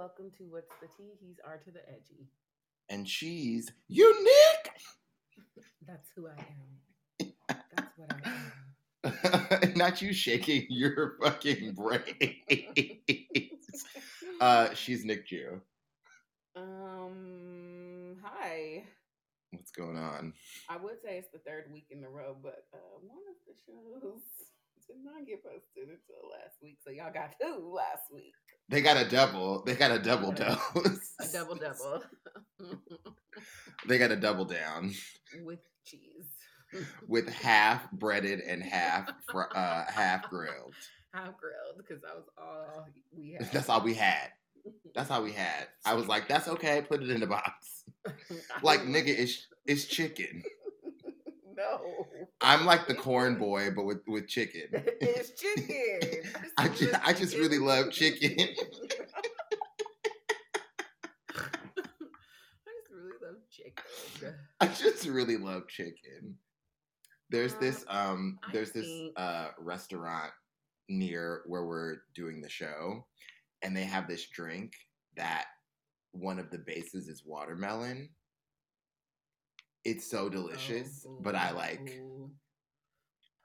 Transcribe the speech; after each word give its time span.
welcome 0.00 0.30
to 0.38 0.44
What's 0.44 0.72
the 0.80 0.86
Tea? 0.96 1.10
He's 1.20 1.36
R 1.46 1.58
to 1.58 1.70
the 1.70 1.86
edgy. 1.86 2.30
And 2.88 3.06
she's 3.06 3.70
unique. 3.86 4.70
That's 5.86 6.08
who 6.16 6.26
I 6.26 6.40
am. 6.40 7.32
That's 7.76 7.98
what 7.98 8.10
I 9.04 9.60
am. 9.60 9.72
Not 9.76 10.00
you 10.00 10.14
shaking 10.14 10.64
your 10.70 11.16
fucking 11.22 11.74
brain. 11.74 12.00
uh, 14.40 14.72
she's 14.72 15.04
Nick 15.04 15.26
Jew. 15.26 15.60
Um, 16.56 18.16
hi. 18.24 18.84
What's 19.50 19.70
going 19.70 19.98
on? 19.98 20.32
I 20.70 20.78
would 20.78 20.98
say 21.04 21.18
it's 21.18 21.30
the 21.30 21.40
third 21.40 21.64
week 21.70 21.88
in 21.90 22.02
a 22.04 22.08
row, 22.08 22.34
but 22.42 22.64
uh, 22.72 22.78
one 23.02 23.20
of 23.28 23.36
the 23.46 23.52
shows 23.66 24.22
did 24.90 25.04
not 25.04 25.26
get 25.26 25.42
posted 25.44 25.84
until 25.88 26.30
last 26.30 26.56
week, 26.62 26.78
so 26.84 26.90
y'all 26.90 27.12
got 27.12 27.34
two 27.40 27.72
last 27.74 28.02
week. 28.12 28.34
They 28.68 28.80
got 28.82 28.96
a 28.96 29.08
double. 29.08 29.62
They 29.64 29.74
got 29.74 29.90
a 29.90 29.98
double 29.98 30.32
dose. 30.32 30.58
A 31.20 31.28
double 31.32 31.56
double 31.56 32.02
They 33.88 33.98
got 33.98 34.10
a 34.10 34.16
double 34.16 34.44
down 34.44 34.92
with 35.42 35.60
cheese. 35.84 36.26
with 37.08 37.28
half 37.28 37.90
breaded 37.92 38.40
and 38.40 38.62
half 38.62 39.10
fr- 39.30 39.54
uh, 39.54 39.84
half 39.90 40.28
grilled. 40.28 40.74
Half 41.14 41.36
grilled 41.38 41.76
because 41.78 42.00
that 42.02 42.14
was 42.14 42.24
all 42.38 42.86
we 43.16 43.32
had. 43.32 43.50
That's 43.52 43.68
all 43.68 43.82
we 43.82 43.94
had. 43.94 44.28
That's 44.94 45.10
all 45.10 45.22
we 45.22 45.32
had. 45.32 45.68
I 45.84 45.94
was 45.94 46.06
like, 46.06 46.28
that's 46.28 46.46
okay. 46.48 46.82
Put 46.86 47.02
it 47.02 47.10
in 47.10 47.20
the 47.20 47.26
box. 47.26 47.84
Like 48.62 48.80
nigga, 48.82 49.08
it's 49.08 49.46
it's 49.66 49.84
chicken. 49.86 50.42
No. 51.60 52.06
I'm 52.40 52.64
like 52.64 52.86
the 52.86 52.94
corn 52.94 53.36
boy, 53.36 53.70
but 53.74 53.84
with 53.84 54.00
with 54.06 54.28
chicken. 54.28 54.68
it's 54.72 55.32
chicken. 55.40 56.22
I 56.58 56.68
just, 56.68 57.06
I 57.06 57.12
just 57.12 57.36
really 57.36 57.58
love 57.58 57.90
chicken. 57.90 58.34
I 58.38 58.46
just 62.76 62.90
really 62.92 63.18
love 63.22 63.36
chicken. 63.50 64.34
I 64.60 64.66
just 64.66 65.06
really 65.06 65.36
love 65.36 65.68
chicken. 65.68 66.36
There's 67.30 67.54
this 67.54 67.84
Um, 67.88 68.08
um 68.10 68.38
there's 68.52 68.72
this 68.72 68.88
uh 69.16 69.48
restaurant 69.58 70.32
near 70.88 71.42
where 71.46 71.64
we're 71.64 71.98
doing 72.14 72.40
the 72.40 72.48
show 72.48 73.06
and 73.62 73.76
they 73.76 73.84
have 73.84 74.08
this 74.08 74.26
drink 74.28 74.72
that 75.16 75.44
one 76.12 76.38
of 76.38 76.50
the 76.50 76.58
bases 76.58 77.08
is 77.08 77.22
watermelon. 77.24 78.08
It's 79.84 80.10
so 80.10 80.28
delicious, 80.28 81.06
Oh, 81.08 81.18
but 81.22 81.34
I 81.34 81.52
like 81.52 81.98
ooh. 82.00 82.30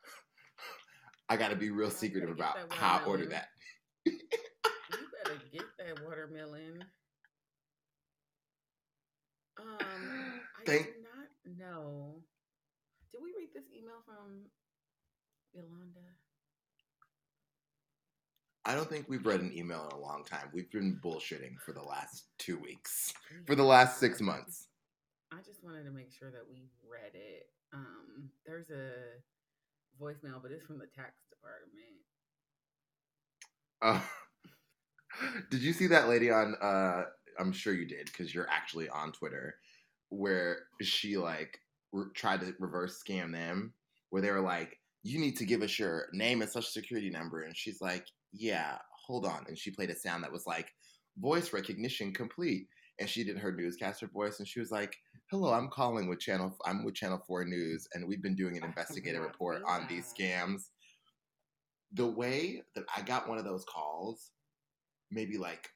I 1.30 1.38
got 1.38 1.50
to 1.50 1.56
be 1.56 1.70
real 1.72 1.90
secretive 1.90 2.30
about 2.30 2.58
how 2.74 3.00
I 3.00 3.04
order 3.06 3.26
that. 3.28 3.48
You 4.06 4.14
better 5.24 5.40
get 5.52 5.64
that 5.80 6.04
watermelon. 6.06 6.84
Um, 9.60 9.68
I 9.80 10.66
Thank- 10.66 10.86
do 10.86 10.92
not 11.02 11.58
know. 11.72 12.22
Did 13.12 13.22
we 13.24 13.30
read 13.38 13.50
this 13.56 13.64
email 13.76 14.02
from 14.06 14.42
Yolanda? 15.54 16.02
I 18.66 18.74
don't 18.76 18.90
think 18.90 19.06
we've 19.08 19.26
read 19.26 19.42
an 19.42 19.54
email 19.56 19.88
in 19.92 19.98
a 19.98 20.02
long 20.02 20.24
time. 20.26 20.50
We've 20.52 20.70
been 20.72 21.00
bullshitting 21.04 21.60
for 21.64 21.72
the 21.72 21.84
last 21.84 22.26
2 22.40 22.58
weeks. 22.58 23.14
For 23.46 23.56
the 23.56 23.64
last 23.64 24.00
6 24.00 24.20
months. 24.22 24.68
I 25.32 25.42
just 25.46 25.64
wanted 25.64 25.84
to 25.84 25.92
make 25.92 26.12
sure 26.12 26.32
that 26.32 26.44
we 26.50 26.70
read 26.88 27.14
it. 27.14 27.50
Um, 27.74 28.30
there's 28.46 28.70
a 28.70 28.92
voicemail, 30.02 30.42
but 30.42 30.52
it's 30.52 30.66
from 30.66 30.78
the 30.78 30.88
tax 30.96 31.14
department. 31.30 31.96
Uh, 33.82 34.02
did 35.50 35.62
you 35.62 35.74
see 35.74 35.88
that 35.88 36.08
lady 36.08 36.32
on? 36.32 36.56
Uh, 36.62 37.04
I'm 37.40 37.52
sure 37.52 37.74
you 37.74 37.88
did 37.88 38.06
because 38.06 38.34
you're 38.34 38.50
actually 38.50 38.90
on 38.90 39.12
Twitter, 39.12 39.56
where 40.10 40.60
she 40.82 41.18
like 41.18 41.60
re- 41.92 42.06
tried 42.14 42.42
to 42.42 42.54
reverse 42.60 43.02
scam 43.06 43.32
them, 43.32 43.74
where 44.10 44.22
they 44.22 44.32
were 44.32 44.42
like, 44.42 44.80
"You 45.04 45.20
need 45.20 45.38
to 45.38 45.46
give 45.46 45.62
us 45.62 45.78
your 45.78 46.08
name 46.14 46.42
and 46.42 46.50
social 46.50 46.70
security 46.70 47.10
number," 47.10 47.42
and 47.42 47.56
she's 47.58 47.82
like, 47.82 48.06
"Yeah, 48.32 48.78
hold 49.06 49.26
on," 49.26 49.46
and 49.48 49.58
she 49.58 49.72
played 49.72 49.90
a 49.90 49.96
sound 49.96 50.24
that 50.24 50.32
was 50.32 50.48
like, 50.48 50.72
"Voice 51.18 51.52
recognition 51.52 52.14
complete," 52.14 52.68
and 53.00 53.10
she 53.10 53.24
did 53.24 53.38
her 53.38 53.52
newscaster 53.52 54.08
voice, 54.08 54.40
and 54.40 54.48
she 54.48 54.60
was 54.60 54.72
like. 54.72 54.96
Hello, 55.32 55.52
I'm 55.52 55.70
calling 55.70 56.08
with 56.08 56.20
channel. 56.20 56.56
I'm 56.68 56.86
with 56.86 56.94
Channel 56.94 57.24
Four 57.26 57.46
News, 57.46 57.88
and 57.96 58.08
we've 58.08 58.22
been 58.22 58.36
doing 58.36 58.58
an 58.58 58.64
oh, 58.64 58.68
investigative 58.68 59.24
report 59.24 59.64
on 59.68 59.88
these 59.90 60.14
scams. 60.14 60.70
The 61.94 62.06
way 62.06 62.62
that 62.76 62.84
I 62.96 63.02
got 63.02 63.28
one 63.28 63.40
of 63.40 63.44
those 63.44 63.66
calls 63.66 64.30
maybe 65.10 65.40
like 65.40 65.68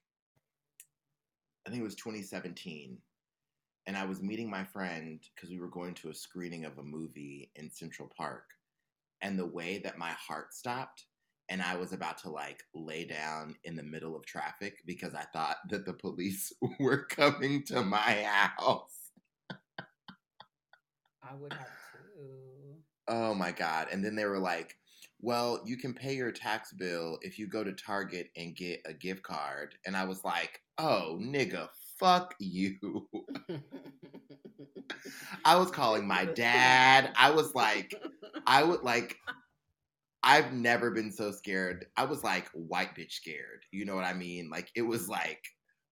I 1.65 1.71
think 1.71 1.81
it 1.81 1.83
was 1.83 1.95
2017, 1.95 2.95
and 3.87 3.97
I 3.97 4.05
was 4.05 4.21
meeting 4.21 4.51
my 4.51 4.63
friend 4.65 5.19
because 5.33 5.49
we 5.49 5.59
were 5.59 5.67
going 5.67 5.95
to 5.95 6.09
a 6.09 6.13
screening 6.13 6.65
of 6.65 6.77
a 6.77 6.83
movie 6.83 7.49
in 7.55 7.71
Central 7.71 8.11
Park, 8.15 8.45
and 9.23 9.37
the 9.37 9.47
way 9.47 9.79
that 9.79 9.97
my 9.97 10.11
heart 10.11 10.53
stopped, 10.53 11.05
and 11.49 11.59
I 11.59 11.75
was 11.75 11.91
about 11.91 12.19
to 12.19 12.29
like 12.29 12.61
lay 12.75 13.03
down 13.03 13.55
in 13.63 13.75
the 13.75 13.81
middle 13.81 14.15
of 14.15 14.27
traffic 14.27 14.83
because 14.85 15.15
I 15.15 15.23
thought 15.33 15.57
that 15.71 15.87
the 15.87 15.93
police 15.93 16.53
were 16.79 17.05
coming 17.05 17.63
to 17.63 17.81
my 17.81 18.27
house. 18.27 18.98
I 21.23 21.35
would 21.35 21.53
have 21.53 21.67
too. 21.91 22.77
Oh 23.07 23.33
my 23.33 23.51
god! 23.51 23.87
And 23.91 24.03
then 24.03 24.15
they 24.15 24.25
were 24.25 24.39
like, 24.39 24.75
"Well, 25.21 25.61
you 25.65 25.77
can 25.77 25.93
pay 25.93 26.15
your 26.15 26.31
tax 26.31 26.73
bill 26.73 27.19
if 27.21 27.39
you 27.39 27.47
go 27.47 27.63
to 27.63 27.73
Target 27.73 28.29
and 28.35 28.55
get 28.55 28.81
a 28.85 28.93
gift 28.93 29.23
card." 29.23 29.75
And 29.85 29.95
I 29.95 30.05
was 30.05 30.23
like, 30.23 30.61
"Oh, 30.77 31.17
nigga, 31.21 31.69
fuck 31.99 32.35
you." 32.39 33.07
I 35.45 35.55
was 35.55 35.71
calling 35.71 36.07
my 36.07 36.25
dad. 36.25 37.11
I 37.15 37.31
was 37.31 37.53
like, 37.55 37.93
I 38.45 38.63
would 38.63 38.83
like, 38.83 39.17
I've 40.23 40.53
never 40.53 40.91
been 40.91 41.11
so 41.11 41.31
scared. 41.31 41.85
I 41.97 42.05
was 42.05 42.23
like 42.23 42.49
white 42.53 42.95
bitch 42.95 43.13
scared. 43.13 43.63
You 43.71 43.85
know 43.85 43.95
what 43.95 44.05
I 44.05 44.13
mean? 44.13 44.49
Like 44.49 44.69
it 44.75 44.81
was 44.81 45.07
like 45.07 45.43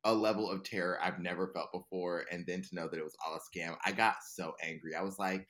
a 0.04 0.14
level 0.14 0.50
of 0.50 0.64
terror 0.64 0.98
I've 1.02 1.20
never 1.20 1.48
felt 1.54 1.72
before. 1.74 2.26
And 2.32 2.46
then 2.48 2.62
to 2.62 2.76
know 2.76 2.88
that 2.88 3.00
it 3.00 3.04
was 3.04 3.16
all 3.26 3.36
a 3.36 3.40
scam, 3.40 3.76
I 3.86 3.92
got 3.92 4.16
so 4.24 4.54
angry. 4.64 4.96
I 4.96 5.02
was 5.02 5.20
like, 5.20 5.48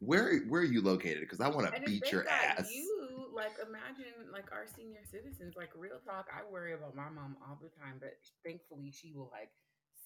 where 0.00 0.40
where 0.48 0.62
are 0.62 0.64
you 0.64 0.80
located? 0.80 1.20
Because 1.20 1.40
I 1.40 1.48
want 1.48 1.74
to 1.74 1.80
beat 1.82 2.12
your 2.12 2.28
ass. 2.28 2.70
You 2.70 3.30
like 3.34 3.52
imagine 3.66 4.30
like 4.32 4.52
our 4.52 4.66
senior 4.66 5.00
citizens. 5.10 5.54
Like 5.56 5.70
real 5.76 5.98
talk, 6.04 6.26
I 6.32 6.48
worry 6.50 6.74
about 6.74 6.94
my 6.94 7.08
mom 7.08 7.36
all 7.42 7.58
the 7.60 7.70
time, 7.80 7.96
but 7.98 8.14
thankfully 8.44 8.92
she 8.92 9.12
will 9.14 9.30
like 9.32 9.50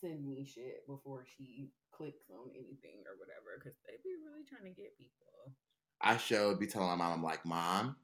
send 0.00 0.26
me 0.26 0.44
shit 0.44 0.86
before 0.86 1.24
she 1.36 1.70
clicks 1.92 2.30
on 2.30 2.50
anything 2.54 3.04
or 3.06 3.18
whatever 3.18 3.60
because 3.60 3.76
they 3.86 3.94
be 4.02 4.16
really 4.24 4.44
trying 4.48 4.72
to 4.72 4.80
get 4.80 4.96
people. 4.98 5.54
I 6.00 6.16
should 6.16 6.58
be 6.58 6.66
telling 6.66 6.88
my 6.88 6.96
mom, 6.96 7.12
I'm 7.12 7.22
like, 7.22 7.46
Mom, 7.46 7.96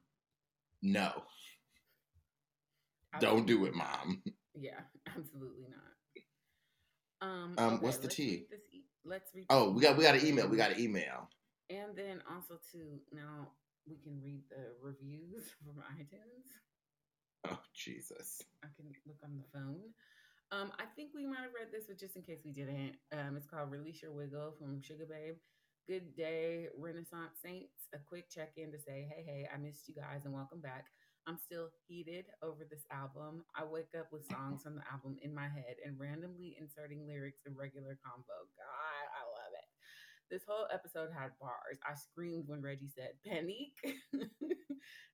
no, 0.81 1.11
I 3.13 3.19
don't 3.19 3.45
do 3.45 3.65
it, 3.65 3.73
Mom. 3.73 4.23
Yeah, 4.55 4.79
absolutely 5.07 5.67
not. 5.69 5.93
Um, 7.21 7.55
Um, 7.57 7.73
okay, 7.75 7.85
what's 7.85 7.97
the 7.97 8.03
let's 8.07 8.15
this 8.15 8.61
e- 8.71 8.85
let's 9.03 9.35
read. 9.35 9.45
Oh, 9.49 9.71
we 9.71 9.81
got 9.81 9.97
we 9.97 10.03
got 10.03 10.15
an 10.15 10.21
email. 10.21 10.45
email. 10.45 10.47
We 10.49 10.57
got 10.57 10.71
an 10.71 10.79
email. 10.79 11.29
And 11.69 11.95
then 11.95 12.21
also 12.31 12.59
too, 12.71 12.99
now 13.11 13.49
we 13.87 13.97
can 13.97 14.19
read 14.23 14.41
the 14.49 14.73
reviews 14.81 15.43
from 15.63 15.83
iTunes. 15.99 16.47
Oh 17.47 17.59
Jesus. 17.73 18.41
I 18.63 18.67
can 18.75 18.91
look 19.05 19.17
on 19.23 19.37
the 19.37 19.47
phone. 19.53 19.81
Um, 20.51 20.71
I 20.79 20.85
think 20.95 21.11
we 21.13 21.27
might 21.27 21.41
have 21.45 21.53
read 21.53 21.71
this, 21.71 21.85
but 21.87 21.99
just 21.99 22.15
in 22.15 22.23
case 22.23 22.39
we 22.43 22.51
didn't, 22.51 22.95
um, 23.13 23.37
it's 23.37 23.45
called 23.45 23.69
"Release 23.69 24.01
Your 24.01 24.11
Wiggle" 24.13 24.55
from 24.57 24.81
Sugar 24.81 25.05
Babe. 25.05 25.35
Good 25.87 26.15
day, 26.15 26.67
Renaissance 26.77 27.37
Saints. 27.43 27.87
A 27.93 27.97
quick 27.99 28.29
check 28.29 28.53
in 28.57 28.71
to 28.71 28.79
say, 28.79 29.07
hey, 29.09 29.23
hey, 29.25 29.49
I 29.53 29.57
missed 29.57 29.87
you 29.87 29.95
guys 29.95 30.21
and 30.25 30.33
welcome 30.33 30.59
back. 30.59 30.85
I'm 31.27 31.37
still 31.37 31.69
heated 31.87 32.25
over 32.41 32.65
this 32.69 32.85
album. 32.91 33.45
I 33.55 33.63
wake 33.65 33.93
up 33.97 34.07
with 34.11 34.27
songs 34.27 34.63
from 34.63 34.75
the 34.75 34.87
album 34.91 35.17
in 35.21 35.33
my 35.33 35.47
head 35.47 35.77
and 35.85 35.99
randomly 35.99 36.57
inserting 36.59 37.05
lyrics 37.07 37.41
in 37.45 37.55
regular 37.55 37.97
combo. 38.03 38.47
God, 38.57 39.05
I 39.13 39.23
love 39.27 39.53
it. 39.53 39.67
This 40.29 40.43
whole 40.47 40.67
episode 40.73 41.09
had 41.13 41.31
bars. 41.41 41.79
I 41.85 41.95
screamed 41.95 42.45
when 42.47 42.61
Reggie 42.61 42.93
said 42.93 43.17
panic, 43.25 43.73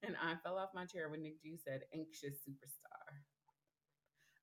and 0.04 0.16
I 0.22 0.36
fell 0.44 0.58
off 0.58 0.76
my 0.76 0.86
chair 0.86 1.10
when 1.10 1.24
Nick 1.24 1.42
G 1.42 1.58
said 1.58 1.82
anxious 1.94 2.44
superstar. 2.44 3.24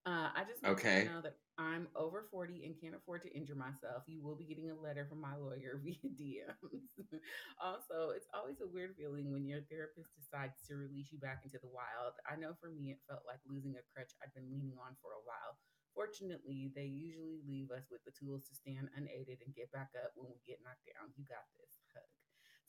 Uh, 0.02 0.34
I 0.34 0.42
just 0.42 0.62
want 0.66 0.82
Okay. 0.82 1.02
you 1.02 1.06
to 1.06 1.14
know 1.14 1.22
that 1.22 1.38
I'm 1.58 1.86
over 1.94 2.26
40 2.30 2.66
and 2.66 2.74
can't 2.80 2.94
afford 2.98 3.22
to 3.22 3.30
injure 3.30 3.54
myself. 3.54 4.02
You 4.10 4.18
will 4.22 4.34
be 4.34 4.44
getting 4.50 4.70
a 4.70 4.74
letter 4.74 5.06
from 5.06 5.20
my 5.22 5.36
lawyer 5.38 5.78
via 5.84 6.10
DMs. 6.18 6.82
also, 7.62 8.10
it's 8.10 8.26
always 8.34 8.58
a 8.60 8.66
weird 8.66 8.96
feeling 8.98 9.30
when 9.30 9.46
your 9.46 9.62
therapist 9.70 10.10
decides 10.18 10.58
to 10.66 10.74
release 10.74 11.12
you 11.14 11.18
back 11.22 11.46
into 11.46 11.58
the 11.62 11.70
wild. 11.70 12.18
I 12.26 12.34
know 12.34 12.54
for 12.58 12.70
me, 12.74 12.90
it 12.90 12.98
felt 13.06 13.22
like 13.30 13.38
losing 13.46 13.78
a 13.78 13.84
crutch 13.94 14.10
I'd 14.22 14.34
been 14.34 14.50
leaning 14.50 14.74
on 14.82 14.98
for 14.98 15.14
a 15.14 15.22
while. 15.22 15.54
Fortunately, 15.94 16.72
they 16.74 16.88
usually 16.90 17.38
leave 17.46 17.70
us 17.70 17.86
with 17.92 18.02
the 18.02 18.16
tools 18.18 18.42
to 18.50 18.58
stand 18.58 18.90
unaided 18.98 19.38
and 19.46 19.54
get 19.54 19.70
back 19.70 19.94
up 20.02 20.10
when 20.18 20.32
we 20.34 20.42
get 20.42 20.58
knocked 20.66 20.88
down. 20.90 21.14
You 21.14 21.22
got 21.30 21.46
this. 21.54 21.78
Hug. 21.94 22.10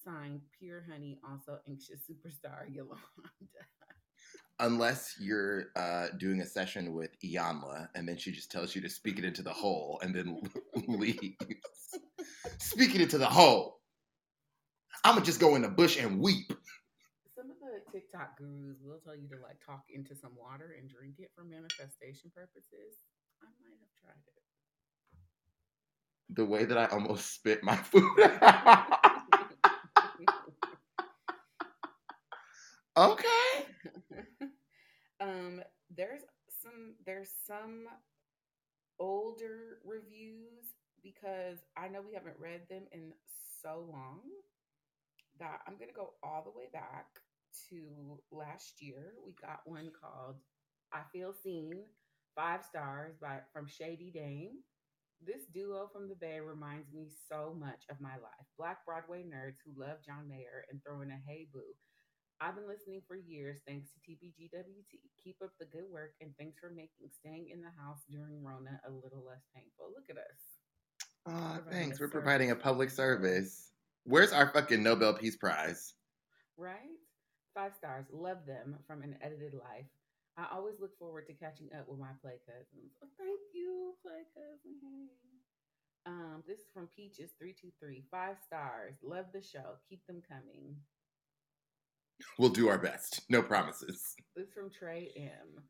Signed, 0.05 0.41
Pure 0.59 0.85
Honey, 0.91 1.17
also 1.25 1.59
anxious 1.67 2.03
superstar 2.05 2.67
Yolanda. 2.69 3.63
Unless 4.59 5.15
you're 5.19 5.65
uh, 5.75 6.07
doing 6.17 6.41
a 6.41 6.45
session 6.45 6.93
with 6.93 7.11
Iyanla 7.21 7.87
and 7.95 8.07
then 8.07 8.17
she 8.17 8.31
just 8.31 8.51
tells 8.51 8.75
you 8.75 8.81
to 8.81 8.89
speak 8.89 9.19
it 9.19 9.25
into 9.25 9.41
the 9.41 9.51
hole 9.51 9.99
and 10.03 10.15
then 10.15 10.39
leaves. 10.87 11.99
speak 12.59 12.95
it 12.95 13.01
into 13.01 13.17
the 13.17 13.25
hole. 13.25 13.79
I'm 15.03 15.15
gonna 15.15 15.25
just 15.25 15.39
go 15.39 15.55
in 15.55 15.63
the 15.63 15.69
bush 15.69 15.97
and 15.97 16.19
weep. 16.19 16.53
Some 17.35 17.49
of 17.49 17.57
the 17.59 17.91
TikTok 17.91 18.37
gurus 18.37 18.77
will 18.83 18.99
tell 19.03 19.15
you 19.15 19.27
to 19.29 19.35
like 19.41 19.57
talk 19.65 19.83
into 19.93 20.15
some 20.15 20.31
water 20.37 20.75
and 20.79 20.89
drink 20.89 21.15
it 21.19 21.31
for 21.35 21.43
manifestation 21.43 22.31
purposes. 22.33 23.01
I 23.41 23.47
might 23.61 23.79
have 23.81 23.93
tried 24.01 24.23
it. 24.27 24.43
The 26.35 26.45
way 26.45 26.63
that 26.63 26.77
I 26.77 26.85
almost 26.85 27.33
spit 27.33 27.63
my 27.63 27.75
food. 27.75 28.17
okay. 32.97 33.65
um, 35.21 35.61
there's 35.95 36.21
some 36.61 36.95
there's 37.05 37.31
some 37.45 37.85
older 38.99 39.79
reviews 39.85 40.75
because 41.03 41.59
I 41.77 41.87
know 41.87 42.01
we 42.01 42.13
haven't 42.13 42.39
read 42.39 42.61
them 42.69 42.83
in 42.91 43.11
so 43.61 43.85
long 43.91 44.21
that 45.39 45.59
I'm 45.67 45.77
gonna 45.77 45.91
go 45.95 46.13
all 46.23 46.43
the 46.43 46.57
way 46.57 46.67
back 46.71 47.07
to 47.69 48.19
last 48.31 48.81
year. 48.81 49.13
We 49.25 49.33
got 49.41 49.61
one 49.65 49.91
called 49.99 50.37
I 50.91 51.01
Feel 51.11 51.33
Seen, 51.33 51.83
five 52.35 52.63
stars 52.63 53.15
by 53.21 53.39
from 53.51 53.67
Shady 53.67 54.11
Dame. 54.13 54.59
This 55.25 55.45
duo 55.53 55.89
from 55.91 56.09
the 56.09 56.15
Bay 56.15 56.39
reminds 56.39 56.91
me 56.91 57.07
so 57.29 57.55
much 57.57 57.83
of 57.89 58.01
my 58.01 58.15
life. 58.15 58.47
Black 58.57 58.85
Broadway 58.85 59.23
nerds 59.23 59.57
who 59.65 59.79
love 59.79 59.97
John 60.05 60.27
Mayer 60.27 60.65
and 60.69 60.81
throw 60.83 61.01
in 61.01 61.11
a 61.11 61.19
hey 61.27 61.47
boo. 61.53 61.61
I've 62.43 62.55
been 62.55 62.67
listening 62.67 63.01
for 63.07 63.15
years 63.15 63.59
thanks 63.65 63.87
to 63.91 63.97
TBGWT. 64.03 64.99
Keep 65.23 65.37
up 65.41 65.51
the 65.59 65.65
good 65.65 65.85
work 65.89 66.11
and 66.19 66.31
thanks 66.37 66.59
for 66.59 66.69
making 66.69 67.07
staying 67.17 67.47
in 67.49 67.61
the 67.61 67.71
house 67.81 68.03
during 68.11 68.43
Rona 68.43 68.81
a 68.85 68.91
little 68.91 69.23
less 69.25 69.47
painful. 69.55 69.95
Look 69.95 70.09
at 70.11 70.17
us. 70.17 70.39
Oh, 71.25 71.55
Providing 71.55 71.71
thanks. 71.71 71.99
a 71.99 72.03
We're 72.03 72.09
providing 72.09 72.51
a 72.51 72.55
public 72.55 72.89
service. 72.89 73.71
Where's 74.03 74.33
our 74.33 74.51
fucking 74.51 74.83
Nobel 74.83 75.13
Peace 75.13 75.37
Prize? 75.37 75.93
Right? 76.57 76.99
Five 77.55 77.71
stars. 77.77 78.03
Love 78.11 78.45
them 78.45 78.75
from 78.85 79.03
an 79.03 79.15
edited 79.21 79.53
life. 79.53 79.87
I 80.35 80.47
always 80.51 80.75
look 80.81 80.97
forward 80.99 81.27
to 81.27 81.33
catching 81.33 81.69
up 81.79 81.87
with 81.87 81.99
my 81.99 82.11
play 82.21 82.43
cousins. 82.45 82.91
Oh, 83.01 83.07
thank 83.17 83.39
you, 83.53 83.93
play 84.03 84.27
cousin. 84.35 85.07
Um, 86.05 86.43
this 86.45 86.59
is 86.59 86.65
from 86.73 86.89
Peaches 86.93 87.31
three 87.39 87.53
two 87.53 87.71
three. 87.79 88.03
Five 88.11 88.35
stars. 88.45 88.95
Love 89.01 89.27
the 89.33 89.41
show. 89.41 89.79
Keep 89.87 90.05
them 90.07 90.21
coming. 90.27 90.75
We'll 92.37 92.49
do 92.49 92.67
our 92.69 92.77
best. 92.77 93.21
No 93.29 93.41
promises. 93.41 94.15
This 94.35 94.47
is 94.47 94.53
from 94.53 94.69
Trey 94.69 95.13
M. 95.15 95.63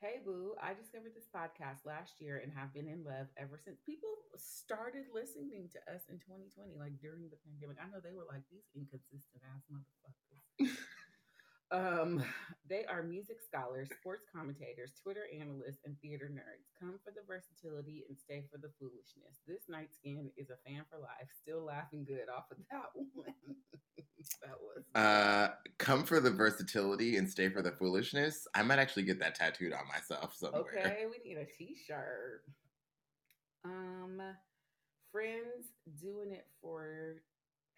Hey 0.00 0.22
boo, 0.22 0.54
I 0.62 0.74
discovered 0.74 1.14
this 1.14 1.26
podcast 1.26 1.82
last 1.82 2.20
year 2.20 2.38
and 2.38 2.52
have 2.52 2.74
been 2.74 2.86
in 2.86 3.02
love 3.02 3.26
ever 3.34 3.58
since. 3.58 3.80
People 3.82 4.14
started 4.36 5.08
listening 5.10 5.66
to 5.74 5.80
us 5.90 6.06
in 6.06 6.20
2020, 6.20 6.78
like 6.78 7.00
during 7.00 7.26
the 7.32 7.40
pandemic. 7.42 7.80
I 7.80 7.90
know 7.90 7.98
they 7.98 8.14
were 8.14 8.28
like 8.28 8.44
these 8.52 8.68
inconsistent 8.76 9.42
ass 9.42 9.64
motherfuckers. 9.66 10.27
Um, 11.70 12.22
they 12.68 12.84
are 12.84 13.02
music 13.02 13.38
scholars, 13.40 13.88
sports 14.00 14.24
commentators, 14.34 14.92
Twitter 15.02 15.24
analysts, 15.34 15.80
and 15.84 15.96
theater 16.00 16.30
nerds. 16.32 16.68
Come 16.78 16.98
for 17.04 17.10
the 17.10 17.22
versatility 17.26 18.04
and 18.08 18.18
stay 18.18 18.44
for 18.50 18.58
the 18.58 18.70
foolishness. 18.78 19.40
This 19.46 19.68
night 19.68 19.88
skin 19.94 20.30
is 20.36 20.50
a 20.50 20.56
fan 20.68 20.84
for 20.90 20.98
life. 20.98 21.28
Still 21.42 21.64
laughing 21.64 22.04
good 22.06 22.28
off 22.28 22.50
of 22.50 22.58
that 22.70 22.90
one. 22.94 23.34
that 24.42 24.58
was 24.60 24.84
Uh, 24.94 25.54
come 25.78 26.04
for 26.04 26.20
the 26.20 26.30
versatility 26.30 27.16
and 27.16 27.28
stay 27.28 27.48
for 27.48 27.62
the 27.62 27.72
foolishness. 27.72 28.46
I 28.54 28.62
might 28.62 28.78
actually 28.78 29.04
get 29.04 29.20
that 29.20 29.34
tattooed 29.34 29.72
on 29.72 29.86
myself 29.88 30.34
somewhere. 30.34 30.64
Okay, 30.76 31.04
we 31.10 31.18
need 31.28 31.38
a 31.38 31.46
t-shirt. 31.46 32.42
Um 33.64 34.20
friends 35.10 35.72
doing 36.00 36.32
it 36.32 36.46
for 36.60 37.22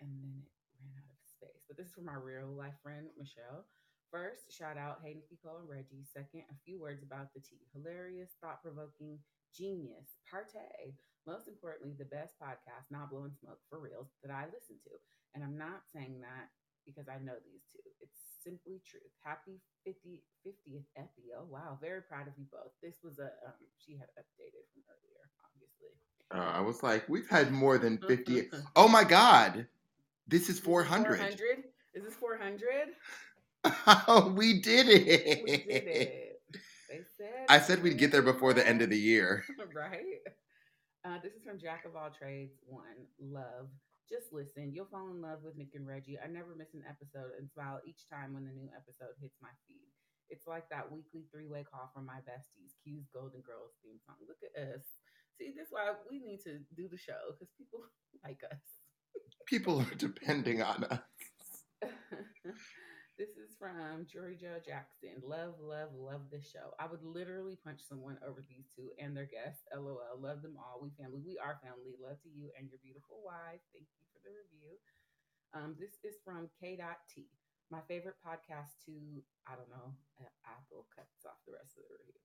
and 0.00 0.10
then 0.10 0.42
it 0.42 0.50
ran 0.82 0.98
out 1.08 1.14
of 1.14 1.28
space. 1.28 1.62
But 1.68 1.76
this 1.76 1.86
is 1.88 1.94
for 1.94 2.02
my 2.02 2.14
real 2.14 2.48
life 2.48 2.74
friend 2.82 3.06
Michelle. 3.18 3.64
First, 4.10 4.50
shout 4.50 4.74
out 4.74 4.98
Hey 5.06 5.22
Nicole 5.30 5.62
and 5.62 5.70
Reggie. 5.70 6.02
Second, 6.02 6.42
a 6.50 6.58
few 6.66 6.82
words 6.82 7.06
about 7.06 7.30
the 7.30 7.38
tea. 7.38 7.62
Hilarious, 7.70 8.34
thought-provoking, 8.42 9.22
genius, 9.54 10.18
partay. 10.26 10.98
Most 11.30 11.46
importantly, 11.46 11.94
the 11.94 12.10
best 12.10 12.34
podcast, 12.42 12.90
not 12.90 13.10
blowing 13.10 13.30
smoke 13.38 13.62
for 13.70 13.78
reals, 13.78 14.10
that 14.26 14.34
I 14.34 14.50
listen 14.50 14.82
to. 14.82 14.94
And 15.34 15.44
I'm 15.46 15.54
not 15.54 15.86
saying 15.94 16.18
that 16.26 16.50
because 16.82 17.06
I 17.06 17.22
know 17.22 17.38
these 17.46 17.62
two. 17.70 17.86
It's 18.02 18.18
simply 18.42 18.82
truth. 18.82 19.14
Happy 19.22 19.62
50, 19.86 20.26
50th 20.42 20.90
epi. 20.98 21.30
Oh, 21.38 21.46
wow. 21.46 21.78
Very 21.80 22.02
proud 22.02 22.26
of 22.26 22.34
you 22.36 22.46
both. 22.50 22.74
This 22.82 22.98
was 23.04 23.18
a, 23.22 23.30
um, 23.46 23.54
she 23.78 23.94
had 23.94 24.10
updated 24.18 24.66
from 24.74 24.82
earlier, 24.90 25.22
obviously. 25.46 25.94
Uh, 26.34 26.58
I 26.58 26.60
was 26.66 26.82
like, 26.82 27.08
we've 27.08 27.28
had 27.28 27.52
more 27.52 27.78
than 27.78 27.98
50. 27.98 28.50
Oh 28.74 28.88
my 28.88 29.04
God. 29.04 29.66
This 30.26 30.48
is 30.48 30.58
400. 30.58 31.18
400? 31.18 31.64
Is 31.94 32.04
this 32.04 32.14
400? 32.14 32.94
Oh, 34.08 34.32
we 34.36 34.60
did 34.60 34.88
it. 34.88 35.44
We 35.44 35.56
did 35.56 35.86
it. 35.86 36.42
They 36.88 37.00
said. 37.16 37.46
I 37.48 37.58
said 37.60 37.82
we'd 37.82 37.98
get 37.98 38.10
there 38.10 38.22
before 38.22 38.52
the 38.52 38.66
end 38.66 38.82
of 38.82 38.90
the 38.90 38.98
year. 38.98 39.44
right? 39.74 40.22
Uh, 41.04 41.18
this 41.22 41.32
is 41.34 41.44
from 41.44 41.58
Jack 41.58 41.84
of 41.84 41.96
All 41.96 42.10
Trades 42.10 42.58
One. 42.66 43.06
Love. 43.20 43.68
Just 44.08 44.32
listen. 44.32 44.72
You'll 44.74 44.90
fall 44.90 45.10
in 45.10 45.22
love 45.22 45.40
with 45.44 45.56
Nick 45.56 45.74
and 45.74 45.86
Reggie. 45.86 46.18
I 46.18 46.26
never 46.26 46.54
miss 46.58 46.74
an 46.74 46.82
episode 46.88 47.30
and 47.38 47.48
smile 47.50 47.80
each 47.86 48.08
time 48.10 48.34
when 48.34 48.44
the 48.44 48.52
new 48.52 48.68
episode 48.74 49.14
hits 49.22 49.38
my 49.40 49.54
feed. 49.68 49.86
It's 50.30 50.46
like 50.46 50.68
that 50.70 50.90
weekly 50.90 51.26
three 51.30 51.46
way 51.46 51.64
call 51.66 51.90
from 51.94 52.06
my 52.06 52.18
besties. 52.26 52.74
Q's 52.82 53.06
Golden 53.14 53.40
Girls 53.42 53.74
theme 53.82 53.98
song. 54.06 54.18
Look 54.26 54.42
at 54.42 54.54
us. 54.58 54.82
See, 55.38 55.54
this 55.56 55.66
is 55.66 55.72
why 55.72 55.94
we 56.10 56.18
need 56.18 56.40
to 56.44 56.58
do 56.76 56.88
the 56.90 56.98
show 56.98 57.34
because 57.34 57.50
people 57.56 57.80
like 58.24 58.40
us. 58.50 58.62
People 59.46 59.80
are 59.80 59.94
depending 59.96 60.62
on 60.62 60.84
us. 60.84 61.00
This 63.20 63.36
is 63.36 63.52
from 63.60 64.08
Jory 64.08 64.32
Joe 64.32 64.56
Jackson. 64.64 65.20
Love, 65.20 65.60
love, 65.60 65.92
love 65.92 66.32
this 66.32 66.48
show. 66.48 66.72
I 66.80 66.88
would 66.88 67.04
literally 67.04 67.60
punch 67.60 67.84
someone 67.84 68.16
over 68.24 68.40
these 68.48 68.72
two 68.72 68.96
and 68.96 69.12
their 69.12 69.28
guests. 69.28 69.68
LOL. 69.76 70.16
Love 70.16 70.40
them 70.40 70.56
all. 70.56 70.80
We 70.80 70.88
family. 70.96 71.20
We 71.20 71.36
are 71.36 71.60
family. 71.60 72.00
Love 72.00 72.16
to 72.24 72.32
you 72.32 72.48
and 72.56 72.72
your 72.72 72.80
beautiful 72.80 73.20
wife. 73.20 73.60
Thank 73.76 73.92
you 73.92 74.08
for 74.08 74.24
the 74.24 74.32
review. 74.32 74.72
Um, 75.52 75.76
this 75.76 76.00
is 76.00 76.16
from 76.24 76.48
K.T. 76.56 77.28
My 77.68 77.84
favorite 77.84 78.16
podcast 78.24 78.80
to, 78.88 78.96
I 79.44 79.52
don't 79.52 79.68
know, 79.68 79.92
uh, 80.16 80.32
Apple 80.48 80.88
cuts 80.88 81.28
off 81.28 81.44
the 81.44 81.52
rest 81.60 81.76
of 81.76 81.84
the 81.84 82.00
review. 82.00 82.16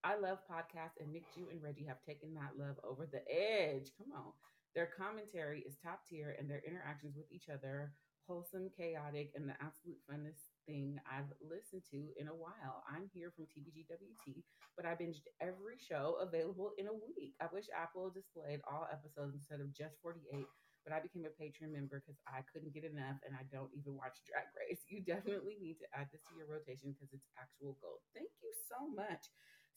I 0.00 0.16
love 0.16 0.48
podcasts, 0.48 0.96
and 0.96 1.12
Nick 1.12 1.28
Jew 1.36 1.52
and 1.52 1.60
Reggie 1.60 1.84
have 1.84 2.00
taken 2.08 2.32
that 2.40 2.56
love 2.56 2.80
over 2.88 3.04
the 3.04 3.20
edge. 3.28 3.92
Come 4.00 4.16
on. 4.16 4.32
Their 4.72 4.88
commentary 4.96 5.60
is 5.68 5.76
top 5.76 6.08
tier, 6.08 6.40
and 6.40 6.48
their 6.48 6.64
interactions 6.64 7.20
with 7.20 7.28
each 7.28 7.52
other 7.52 7.92
wholesome, 8.28 8.68
chaotic, 8.76 9.32
and 9.34 9.48
the 9.48 9.56
absolute 9.58 9.96
funnest 10.04 10.47
thing 10.68 11.00
I've 11.08 11.32
listened 11.40 11.82
to 11.90 12.12
in 12.20 12.28
a 12.28 12.36
while. 12.36 12.84
I'm 12.84 13.08
here 13.16 13.32
from 13.32 13.48
TBGWT, 13.48 14.44
but 14.76 14.84
I 14.84 14.92
binged 14.94 15.24
every 15.40 15.80
show 15.80 16.20
available 16.20 16.72
in 16.76 16.86
a 16.86 16.94
week. 16.94 17.34
I 17.40 17.48
wish 17.52 17.72
Apple 17.72 18.12
displayed 18.12 18.60
all 18.68 18.86
episodes 18.92 19.34
instead 19.34 19.60
of 19.64 19.72
just 19.72 19.96
48, 20.04 20.52
but 20.84 20.92
I 20.92 21.00
became 21.00 21.24
a 21.24 21.32
Patreon 21.34 21.72
member 21.72 22.04
because 22.04 22.20
I 22.28 22.44
couldn't 22.52 22.76
get 22.76 22.84
enough 22.84 23.16
and 23.24 23.32
I 23.34 23.48
don't 23.50 23.72
even 23.72 23.96
watch 23.96 24.20
Drag 24.28 24.46
Race. 24.54 24.84
You 24.92 25.00
definitely 25.00 25.56
need 25.60 25.80
to 25.80 25.88
add 25.96 26.12
this 26.12 26.22
to 26.28 26.36
your 26.36 26.46
rotation 26.52 26.92
because 26.92 27.10
it's 27.16 27.28
actual 27.40 27.76
gold. 27.80 28.04
Thank 28.14 28.30
you 28.44 28.52
so 28.68 28.84
much. 28.92 29.24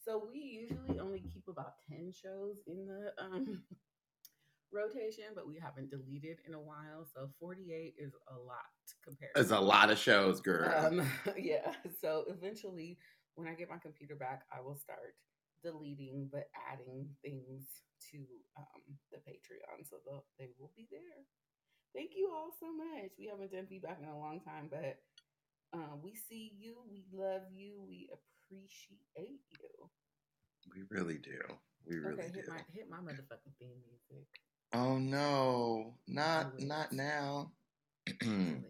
So 0.04 0.28
we 0.30 0.38
usually 0.40 0.98
only 1.00 1.22
keep 1.32 1.48
about 1.48 1.80
10 1.88 2.12
shows 2.12 2.56
in 2.66 2.86
the 2.86 3.12
um 3.22 3.62
rotation, 4.72 5.24
but 5.34 5.46
we 5.46 5.58
haven't 5.58 5.90
deleted 5.90 6.38
in 6.46 6.54
a 6.54 6.60
while. 6.60 7.06
So 7.14 7.30
48 7.40 7.94
is 7.98 8.12
a 8.28 8.38
lot 8.38 8.72
compared. 9.04 9.32
There's 9.34 9.50
a 9.50 9.60
lot 9.60 9.90
of 9.90 9.98
shows, 9.98 10.40
girl. 10.40 10.72
Um, 10.74 11.06
yeah. 11.38 11.72
So 12.00 12.24
eventually, 12.28 12.98
when 13.34 13.48
I 13.48 13.54
get 13.54 13.70
my 13.70 13.78
computer 13.78 14.16
back, 14.16 14.42
I 14.52 14.60
will 14.60 14.76
start 14.76 15.14
deleting 15.62 16.28
but 16.30 16.50
adding 16.72 17.06
things 17.22 17.64
to 18.10 18.18
um, 18.58 18.82
the 19.10 19.18
Patreon, 19.18 19.86
so 19.88 19.96
they'll- 20.04 20.26
be 20.76 20.88
there. 20.90 21.22
Thank 21.94 22.12
you 22.16 22.32
all 22.32 22.50
so 22.58 22.72
much. 22.72 23.12
We 23.18 23.26
haven't 23.26 23.52
done 23.52 23.66
feedback 23.68 23.98
in 24.00 24.08
a 24.08 24.18
long 24.18 24.40
time, 24.40 24.68
but 24.70 24.96
uh, 25.74 25.96
we 26.02 26.14
see 26.14 26.52
you, 26.58 26.76
we 26.90 27.04
love 27.12 27.42
you, 27.52 27.84
we 27.86 28.08
appreciate 28.08 29.44
you. 29.52 29.90
we 30.72 30.82
really 30.88 31.18
do. 31.18 31.38
We 31.86 31.96
really 31.96 32.14
okay, 32.14 32.30
do. 32.32 32.40
hit 32.40 32.48
my 32.48 32.60
hit 32.72 32.88
my 32.88 32.98
motherfucking 32.98 33.54
theme 33.58 33.76
music. 33.84 34.28
Oh 34.74 34.98
no, 34.98 35.94
not 36.08 36.58
not 36.60 36.92
now. 36.92 37.52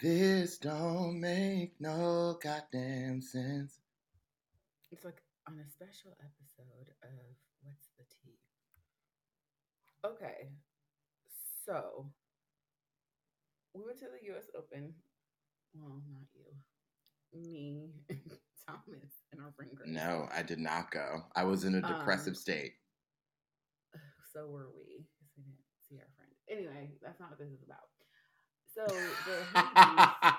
This 0.00 0.58
don't 0.58 1.18
make 1.20 1.72
no 1.80 2.38
goddamn 2.40 3.20
sense. 3.20 3.80
It's 4.92 5.04
like 5.04 5.22
on 5.48 5.58
a 5.58 5.68
special 5.68 6.12
episode 6.20 6.92
of 7.02 7.10
What's 7.62 7.88
the 7.98 8.04
Tea? 8.04 8.38
Okay, 10.06 10.50
so 11.66 12.06
we 13.74 13.82
went 13.84 13.98
to 13.98 14.04
the 14.04 14.32
US 14.36 14.44
Open. 14.56 14.94
Well, 15.74 16.00
not 16.12 16.22
you. 16.34 17.40
me, 17.40 17.90
Thomas, 18.68 19.10
and 19.32 19.40
our 19.40 19.52
friend 19.56 19.72
Grace. 19.74 19.90
No, 19.90 20.28
I 20.32 20.42
did 20.42 20.60
not 20.60 20.92
go. 20.92 21.22
I 21.34 21.42
was 21.42 21.64
in 21.64 21.74
a 21.74 21.82
depressive 21.82 22.32
Um, 22.32 22.34
state. 22.36 22.74
So 24.38 24.46
were 24.46 24.70
we. 24.76 25.04
'cause 25.18 25.30
we 25.36 25.42
didn't 25.42 25.58
see 25.88 25.98
our 25.98 26.08
friend. 26.16 26.30
Anyway, 26.48 26.96
that's 27.02 27.18
not 27.18 27.30
what 27.30 27.38
this 27.38 27.50
is 27.50 27.62
about. 27.62 27.90
So 28.72 28.86
the 29.26 30.38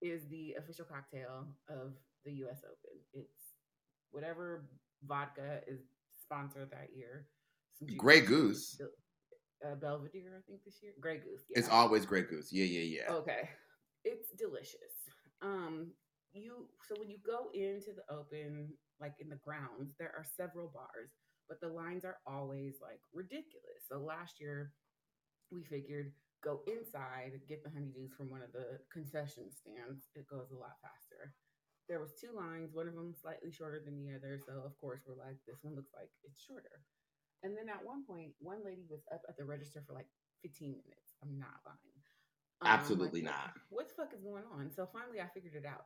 is 0.00 0.28
the 0.28 0.54
official 0.54 0.84
cocktail 0.84 1.48
of 1.68 1.94
the 2.24 2.32
U.S. 2.44 2.62
Open. 2.64 3.00
It's 3.12 3.54
whatever 4.10 4.68
vodka 5.04 5.62
is 5.66 5.80
sponsored 6.22 6.70
that 6.70 6.94
year. 6.94 7.26
Grey 7.96 8.20
Goose. 8.20 8.80
Uh, 9.64 9.74
Belvedere, 9.76 10.36
I 10.38 10.42
think 10.46 10.62
this 10.64 10.82
year. 10.82 10.92
Grey 11.00 11.18
Goose. 11.18 11.44
It's 11.50 11.68
always 11.68 12.04
Grey 12.06 12.22
Goose. 12.22 12.52
Yeah, 12.52 12.64
yeah, 12.66 13.02
yeah. 13.06 13.12
Okay. 13.14 13.48
It's 14.04 14.30
delicious. 14.32 15.08
Um 15.42 15.90
you 16.32 16.68
so 16.88 16.94
when 16.98 17.08
you 17.10 17.18
go 17.24 17.48
into 17.54 17.92
the 17.92 18.04
open 18.14 18.68
like 19.00 19.14
in 19.20 19.28
the 19.28 19.36
grounds 19.36 19.94
there 19.98 20.12
are 20.16 20.24
several 20.36 20.68
bars 20.68 21.10
but 21.48 21.60
the 21.60 21.68
lines 21.68 22.04
are 22.04 22.18
always 22.26 22.74
like 22.82 23.00
ridiculous. 23.12 23.84
So 23.88 23.98
last 23.98 24.40
year 24.40 24.72
we 25.50 25.62
figured 25.64 26.12
go 26.42 26.60
inside 26.66 27.32
get 27.48 27.64
the 27.64 27.70
Honey 27.70 27.88
Deuces 27.94 28.16
from 28.16 28.28
one 28.30 28.42
of 28.42 28.52
the 28.52 28.80
concession 28.92 29.48
stands. 29.50 30.08
It 30.14 30.28
goes 30.28 30.50
a 30.52 30.60
lot 30.60 30.76
faster. 30.82 31.32
There 31.88 32.00
was 32.00 32.16
two 32.16 32.32
lines, 32.32 32.72
one 32.72 32.88
of 32.88 32.94
them 32.94 33.12
slightly 33.12 33.52
shorter 33.52 33.80
than 33.84 34.00
the 34.00 34.16
other, 34.16 34.40
so 34.40 34.64
of 34.64 34.72
course 34.80 35.04
we're 35.06 35.20
like 35.20 35.36
this 35.46 35.60
one 35.62 35.76
looks 35.76 35.92
like 35.92 36.08
it's 36.24 36.40
shorter. 36.40 36.80
And 37.44 37.52
then 37.52 37.68
at 37.68 37.84
one 37.84 38.04
point, 38.08 38.32
one 38.40 38.64
lady 38.64 38.88
was 38.88 39.04
up 39.12 39.20
at 39.28 39.36
the 39.36 39.44
register 39.44 39.84
for 39.86 39.92
like 39.92 40.08
15 40.42 40.80
minutes. 40.80 41.12
I'm 41.22 41.38
not 41.38 41.60
lying. 41.68 42.00
Um, 42.62 42.68
Absolutely 42.68 43.20
what- 43.20 43.32
not. 43.32 43.52
What 43.68 43.88
the 43.88 43.94
fuck 43.94 44.14
is 44.14 44.22
going 44.24 44.44
on? 44.56 44.70
So 44.72 44.88
finally, 44.88 45.20
I 45.20 45.28
figured 45.28 45.54
it 45.54 45.66
out. 45.66 45.84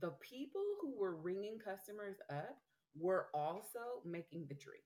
The 0.00 0.12
people 0.24 0.64
who 0.80 0.96
were 0.98 1.14
ringing 1.14 1.58
customers 1.58 2.16
up 2.30 2.56
were 2.98 3.26
also 3.34 4.02
making 4.04 4.46
the 4.48 4.54
drinks. 4.54 4.84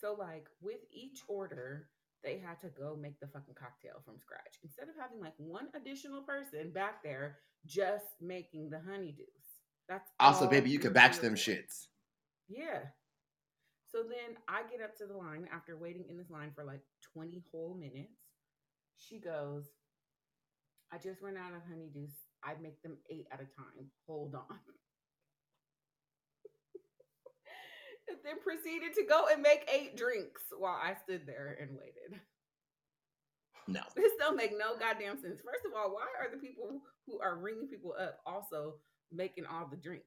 So, 0.00 0.16
like, 0.18 0.48
with 0.60 0.80
each 0.92 1.20
order, 1.28 1.88
they 2.22 2.38
had 2.44 2.60
to 2.62 2.68
go 2.68 2.96
make 3.00 3.20
the 3.20 3.26
fucking 3.26 3.54
cocktail 3.54 4.00
from 4.04 4.18
scratch 4.18 4.58
instead 4.62 4.88
of 4.88 4.94
having 5.00 5.20
like 5.20 5.34
one 5.36 5.68
additional 5.74 6.22
person 6.22 6.70
back 6.72 7.02
there 7.02 7.36
just 7.66 8.06
making 8.20 8.70
the 8.70 8.80
Honey 8.80 9.12
Deuces. 9.12 9.44
That's 9.88 10.10
Also, 10.18 10.48
baby, 10.48 10.70
you 10.70 10.78
could 10.78 10.94
batch 10.94 11.18
them 11.18 11.34
shits. 11.34 11.86
Yeah. 12.48 12.80
So 13.90 14.02
then 14.02 14.36
I 14.48 14.62
get 14.70 14.82
up 14.82 14.96
to 14.98 15.06
the 15.06 15.16
line 15.16 15.46
after 15.52 15.76
waiting 15.76 16.06
in 16.08 16.16
this 16.16 16.30
line 16.30 16.50
for 16.54 16.64
like 16.64 16.80
20 17.12 17.44
whole 17.52 17.74
minutes. 17.74 18.18
She 18.96 19.20
goes, 19.20 19.64
I 20.92 20.98
just 20.98 21.20
ran 21.20 21.36
out 21.36 21.54
of 21.54 21.62
Honey 21.68 21.90
Deuces. 21.92 22.16
I 22.42 22.54
make 22.60 22.82
them 22.82 22.96
eight 23.10 23.26
at 23.30 23.40
a 23.40 23.44
time. 23.44 23.90
Hold 24.06 24.34
on. 24.34 24.58
And 28.08 28.18
then 28.24 28.40
proceeded 28.42 28.94
to 28.94 29.04
go 29.04 29.26
and 29.32 29.42
make 29.42 29.68
eight 29.72 29.96
drinks 29.96 30.42
while 30.58 30.78
I 30.82 30.94
stood 31.04 31.22
there 31.26 31.56
and 31.60 31.70
waited. 31.78 32.20
No. 33.66 33.80
This 33.96 34.12
don't 34.18 34.36
make 34.36 34.52
no 34.52 34.76
goddamn 34.78 35.20
sense. 35.20 35.40
First 35.44 35.64
of 35.66 35.72
all, 35.76 35.92
why 35.94 36.06
are 36.20 36.30
the 36.30 36.36
people 36.38 36.80
who 37.06 37.20
are 37.20 37.36
ringing 37.38 37.68
people 37.68 37.94
up 37.98 38.18
also 38.26 38.74
making 39.12 39.46
all 39.46 39.66
the 39.70 39.76
drinks? 39.76 40.04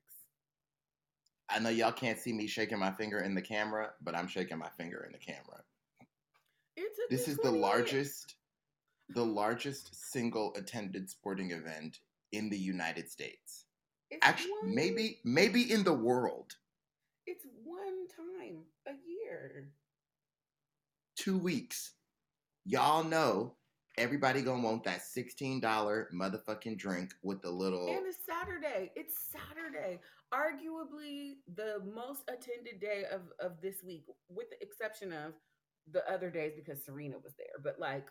I 1.50 1.60
know 1.60 1.70
y'all 1.70 1.92
can't 1.94 2.20
see 2.20 2.34
me 2.34 2.46
shaking 2.46 2.77
my 2.77 2.92
finger 2.92 3.20
in 3.20 3.34
the 3.34 3.42
camera, 3.42 3.92
but 4.01 4.16
I'm 4.16 4.27
shaking 4.27 4.58
my 4.58 4.70
finger 4.77 5.04
in 5.06 5.12
the 5.13 5.18
camera. 5.18 5.63
This 7.10 7.27
is 7.27 7.38
the 7.38 7.51
largest 7.51 8.36
the 9.10 9.24
largest 9.24 10.12
single 10.12 10.54
attended 10.58 11.10
sporting 11.10 11.51
event 11.51 12.00
in 12.34 12.50
the 12.50 12.58
United 12.58 13.10
States. 13.10 13.63
It's 14.12 14.20
Actually, 14.27 14.51
one- 14.62 14.75
maybe 14.75 15.20
maybe 15.24 15.72
in 15.72 15.84
the 15.84 15.94
world. 15.94 16.54
It's 17.27 17.46
one 17.65 18.07
time 18.07 18.63
a 18.88 18.91
year. 19.05 19.74
2 21.17 21.38
weeks. 21.38 21.93
Y'all 22.63 23.03
know 23.03 23.55
everybody 23.98 24.41
to 24.43 24.51
want 24.51 24.86
that 24.86 25.01
$16 25.01 25.62
motherfucking 26.13 26.77
drink 26.77 27.13
with 27.24 27.41
the 27.41 27.50
little 27.50 27.88
And 27.89 28.07
it's 28.07 28.19
Saturday. 28.25 28.91
It's 28.96 29.15
Saturday. 29.27 30.00
Arguably 30.34 31.43
the 31.53 31.84
most 31.93 32.24
attended 32.29 32.79
day 32.79 33.03
of, 33.12 33.22
of 33.43 33.60
this 33.62 33.84
week, 33.84 34.05
with 34.29 34.50
the 34.50 34.63
exception 34.63 35.12
of 35.12 35.34
the 35.91 36.10
other 36.10 36.29
days 36.29 36.53
because 36.55 36.86
Serena 36.86 37.17
was 37.22 37.34
there. 37.38 37.60
But 37.62 37.75
like 37.77 38.07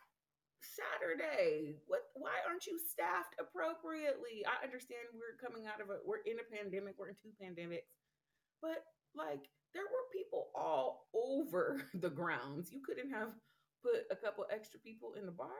Saturday, 0.61 1.77
what 1.87 2.01
why 2.15 2.37
aren't 2.49 2.67
you 2.67 2.79
staffed 2.81 3.37
appropriately? 3.41 4.45
I 4.45 4.65
understand 4.65 5.09
we're 5.13 5.41
coming 5.41 5.69
out 5.69 5.81
of 5.81 5.89
a 5.89 6.01
we're 6.05 6.25
in 6.25 6.37
a 6.41 6.47
pandemic, 6.49 6.97
we're 6.99 7.13
in 7.13 7.21
two 7.21 7.33
pandemics. 7.37 7.89
But 8.61 8.85
like 9.17 9.49
there 9.75 9.85
were 9.85 10.13
people 10.13 10.49
all 10.55 11.09
over 11.15 11.83
the 11.95 12.11
grounds. 12.11 12.71
You 12.73 12.81
couldn't 12.85 13.11
have 13.11 13.29
put 13.83 14.07
a 14.11 14.17
couple 14.17 14.45
extra 14.53 14.81
people 14.81 15.15
in 15.19 15.27
the 15.27 15.33
bars? 15.33 15.51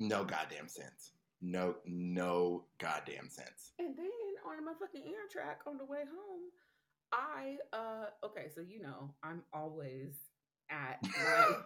no 0.00 0.24
goddamn 0.24 0.68
sense. 0.68 1.12
No 1.40 1.76
no 1.86 2.64
goddamn 2.78 3.28
sense. 3.28 3.72
And 3.78 3.96
then 3.96 4.06
on 4.46 4.64
my 4.64 4.72
fucking 4.78 5.02
Amtrak 5.02 5.68
on 5.70 5.78
the 5.78 5.84
way 5.84 6.00
home, 6.00 6.42
I 7.12 7.56
uh 7.72 8.26
okay, 8.26 8.48
so 8.54 8.60
you 8.60 8.80
know, 8.82 9.14
I'm 9.22 9.42
always 9.52 10.14
at 10.70 10.98
my 11.02 11.56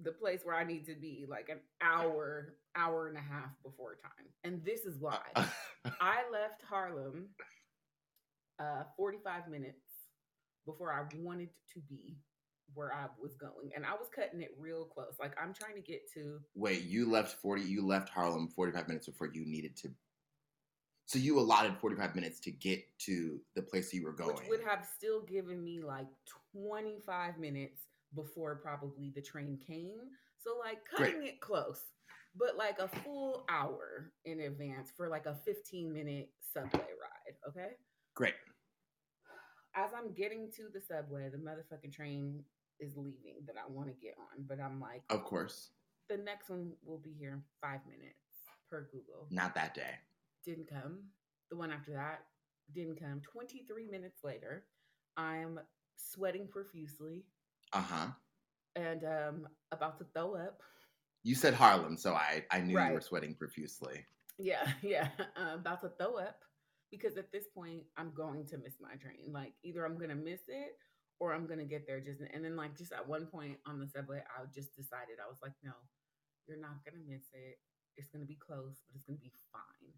the 0.00 0.12
place 0.12 0.40
where 0.42 0.56
I 0.56 0.64
need 0.64 0.86
to 0.86 0.94
be 0.94 1.26
like 1.28 1.48
an 1.48 1.60
hour, 1.80 2.56
hour 2.74 3.08
and 3.08 3.16
a 3.16 3.20
half 3.20 3.50
before 3.62 3.96
time. 4.02 4.26
And 4.42 4.64
this 4.64 4.80
is 4.80 4.98
why. 4.98 5.20
I 5.36 6.22
left 6.32 6.62
Harlem 6.68 7.28
uh 8.60 8.84
45 8.96 9.48
minutes 9.48 9.80
before 10.66 10.92
I 10.92 11.04
wanted 11.18 11.50
to 11.74 11.80
be 11.88 12.16
where 12.72 12.92
I 12.92 13.06
was 13.20 13.34
going. 13.36 13.70
And 13.76 13.84
I 13.84 13.92
was 13.92 14.08
cutting 14.14 14.40
it 14.40 14.50
real 14.58 14.84
close. 14.84 15.14
Like 15.20 15.34
I'm 15.40 15.52
trying 15.52 15.74
to 15.76 15.82
get 15.82 16.00
to 16.14 16.40
Wait, 16.54 16.84
you 16.84 17.10
left 17.10 17.40
40 17.40 17.62
you 17.62 17.86
left 17.86 18.08
Harlem 18.08 18.48
45 18.48 18.88
minutes 18.88 19.06
before 19.06 19.28
you 19.32 19.44
needed 19.44 19.76
to 19.78 19.90
So 21.06 21.18
you 21.18 21.38
allotted 21.38 21.76
45 21.78 22.14
minutes 22.14 22.40
to 22.40 22.50
get 22.50 22.82
to 23.00 23.40
the 23.54 23.62
place 23.62 23.92
you 23.92 24.04
were 24.04 24.12
going. 24.12 24.36
which 24.36 24.48
would 24.48 24.64
have 24.64 24.86
still 24.96 25.22
given 25.22 25.62
me 25.62 25.80
like 25.82 26.06
25 26.52 27.38
minutes 27.38 27.82
before 28.14 28.56
probably 28.56 29.12
the 29.14 29.22
train 29.22 29.58
came. 29.66 29.98
So 30.42 30.56
like 30.58 30.78
Great. 30.94 31.12
cutting 31.12 31.26
it 31.26 31.40
close, 31.40 31.80
but 32.36 32.56
like 32.56 32.78
a 32.78 32.88
full 33.02 33.44
hour 33.48 34.12
in 34.24 34.40
advance 34.40 34.90
for 34.96 35.08
like 35.08 35.26
a 35.26 35.34
15 35.44 35.92
minute 35.92 36.30
subway 36.52 36.80
ride. 36.80 37.36
Okay. 37.48 37.72
Great. 38.14 38.34
As 39.76 39.90
I'm 39.96 40.12
getting 40.12 40.50
to 40.52 40.64
the 40.72 40.80
subway, 40.80 41.28
the 41.30 41.38
motherfucking 41.38 41.92
train 41.92 42.44
is 42.78 42.96
leaving 42.96 43.36
that 43.46 43.56
I 43.58 43.70
want 43.70 43.88
to 43.88 43.94
get 43.94 44.14
on, 44.18 44.44
but 44.48 44.60
I'm 44.60 44.80
like, 44.80 45.02
Of 45.10 45.24
course. 45.24 45.70
the 46.08 46.16
next 46.16 46.48
one 46.48 46.72
will 46.84 46.98
be 46.98 47.12
here 47.18 47.32
in 47.32 47.42
five 47.60 47.80
minutes 47.88 48.14
per 48.70 48.88
Google. 48.92 49.26
Not 49.30 49.54
that 49.56 49.74
day. 49.74 49.94
Didn't 50.44 50.68
come. 50.68 50.98
The 51.50 51.56
one 51.56 51.72
after 51.72 51.92
that 51.92 52.20
didn't 52.72 53.00
come. 53.00 53.20
23 53.20 53.88
minutes 53.88 54.20
later, 54.22 54.64
I'm 55.16 55.58
sweating 55.96 56.46
profusely 56.48 57.24
Uh-huh. 57.72 58.06
and 58.76 59.04
um 59.04 59.48
about 59.72 59.98
to 59.98 60.04
throw 60.14 60.34
up. 60.36 60.60
You 61.24 61.34
said 61.34 61.54
Harlem, 61.54 61.96
so 61.96 62.14
I 62.14 62.44
I 62.50 62.60
knew 62.60 62.78
you 62.78 62.92
were 62.92 63.00
sweating 63.00 63.34
profusely. 63.34 64.04
Yeah, 64.38 64.66
yeah, 64.82 65.08
uh, 65.36 65.54
about 65.54 65.80
to 65.82 65.90
throw 65.98 66.16
up 66.18 66.40
because 66.90 67.16
at 67.16 67.32
this 67.32 67.46
point 67.54 67.82
I'm 67.96 68.12
going 68.14 68.46
to 68.46 68.58
miss 68.58 68.74
my 68.80 68.94
train. 68.96 69.32
Like 69.32 69.52
either 69.62 69.84
I'm 69.84 69.98
gonna 69.98 70.14
miss 70.14 70.42
it 70.48 70.76
or 71.20 71.32
I'm 71.32 71.46
gonna 71.46 71.64
get 71.64 71.86
there 71.86 72.00
just 72.00 72.20
and 72.20 72.44
then 72.44 72.56
like 72.56 72.76
just 72.76 72.92
at 72.92 73.06
one 73.08 73.26
point 73.26 73.58
on 73.66 73.78
the 73.80 73.86
subway, 73.88 74.22
I 74.36 74.44
just 74.54 74.74
decided 74.76 75.16
I 75.22 75.28
was 75.28 75.38
like, 75.42 75.52
no, 75.62 75.72
you're 76.46 76.60
not 76.60 76.84
gonna 76.84 77.02
miss 77.08 77.24
it. 77.32 77.58
It's 77.96 78.08
gonna 78.08 78.24
be 78.26 78.36
close, 78.36 78.82
but 78.86 78.96
it's 78.96 79.04
gonna 79.04 79.18
be 79.18 79.32
fine. 79.52 79.92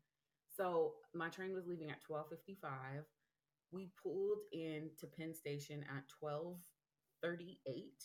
So 0.57 0.95
my 1.15 1.29
train 1.29 1.55
was 1.55 1.67
leaving 1.67 1.91
at 1.91 2.01
twelve 2.03 2.29
fifty 2.31 2.57
five. 2.61 3.05
We 3.73 3.91
pulled 4.03 4.39
in 4.53 4.91
to 5.01 5.07
Penn 5.07 5.35
Station 5.35 5.85
at 5.95 6.05
twelve 6.09 6.59
thirty 7.23 7.59
eight, 7.67 8.03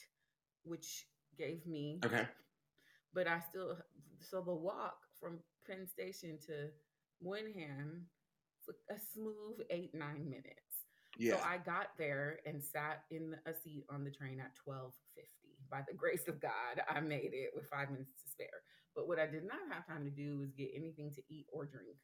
which 0.64 1.06
gave 1.38 1.66
me 1.66 2.00
Okay. 2.04 2.28
but 3.14 3.28
I 3.28 3.40
still 3.50 3.78
so 4.20 4.42
the 4.42 4.54
walk 4.54 4.98
from 5.20 5.40
Penn 5.66 5.88
Station 5.88 6.38
to 6.48 6.70
was 7.22 8.06
a 8.70 9.00
smooth 9.14 9.66
eight 9.70 9.94
nine 9.94 10.30
minutes. 10.30 10.86
Yeah. 11.18 11.38
So 11.38 11.44
I 11.46 11.58
got 11.58 11.88
there 11.98 12.40
and 12.46 12.64
sat 12.64 13.04
in 13.12 13.36
a 13.46 13.54
seat 13.54 13.86
on 13.90 14.04
the 14.04 14.12
train 14.12 14.40
at 14.40 14.56
twelve 14.56 14.94
fifty. 15.16 15.58
By 15.70 15.82
the 15.88 15.96
grace 15.96 16.28
of 16.28 16.42
God, 16.42 16.82
I 16.90 17.00
made 17.00 17.32
it 17.34 17.52
with 17.56 17.70
five 17.70 17.90
minutes 17.92 18.12
to 18.24 18.30
spare. 18.30 18.62
But 18.96 19.08
what 19.08 19.20
I 19.20 19.26
did 19.26 19.46
not 19.46 19.72
have 19.72 19.88
time 19.88 20.04
to 20.04 20.12
do 20.12 20.38
was 20.38 20.52
get 20.52 20.72
anything 20.76 21.12
to 21.16 21.22
eat 21.30 21.48
or 21.52 21.66
drink 21.66 21.96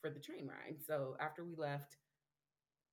for 0.00 0.10
the 0.10 0.20
train 0.20 0.46
ride. 0.46 0.76
So 0.86 1.16
after 1.20 1.44
we 1.44 1.54
left 1.56 1.96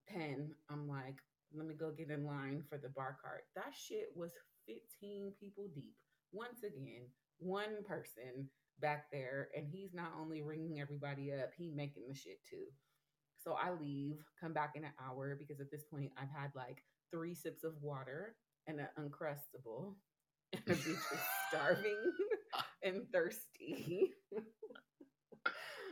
Penn, 0.08 0.52
I'm 0.70 0.88
like, 0.88 1.18
let 1.54 1.68
me 1.68 1.76
go 1.76 1.92
get 1.92 2.10
in 2.10 2.26
line 2.26 2.64
for 2.70 2.78
the 2.78 2.90
bar 2.90 3.18
cart. 3.22 3.44
That 3.56 3.74
shit 3.76 4.10
was 4.16 4.32
15 4.68 5.34
people 5.40 5.68
deep. 5.74 5.96
Once 6.32 6.64
again, 6.64 7.08
one 7.40 7.84
person 7.88 8.50
back 8.80 9.06
there, 9.12 9.50
and 9.56 9.68
he's 9.68 9.94
not 9.94 10.12
only 10.20 10.42
ringing 10.42 10.80
everybody 10.80 11.32
up, 11.32 11.52
he 11.58 11.72
making 11.72 12.04
the 12.08 12.16
shit 12.16 12.40
too. 12.50 12.66
So 13.46 13.54
I 13.54 13.72
leave, 13.80 14.18
come 14.42 14.54
back 14.54 14.72
in 14.76 14.84
an 14.84 14.92
hour 15.00 15.36
because 15.38 15.60
at 15.60 15.70
this 15.70 15.84
point 15.84 16.12
I've 16.18 16.32
had 16.36 16.50
like 16.56 16.84
three 17.12 17.36
sips 17.36 17.64
of 17.64 17.74
water 17.80 18.36
and 18.68 18.80
an 18.80 18.88
uncrustable, 19.00 19.94
and 20.68 20.78
is 20.78 20.98
starving 21.50 22.12
and 22.84 23.04
thirsty. 23.14 24.14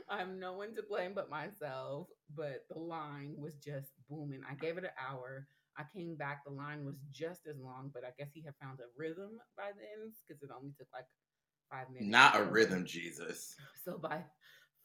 I'm 0.10 0.40
no 0.40 0.54
one 0.54 0.76
to 0.76 0.84
blame 0.88 1.14
but 1.14 1.30
myself, 1.30 2.08
but 2.36 2.66
the 2.72 2.80
line 2.80 3.36
was 3.38 3.54
just 3.56 3.92
booming. 4.10 4.42
I 4.50 4.56
gave 4.56 4.78
it 4.78 4.84
an 4.84 4.90
hour. 5.10 5.48
I 5.78 5.84
came 5.96 6.16
back, 6.16 6.44
the 6.46 6.52
line 6.52 6.86
was 6.86 6.96
just 7.12 7.48
as 7.48 7.58
long, 7.58 7.92
but 7.94 8.04
I 8.04 8.10
guess 8.18 8.32
he 8.34 8.42
had 8.44 8.54
found 8.62 8.80
a 8.80 8.90
rhythm 8.98 9.40
by 9.58 9.70
then 9.76 10.12
because 10.28 10.42
it 10.44 10.50
only 10.56 10.74
took 10.78 10.88
like 10.94 11.06
five 11.72 11.90
minutes. 11.90 12.12
Not 12.12 12.40
a 12.40 12.44
rhythm, 12.44 12.86
Jesus. 12.86 13.56
So 13.84 13.98
by 13.98 14.24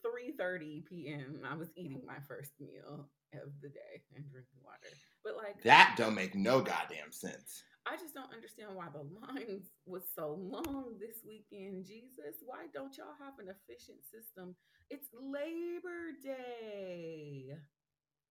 3:30 0.05 0.87
p.m., 0.87 1.41
I 1.49 1.57
was 1.57 1.69
eating 1.77 2.03
my 2.07 2.19
first 2.27 2.53
meal 2.61 3.09
of 3.35 3.51
the 3.63 3.69
day 3.69 4.03
and 4.15 4.25
drinking 4.31 4.61
water. 4.65 4.95
But 5.25 5.37
like 5.37 5.63
That 5.63 5.95
don't 5.97 6.15
make 6.15 6.35
no 6.35 6.61
goddamn 6.61 7.13
sense. 7.13 7.63
I 7.87 7.97
just 7.97 8.15
don't 8.15 8.33
understand 8.33 8.71
why 8.75 8.87
the 8.93 9.05
lines 9.27 9.69
was 9.87 10.03
so 10.15 10.39
long 10.39 10.95
this 11.01 11.23
weekend. 11.27 11.87
Jesus, 11.87 12.43
why 12.45 12.67
don't 12.73 12.97
y'all 12.97 13.17
have 13.19 13.39
an 13.39 13.49
efficient 13.49 13.99
system? 14.05 14.55
It's 14.91 15.09
Labor 15.15 16.13
Day. 16.23 17.47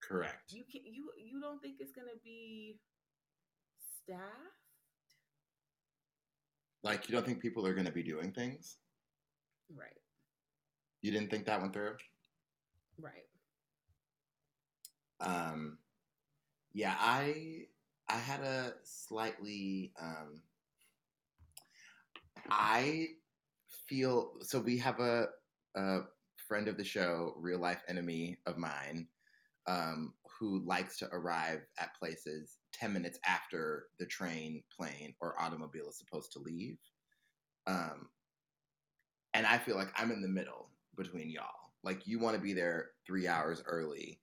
Correct. 0.01 0.51
You 0.53 0.63
can 0.71 0.81
you 0.85 1.11
you 1.17 1.41
don't 1.41 1.61
think 1.61 1.77
it's 1.79 1.91
gonna 1.91 2.19
be 2.23 2.79
staffed? 4.03 4.57
Like 6.83 7.09
you 7.09 7.15
don't 7.15 7.25
think 7.25 7.41
people 7.41 7.65
are 7.65 7.73
going 7.73 7.85
to 7.85 7.91
be 7.91 8.03
doing 8.03 8.31
things? 8.31 8.77
Right, 9.75 9.99
You 11.07 11.13
didn't 11.13 11.31
think 11.31 11.45
that 11.45 11.61
one 11.61 11.71
through? 11.71 11.95
right. 12.99 13.23
Um, 15.21 15.77
yeah, 16.73 16.95
I 16.99 17.67
I 18.09 18.17
had 18.17 18.41
a 18.41 18.73
slightly 18.83 19.93
um, 20.01 20.41
I 22.49 23.07
feel 23.87 24.33
so. 24.41 24.59
We 24.59 24.77
have 24.79 24.99
a 24.99 25.27
a 25.77 25.99
friend 26.45 26.67
of 26.67 26.75
the 26.75 26.83
show, 26.83 27.35
real 27.37 27.59
life 27.59 27.83
enemy 27.87 28.39
of 28.45 28.57
mine, 28.57 29.07
um, 29.65 30.13
who 30.37 30.59
likes 30.65 30.97
to 30.97 31.07
arrive 31.13 31.61
at 31.79 31.95
places 31.97 32.57
ten 32.73 32.91
minutes 32.91 33.17
after 33.25 33.85
the 33.97 34.07
train, 34.07 34.61
plane, 34.77 35.13
or 35.21 35.41
automobile 35.41 35.87
is 35.87 35.97
supposed 35.97 36.33
to 36.33 36.39
leave. 36.39 36.77
Um, 37.65 38.09
and 39.33 39.47
I 39.47 39.57
feel 39.57 39.77
like 39.77 39.93
I'm 39.95 40.11
in 40.11 40.21
the 40.21 40.27
middle 40.27 40.66
between 40.97 41.29
y'all. 41.29 41.45
Like 41.83 42.07
you 42.07 42.19
want 42.19 42.35
to 42.35 42.41
be 42.41 42.53
there 42.53 42.91
three 43.05 43.27
hours 43.27 43.63
early. 43.65 44.19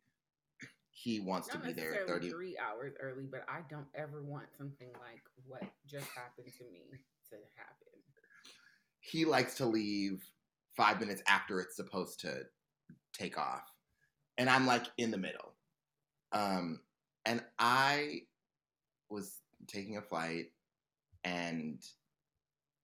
He 0.91 1.21
wants 1.21 1.49
Not 1.49 1.61
to 1.63 1.67
be 1.69 1.73
there 1.73 1.91
necessarily 1.93 2.29
30 2.29 2.31
three 2.31 2.59
hours 2.59 2.95
early, 3.01 3.25
but 3.31 3.45
I 3.49 3.61
don't 3.71 3.87
ever 3.95 4.23
want 4.23 4.47
something 4.59 4.89
like 5.01 5.23
what 5.47 5.63
just 5.87 6.07
happened 6.15 6.49
to 6.59 6.65
me 6.73 6.83
to 7.31 7.37
happen. 7.57 8.01
he 9.01 9.25
likes 9.25 9.55
to 9.57 9.67
leave 9.67 10.23
five 10.77 11.01
minutes 11.01 11.23
after 11.29 11.61
it's 11.61 11.77
supposed 11.77 12.21
to 12.21 12.43
take 13.13 13.39
off 13.39 13.63
and 14.39 14.51
i'm 14.51 14.67
like 14.67 14.87
in 14.99 15.11
the 15.11 15.17
middle 15.19 15.55
um 16.33 16.81
and 17.27 17.43
i 17.59 18.21
was 19.11 19.39
taking 19.69 19.97
a 19.97 20.03
flight 20.03 20.47
and 21.25 21.81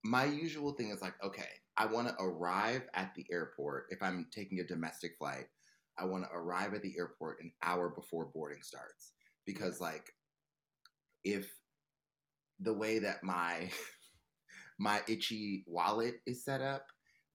my 0.04 0.24
usual 0.24 0.72
thing 0.72 0.90
is 0.90 1.02
like 1.02 1.14
okay 1.24 1.48
i 1.76 1.86
want 1.86 2.08
to 2.08 2.14
arrive 2.22 2.82
at 2.94 3.12
the 3.14 3.26
airport 3.30 3.86
if 3.90 4.02
i'm 4.02 4.26
taking 4.30 4.60
a 4.60 4.64
domestic 4.64 5.12
flight 5.18 5.46
i 5.98 6.04
want 6.04 6.24
to 6.24 6.30
arrive 6.36 6.74
at 6.74 6.82
the 6.82 6.94
airport 6.98 7.38
an 7.40 7.50
hour 7.62 7.88
before 7.90 8.26
boarding 8.32 8.62
starts 8.62 9.12
because 9.46 9.80
like 9.80 10.12
if 11.24 11.50
the 12.60 12.72
way 12.72 12.98
that 12.98 13.22
my 13.22 13.70
my 14.78 15.00
itchy 15.08 15.64
wallet 15.66 16.16
is 16.26 16.44
set 16.44 16.60
up, 16.60 16.86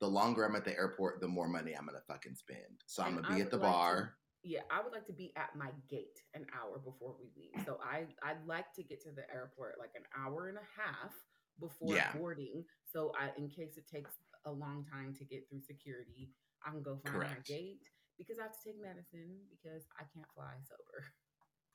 the 0.01 0.07
longer 0.07 0.43
I'm 0.43 0.55
at 0.55 0.65
the 0.65 0.75
airport, 0.75 1.21
the 1.21 1.27
more 1.27 1.47
money 1.47 1.73
I'm 1.73 1.85
gonna 1.85 1.99
fucking 2.07 2.35
spend. 2.35 2.81
So 2.87 3.03
I'm 3.03 3.15
gonna 3.15 3.35
be 3.35 3.41
at 3.41 3.51
the 3.51 3.57
like 3.57 3.65
to- 3.65 3.71
bar. 3.71 4.13
Yeah, 4.47 4.61
I 4.69 4.83
would 4.83 4.93
like 4.93 5.07
to 5.07 5.13
be 5.13 5.33
at 5.35 5.55
my 5.55 5.71
gate 5.89 6.21
an 6.35 6.45
hour 6.53 6.77
before 6.77 7.15
we 7.19 7.31
leave. 7.35 7.65
So 7.65 7.79
I 7.83 8.05
I'd 8.21 8.45
like 8.45 8.71
to 8.75 8.83
get 8.83 9.01
to 9.03 9.09
the 9.09 9.23
airport 9.33 9.79
like 9.79 9.93
an 9.95 10.03
hour 10.15 10.49
and 10.49 10.57
a 10.57 10.81
half 10.81 11.13
before 11.59 11.95
Yeah. 11.95 12.11
boarding. 12.13 12.65
So 12.91 13.13
I 13.19 13.31
in 13.37 13.49
case 13.49 13.77
it 13.77 13.87
takes 13.87 14.11
a 14.45 14.51
long 14.51 14.85
time 14.91 15.13
to 15.15 15.25
get 15.25 15.49
through 15.49 15.61
security, 15.61 16.31
I 16.65 16.71
can 16.71 16.81
go 16.81 16.97
find 17.03 17.19
my 17.19 17.39
gate 17.45 17.79
because 18.17 18.39
I 18.39 18.43
have 18.43 18.53
to 18.53 18.63
take 18.63 18.81
medicine 18.81 19.37
because 19.49 19.83
I 19.99 20.03
can't 20.13 20.27
fly 20.33 20.53
sober. 20.67 21.05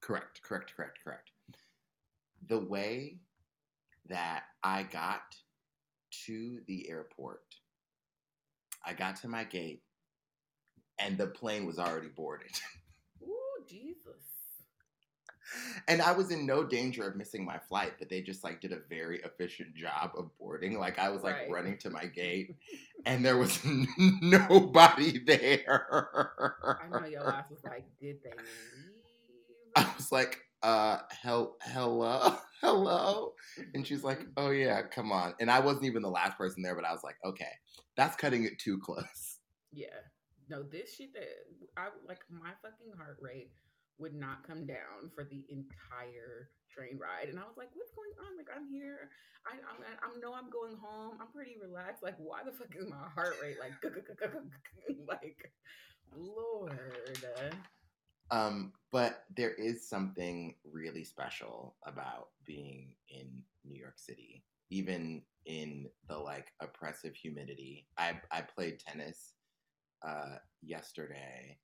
Correct, 0.01 0.43
correct, 0.43 0.75
correct, 0.75 0.99
correct. 1.05 1.31
The 2.49 2.59
way 2.59 3.19
that 4.09 4.45
I 4.63 4.83
got 4.85 5.23
to 6.27 6.61
the 6.67 6.89
airport, 6.89 7.43
I 8.85 8.95
got 8.95 9.17
to 9.17 9.29
my 9.29 9.45
gate, 9.45 9.83
and 10.99 11.19
the 11.19 11.27
plane 11.27 11.67
was 11.67 11.79
already 11.79 12.09
boarded. 12.09 12.51
Ooh, 13.23 13.65
Jesus. 13.69 14.30
And 15.89 16.01
I 16.03 16.13
was 16.13 16.31
in 16.31 16.47
no 16.47 16.65
danger 16.65 17.09
of 17.09 17.17
missing 17.17 17.45
my 17.45 17.59
flight, 17.59 17.95
but 17.99 18.09
they 18.09 18.21
just 18.23 18.45
like 18.45 18.61
did 18.61 18.73
a 18.73 18.79
very 18.89 19.21
efficient 19.23 19.75
job 19.75 20.13
of 20.17 20.31
boarding. 20.39 20.79
Like 20.79 20.99
I 20.99 21.09
was 21.11 21.23
like 21.23 21.37
Right. 21.37 21.51
running 21.51 21.79
to 21.79 21.91
my 21.91 22.07
gate, 22.15 22.57
and 23.07 23.25
there 23.25 23.37
was 23.37 23.61
nobody 23.65 25.19
there. 25.19 26.79
I 26.81 26.89
know 26.89 27.07
your 27.07 27.29
ass 27.29 27.45
was 27.51 27.65
like, 27.65 27.85
did 28.01 28.19
they 28.23 28.31
leave? 28.31 29.05
I 29.77 29.91
was 29.97 30.11
like, 30.13 30.41
uh, 30.63 30.99
hell, 31.11 31.57
hello, 31.63 32.37
hello. 32.61 33.35
And 33.75 33.87
she's 33.87 34.03
like, 34.05 34.21
oh 34.37 34.51
yeah, 34.51 34.83
come 34.83 35.13
on. 35.13 35.35
And 35.41 35.51
I 35.51 35.61
wasn't 35.61 35.85
even 35.87 36.03
the 36.03 36.11
last 36.11 36.37
person 36.37 36.63
there, 36.63 36.75
but 36.75 36.85
I 36.85 36.93
was 36.93 37.03
like, 37.05 37.17
okay, 37.25 37.53
that's 37.97 38.17
cutting 38.17 38.45
it 38.45 38.59
too 38.59 38.79
close. 38.79 39.39
Yeah. 39.73 39.87
No, 40.49 40.63
this 40.65 40.97
shit 40.97 41.13
that 41.15 41.29
I 41.77 41.89
like 42.09 42.19
my 42.29 42.51
fucking 42.63 42.93
heart 42.99 43.19
rate 43.21 43.53
would 44.01 44.15
not 44.15 44.47
come 44.47 44.67
down 44.67 45.11
for 45.15 45.25
the 45.25 45.45
entire 45.49 46.51
train 46.73 46.99
ride. 46.99 47.29
And 47.29 47.39
I 47.39 47.43
was 47.43 47.57
like, 47.57 47.69
what's 47.75 47.93
going 47.93 48.13
on? 48.27 48.37
Like 48.37 48.49
I'm 48.55 48.67
here. 48.67 49.11
I 49.47 49.57
I'm, 49.57 49.81
I 50.03 50.21
know 50.21 50.35
I'm 50.35 50.51
going 50.51 50.77
home. 50.77 51.19
I'm 51.21 51.29
pretty 51.29 51.57
relaxed. 51.61 52.03
Like 52.03 52.17
why 52.19 52.41
the 52.45 52.53
fuck 52.53 52.75
is 52.79 52.89
my 52.89 53.09
heart 53.15 53.37
rate 53.43 53.57
like 53.61 53.73
like 55.09 55.53
Lord. 56.17 56.73
Um, 58.31 58.73
but 58.93 59.25
there 59.37 59.55
is 59.55 59.89
something 59.89 60.55
really 60.65 61.05
special 61.05 61.75
about 61.85 62.29
being 62.47 62.95
in 63.09 63.43
New 63.65 63.79
York 63.79 63.99
City, 63.99 64.45
even 64.71 65.23
in 65.47 65.89
the 66.09 66.17
like 66.17 66.53
oppressive 66.61 67.15
humidity. 67.15 67.87
I 67.99 68.21
I 68.31 68.43
played 68.43 68.79
tennis 68.79 69.35
uh, 70.07 70.37
yesterday, 70.63 71.59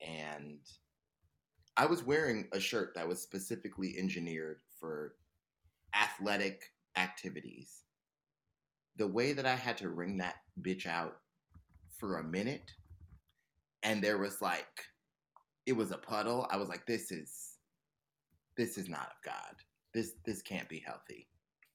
and 0.00 0.58
I 1.76 1.86
was 1.86 2.02
wearing 2.04 2.48
a 2.52 2.60
shirt 2.60 2.94
that 2.94 3.08
was 3.08 3.22
specifically 3.22 3.96
engineered 3.98 4.60
for 4.78 5.14
athletic 5.94 6.72
activities. 6.96 7.82
The 8.96 9.06
way 9.06 9.32
that 9.32 9.46
I 9.46 9.54
had 9.54 9.78
to 9.78 9.88
wring 9.88 10.18
that 10.18 10.36
bitch 10.60 10.86
out 10.86 11.16
for 11.98 12.18
a 12.18 12.24
minute, 12.24 12.70
and 13.82 14.02
there 14.02 14.18
was 14.18 14.42
like 14.42 14.84
it 15.66 15.72
was 15.72 15.90
a 15.90 15.98
puddle. 15.98 16.46
I 16.50 16.56
was 16.56 16.68
like, 16.68 16.86
this 16.86 17.10
is 17.10 17.56
this 18.56 18.76
is 18.76 18.88
not 18.88 19.12
of 19.12 19.22
God. 19.24 19.56
This 19.94 20.12
this 20.26 20.42
can't 20.42 20.68
be 20.68 20.80
healthy. 20.84 21.28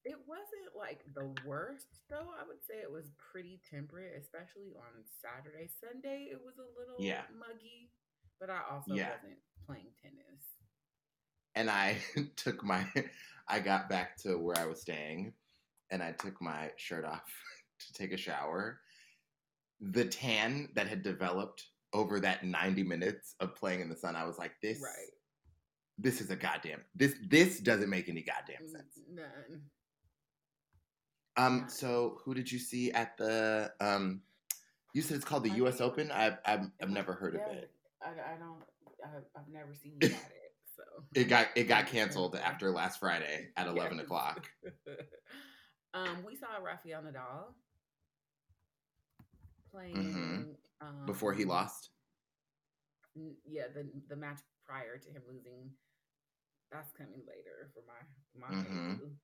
It 0.04 0.18
wasn't 0.28 0.78
like 0.78 1.02
the 1.16 1.34
worst 1.48 1.88
though. 2.10 2.30
I 2.40 2.46
would 2.46 2.62
say 2.62 2.76
it 2.76 2.92
was 2.92 3.10
pretty 3.18 3.60
temperate, 3.68 4.14
especially 4.22 4.76
on 4.78 5.02
Saturday. 5.22 5.68
Sunday 5.82 6.30
it 6.32 6.38
was 6.38 6.56
a 6.60 6.70
little 6.80 7.02
Yeah. 7.02 7.24
muggy, 7.34 7.90
but 8.40 8.50
I 8.50 8.62
also 8.70 8.94
Yeah. 8.94 9.10
wasn't 9.18 9.40
playing 9.66 9.88
tennis. 10.02 10.42
And 11.56 11.70
I 11.70 11.98
took 12.36 12.64
my 12.64 12.86
I 13.48 13.60
got 13.60 13.90
back 13.90 14.18
to 14.24 14.38
where 14.38 14.58
I 14.58 14.66
was 14.66 14.82
staying 14.82 15.34
and 15.92 16.02
I 16.02 16.12
took 16.14 16.42
my 16.42 16.72
shirt 16.78 17.06
off 17.06 17.24
to 17.80 17.94
take 17.94 18.12
a 18.12 18.18
shower. 18.18 18.80
The 19.82 20.06
tan 20.06 20.70
that 20.76 20.88
had 20.88 21.04
developed 21.04 21.66
over 21.94 22.20
that 22.20 22.44
90 22.44 22.84
minutes 22.84 23.36
of 23.40 23.56
playing 23.56 23.82
in 23.82 23.90
the 23.90 23.96
sun, 23.96 24.16
I 24.16 24.26
was 24.26 24.38
like, 24.38 24.52
this 24.62 24.80
Right. 24.82 25.12
this 25.98 26.20
is 26.20 26.30
a 26.30 26.36
goddamn 26.36 26.82
this 26.96 27.16
this 27.30 27.60
doesn't 27.60 27.90
make 27.90 28.10
any 28.10 28.22
goddamn 28.22 28.68
sense. 28.68 29.00
None. 29.10 29.62
Um, 31.38 31.62
Right. 31.62 31.72
so 31.72 32.20
who 32.24 32.34
did 32.34 32.52
you 32.52 32.60
see 32.60 32.92
at 32.92 33.18
the 33.18 33.72
um? 33.80 34.22
You 34.94 35.02
said 35.02 35.18
it's 35.18 35.26
called 35.26 35.44
the 35.44 35.52
I 35.52 35.56
U.S. 35.58 35.82
Open. 35.82 36.10
I've 36.12 36.38
I've, 36.46 36.68
I've 36.82 36.90
never 36.90 37.14
heard 37.14 37.36
Yeah, 37.36 37.46
of 37.52 37.58
it. 37.58 37.72
I, 38.02 38.34
I 38.34 38.38
don't. 38.38 38.64
I, 39.06 39.40
I've 39.40 39.48
never 39.48 39.74
seen 39.76 39.98
you 40.02 40.08
at 40.08 40.14
it. 40.14 40.54
So 40.76 40.84
It 41.14 41.26
got 41.26 41.48
it 41.56 41.66
got 41.66 41.88
canceled 41.96 42.36
after 42.36 42.72
last 42.72 43.00
Friday 43.00 43.50
at 43.56 43.68
eleven 43.68 43.98
Yes. 43.98 44.06
o'clock. 44.06 44.48
um, 45.94 46.24
we 46.26 46.36
saw 46.36 46.48
Rafael 46.64 47.02
Nadal. 47.04 47.54
playing 49.72 50.56
um, 50.82 51.06
Before 51.06 51.34
he 51.34 51.46
lost? 51.46 51.90
Yeah, 53.46 53.64
the 53.74 53.90
the 54.10 54.16
match 54.16 54.40
prior 54.66 54.98
to 54.98 55.10
him 55.10 55.22
losing. 55.32 55.72
That's 56.72 56.92
coming 56.94 57.22
later 57.28 57.72
for 57.74 57.84
my 57.88 58.48
my 58.50 58.54
Mhm. 58.56 59.16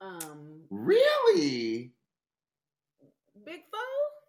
Um, 0.00 0.66
Really? 0.70 1.92
Big 3.44 3.60
Foe. 3.70 4.25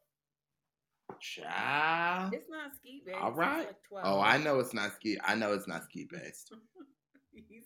Child. 1.20 2.34
It's 2.34 2.50
not 2.50 2.76
ski 2.76 3.02
based. 3.06 3.18
All 3.20 3.32
right. 3.32 3.68
Like 3.92 4.06
Oh, 4.06 4.20
I 4.20 4.38
know 4.38 4.60
it's 4.60 4.74
not 4.74 4.94
ski. 4.94 5.18
I 5.26 5.36
know 5.36 5.54
it's 5.54 5.68
not 5.68 5.84
ski 5.84 6.08
based. 6.10 6.54
He's 7.32 7.64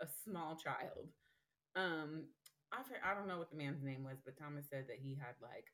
a 0.00 0.06
small 0.24 0.56
child. 0.56 1.08
Um, 1.76 2.24
I've 2.72 2.86
heard, 2.88 3.00
I 3.04 3.14
don't 3.14 3.28
know 3.28 3.38
what 3.38 3.50
the 3.50 3.56
man's 3.56 3.82
name 3.82 4.04
was, 4.04 4.16
but 4.24 4.38
Thomas 4.38 4.66
said 4.70 4.84
that 4.88 4.96
he 5.02 5.14
had 5.14 5.34
like, 5.42 5.66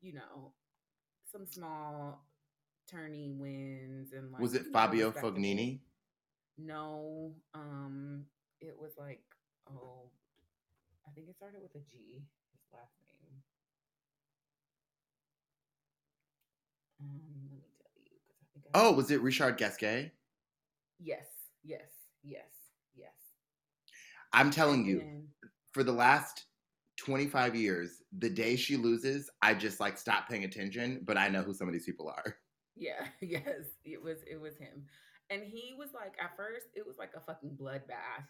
you 0.00 0.14
know, 0.14 0.52
some 1.30 1.46
small 1.46 2.24
tourney 2.90 3.32
wins 3.36 4.12
and 4.12 4.30
like. 4.32 4.40
Was 4.40 4.54
it 4.54 4.66
Fabio 4.72 5.10
Fognini? 5.10 5.80
No, 6.56 7.34
um, 7.54 8.24
it 8.60 8.74
was 8.78 8.92
like 8.98 9.22
oh, 9.70 10.10
I 11.06 11.10
think 11.14 11.28
it 11.28 11.36
started 11.36 11.60
with 11.62 11.74
a 11.74 11.84
G. 11.90 12.22
His 12.52 12.64
last 12.72 12.92
name. 13.06 13.07
Um, 17.00 17.20
let 17.50 17.52
me 17.52 17.68
tell 17.80 17.92
you 18.04 18.18
because 18.54 18.68
I 18.74 18.78
think. 18.78 18.84
I 18.84 18.88
Oh, 18.88 18.92
was 18.92 19.10
it 19.10 19.20
Richard 19.20 19.56
Gasquet? 19.56 20.12
Yes, 20.98 21.26
yes, 21.62 21.90
yes, 22.22 22.50
yes. 22.96 23.12
I'm 24.32 24.50
telling 24.50 24.84
you, 24.84 24.98
then- 24.98 25.28
for 25.72 25.82
the 25.84 25.92
last 25.92 26.44
25 26.98 27.54
years, 27.54 28.02
the 28.18 28.28
day 28.28 28.56
she 28.56 28.76
loses, 28.76 29.30
I 29.42 29.54
just 29.54 29.80
like 29.80 29.96
stop 29.96 30.28
paying 30.28 30.44
attention, 30.44 31.02
but 31.04 31.16
I 31.16 31.28
know 31.28 31.42
who 31.42 31.54
some 31.54 31.68
of 31.68 31.72
these 31.72 31.86
people 31.86 32.08
are. 32.08 32.36
Yeah, 32.80 33.06
yes, 33.20 33.66
it 33.84 34.00
was 34.00 34.18
it 34.30 34.40
was 34.40 34.56
him. 34.56 34.86
And 35.30 35.42
he 35.42 35.74
was 35.76 35.88
like 35.92 36.14
at 36.22 36.36
first 36.36 36.66
it 36.74 36.86
was 36.86 36.96
like 36.96 37.10
a 37.16 37.20
fucking 37.20 37.58
bloodbath. 37.60 38.26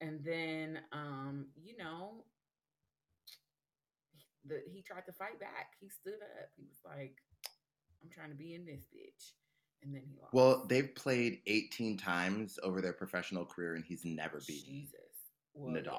And 0.00 0.24
then 0.24 0.80
um, 0.90 1.46
you 1.54 1.76
know, 1.76 2.24
the 4.44 4.60
he 4.66 4.82
tried 4.82 5.06
to 5.06 5.12
fight 5.12 5.38
back. 5.38 5.74
He 5.80 5.88
stood 5.88 6.14
up. 6.14 6.50
He 6.56 6.64
was 6.64 6.80
like, 6.84 7.14
I'm 8.02 8.10
trying 8.10 8.30
to 8.30 8.36
be 8.36 8.54
in 8.54 8.64
this 8.64 8.82
bitch. 8.94 9.32
And 9.82 9.94
then 9.94 10.02
he 10.04 10.14
lost. 10.20 10.32
Well, 10.32 10.64
they've 10.68 10.94
played 10.94 11.40
18 11.46 11.96
times 11.96 12.58
over 12.62 12.80
their 12.80 12.92
professional 12.92 13.44
career, 13.44 13.74
and 13.74 13.84
he's 13.84 14.04
never 14.04 14.40
beaten. 14.46 14.72
Jesus. 14.72 15.00
Well, 15.54 15.72
Nadal. 15.72 15.98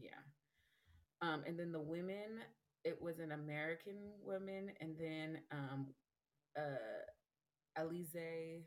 Yeah. 0.00 0.10
yeah. 0.10 1.28
Um, 1.28 1.42
and 1.46 1.58
then 1.58 1.72
the 1.72 1.80
women, 1.80 2.40
it 2.84 3.00
was 3.00 3.18
an 3.18 3.32
American 3.32 3.96
woman, 4.24 4.70
and 4.80 4.96
then 4.98 5.38
um 5.50 5.86
uh 6.56 7.80
Alize 7.80 8.62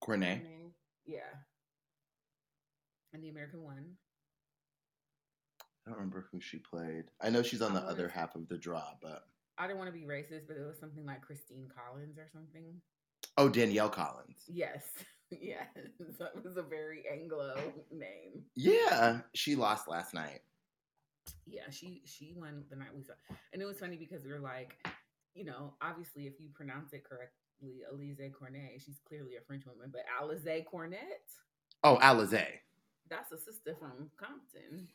Cornet. 0.00 0.40
Cornet. 0.42 0.72
Yeah. 1.06 1.20
And 3.12 3.22
the 3.22 3.28
American 3.28 3.62
one. 3.62 3.96
I 5.86 5.90
don't 5.90 5.98
remember 5.98 6.26
who 6.30 6.40
she 6.40 6.58
played. 6.58 7.04
I 7.20 7.30
know 7.30 7.42
she's 7.42 7.62
on 7.62 7.74
the 7.74 7.80
other 7.80 8.08
half 8.08 8.36
of 8.36 8.48
the 8.48 8.56
draw, 8.56 8.92
but 9.02 9.24
I 9.58 9.66
didn't 9.66 9.78
want 9.78 9.92
to 9.92 9.98
be 9.98 10.04
racist, 10.06 10.46
but 10.48 10.56
it 10.56 10.66
was 10.66 10.78
something 10.78 11.04
like 11.04 11.20
Christine 11.22 11.68
Collins 11.74 12.18
or 12.18 12.26
something. 12.32 12.80
oh, 13.38 13.48
Danielle 13.48 13.90
Collins. 13.90 14.42
Yes. 14.48 14.84
yes. 15.30 15.66
That 16.18 16.42
was 16.44 16.56
a 16.56 16.62
very 16.62 17.04
Anglo 17.12 17.54
name. 17.90 18.44
Yeah, 18.54 19.20
she 19.34 19.54
lost 19.56 19.88
last 19.88 20.14
night. 20.14 20.40
Yeah, 21.46 21.70
she 21.70 22.02
she 22.04 22.34
won 22.36 22.64
the 22.70 22.76
night 22.76 22.88
we 22.94 23.02
saw. 23.02 23.12
And 23.52 23.60
it 23.62 23.64
was 23.64 23.78
funny 23.78 23.96
because 23.96 24.24
we 24.24 24.32
were 24.32 24.40
like, 24.40 24.76
you 25.34 25.44
know, 25.44 25.74
obviously 25.80 26.26
if 26.26 26.34
you 26.40 26.48
pronounce 26.54 26.92
it 26.92 27.04
correctly, 27.04 27.82
Alize 27.92 28.32
Cornet, 28.32 28.80
she's 28.84 29.00
clearly 29.06 29.36
a 29.36 29.40
French 29.46 29.64
woman, 29.66 29.92
but 29.92 30.02
Alize 30.20 30.64
Cornet, 30.66 31.22
Oh, 31.84 31.98
Alize. 32.02 32.46
that's 33.08 33.32
a 33.32 33.38
sister 33.38 33.74
from 33.78 34.10
Compton. 34.16 34.88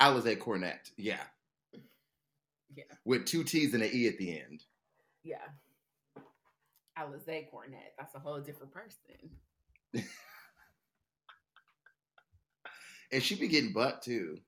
Alize 0.00 0.38
Cornet. 0.38 0.90
Yeah, 0.96 1.22
Yeah. 2.76 2.84
with 3.04 3.26
two 3.26 3.42
T's 3.44 3.74
and 3.74 3.82
an 3.82 3.90
E 3.92 4.06
at 4.08 4.16
the 4.18 4.40
end. 4.40 4.64
Yeah. 5.24 5.38
Alize 6.98 7.50
Cornet. 7.50 7.94
That's 7.98 8.14
a 8.14 8.18
whole 8.18 8.40
different 8.40 8.72
person. 8.72 9.30
And 13.12 13.22
she 13.22 13.34
be 13.34 13.48
getting 13.48 13.72
butt 13.72 14.02
too. 14.02 14.38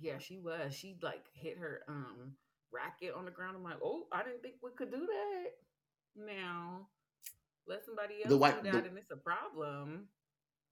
Yeah, 0.00 0.18
she 0.18 0.38
was. 0.38 0.74
She 0.74 0.96
like 1.02 1.24
hit 1.32 1.58
her 1.58 1.82
um 1.88 2.34
racket 2.72 3.14
on 3.16 3.24
the 3.24 3.30
ground. 3.30 3.56
I'm 3.56 3.64
like, 3.64 3.78
oh, 3.82 4.04
I 4.12 4.22
didn't 4.22 4.42
think 4.42 4.54
we 4.62 4.70
could 4.76 4.90
do 4.92 5.06
that. 5.06 6.24
Now, 6.26 6.86
let 7.66 7.84
somebody 7.84 8.16
else 8.22 8.28
The 8.28 8.36
white- 8.36 8.62
do 8.62 8.70
that, 8.70 8.82
the- 8.84 8.88
and 8.90 8.98
it's 8.98 9.10
a 9.10 9.16
problem. 9.16 10.08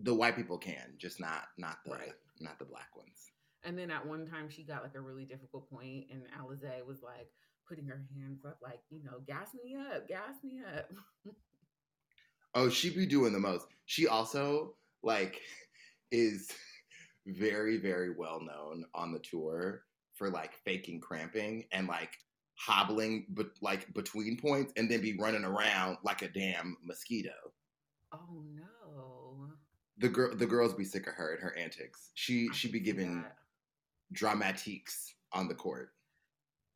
The 0.00 0.14
white 0.14 0.36
people 0.36 0.58
can, 0.58 0.94
just 0.98 1.18
not 1.20 1.48
not 1.58 1.78
the 1.84 1.90
Right. 1.92 2.12
not 2.40 2.58
the 2.58 2.64
black 2.64 2.94
ones. 2.96 3.30
And 3.64 3.78
then 3.78 3.90
at 3.90 4.06
one 4.06 4.26
time, 4.26 4.48
she 4.50 4.62
got 4.64 4.82
like 4.82 4.94
a 4.96 5.00
really 5.00 5.24
difficult 5.24 5.70
point, 5.70 6.06
and 6.10 6.22
Alize 6.40 6.86
was 6.86 7.02
like 7.02 7.28
putting 7.68 7.86
her 7.86 8.04
hands 8.16 8.44
up, 8.44 8.58
like, 8.62 8.80
you 8.90 9.02
know, 9.04 9.20
gas 9.26 9.48
me 9.64 9.76
up, 9.76 10.08
gas 10.08 10.34
me 10.42 10.60
up. 10.76 10.90
Oh, 12.54 12.68
she 12.68 12.90
be 12.90 13.06
doing 13.06 13.32
the 13.32 13.40
most. 13.40 13.66
She 13.86 14.06
also 14.06 14.74
like 15.02 15.40
is 16.12 16.50
very 17.26 17.78
very 17.78 18.10
well 18.10 18.40
known 18.40 18.84
on 18.94 19.12
the 19.12 19.18
tour 19.20 19.84
for 20.14 20.28
like 20.28 20.54
faking 20.64 21.00
cramping 21.00 21.64
and 21.72 21.86
like 21.86 22.18
hobbling 22.56 23.26
but 23.30 23.46
like 23.60 23.92
between 23.94 24.36
points 24.36 24.72
and 24.76 24.90
then 24.90 25.00
be 25.00 25.16
running 25.18 25.44
around 25.44 25.96
like 26.04 26.22
a 26.22 26.28
damn 26.28 26.76
mosquito. 26.84 27.30
oh 28.12 28.44
no. 28.54 29.52
The 29.98 30.08
girl 30.08 30.34
the 30.36 30.46
girls 30.46 30.74
be 30.74 30.84
sick 30.84 31.06
of 31.06 31.14
her 31.14 31.32
and 31.32 31.42
her 31.42 31.56
antics. 31.56 32.10
She 32.14 32.48
I 32.50 32.54
she 32.54 32.68
be 32.70 32.80
giving 32.80 33.22
that. 33.22 33.36
Dramatiques 34.12 35.14
on 35.32 35.48
the 35.48 35.54
court. 35.54 35.90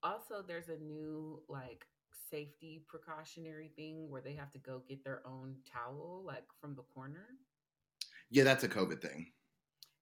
Also, 0.03 0.42
there's 0.46 0.68
a 0.68 0.79
new 0.79 1.42
like 1.49 1.85
safety 2.31 2.85
precautionary 2.88 3.70
thing 3.77 4.11
where 4.11 4.22
they 4.22 4.35
have 4.35 4.53
to 4.53 4.59
go 4.59 4.83
get 4.88 5.05
their 5.05 5.22
own 5.27 5.57
towel, 5.70 6.22
like 6.27 6.44
from 6.61 6.75
the 6.75 6.83
corner. 6.94 7.27
Yeah, 8.31 8.44
that's 8.44 8.64
a 8.64 8.68
COVID 8.68 9.01
thing. 9.01 9.27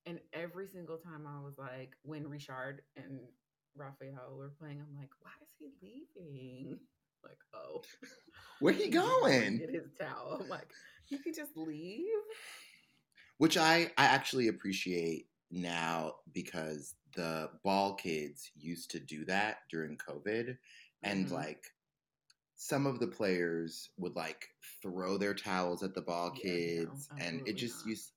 And 0.07 0.21
every 0.33 0.69
single 0.69 0.99
time 0.99 1.27
I 1.27 1.41
was 1.43 1.55
like, 1.59 1.93
when 2.03 2.29
Richard 2.29 2.83
and 2.97 3.21
Raphael 3.77 4.37
were 4.37 4.53
playing, 4.59 4.81
I'm 4.81 4.95
like, 4.99 5.11
why 5.21 5.31
is 5.43 5.73
he 5.81 6.05
leaving? 6.17 6.79
Like, 7.25 7.39
oh, 7.55 7.81
Where 8.61 8.75
he 8.75 8.89
going? 8.91 9.57
Get 9.57 9.71
his 9.73 9.89
towel. 9.99 10.41
I'm 10.43 10.49
like, 10.51 10.69
he 11.07 11.17
could 11.19 11.35
just 11.35 11.57
leave. 11.57 12.05
which 13.39 13.57
I 13.57 13.91
I 13.97 14.05
actually 14.05 14.49
appreciate 14.49 15.29
now 15.55 16.17
because 16.33 16.97
the 17.17 17.51
ball 17.65 17.95
kids 17.97 18.51
used 18.57 18.91
to 18.93 19.01
do 19.01 19.25
that 19.27 19.61
during 19.71 19.99
COVID, 19.99 20.59
and 21.05 21.31
Mhm. 21.31 21.33
like 21.33 21.67
some 22.57 22.87
of 22.87 23.01
the 23.01 23.09
players 23.09 23.91
would 23.99 24.17
like 24.17 24.49
throw 24.83 25.19
their 25.19 25.35
towels 25.35 25.83
at 25.85 25.95
the 25.95 26.03
ball 26.03 26.33
Yeah, 26.33 26.59
no, 26.75 26.95
kids, 26.95 27.11
and 27.19 27.43
it 27.47 27.55
just 27.59 27.85
not. 27.85 27.87
used. 27.87 28.13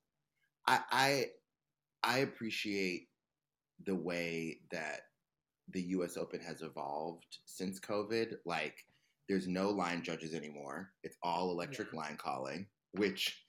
I 0.68 0.84
I 0.92 2.16
I 2.16 2.20
appreciate 2.20 3.10
the 3.86 3.96
way 3.96 4.62
that 4.72 5.02
the 5.70 5.82
U.S. 5.84 6.18
Open 6.18 6.42
has 6.42 6.62
evolved 6.64 7.40
since 7.46 7.80
COVID. 7.80 8.40
Like, 8.46 8.86
there's 9.30 9.48
no 9.48 9.72
line 9.72 10.04
judges 10.04 10.34
anymore; 10.36 10.94
it's 11.04 11.18
all 11.24 11.52
electric 11.52 11.94
Yeah. 11.94 11.94
line 11.94 12.18
calling, 12.18 12.68
which 12.94 13.44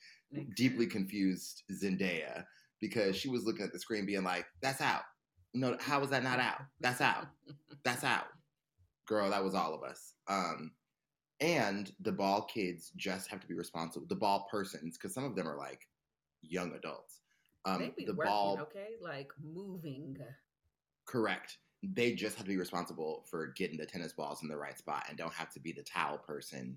deeply 0.55 0.87
confused 0.89 1.65
Zendaya 1.73 2.47
because 2.81 3.17
she 3.17 3.29
was 3.29 3.45
looking 3.45 3.65
at 3.65 3.73
the 3.73 3.79
screen 3.79 4.07
being 4.07 4.25
like, 4.25 4.47
"That's 4.63 4.81
out. 4.81 5.03
No, 5.55 5.77
how 5.81 6.01
was 6.01 6.11
that 6.11 6.23
not 6.23 6.39
out? 6.39 6.61
That's 6.81 7.01
out. 7.01 7.27
That's 7.85 8.05
out." 8.05 8.27
Girl, 9.07 9.31
that 9.31 9.43
was 9.43 9.55
all 9.55 9.75
of 9.75 9.83
us. 9.83 10.15
Um, 10.29 10.73
and 11.41 11.93
the 12.01 12.13
ball 12.13 12.43
kids 12.43 12.93
just 12.97 13.29
have 13.31 13.41
to 13.41 13.47
be 13.47 13.55
responsible. 13.55 14.07
The 14.09 14.17
ball 14.17 14.47
persons, 14.51 14.99
because 14.99 15.15
some 15.15 15.25
of 15.25 15.37
them 15.37 15.49
are 15.49 15.57
like 15.57 15.89
young 16.43 16.73
adults. 16.75 17.21
Um, 17.65 17.93
the 17.97 18.13
working, 18.13 18.17
ball, 18.17 18.59
okay? 18.63 18.95
Like 19.01 19.31
moving. 19.43 20.17
correct. 21.07 21.59
They 21.83 22.15
just 22.15 22.37
have 22.37 22.45
to 22.45 22.51
be 22.51 22.57
responsible 22.57 23.25
for 23.31 23.49
getting 23.57 23.77
the 23.77 23.87
tennis 23.87 24.13
balls 24.13 24.43
in 24.43 24.49
the 24.49 24.57
right 24.57 24.77
spot 24.77 25.05
and 25.09 25.17
don't 25.17 25.33
have 25.33 25.51
to 25.53 25.61
be 25.61 25.73
the 25.73 25.83
towel 25.83 26.19
person. 26.19 26.77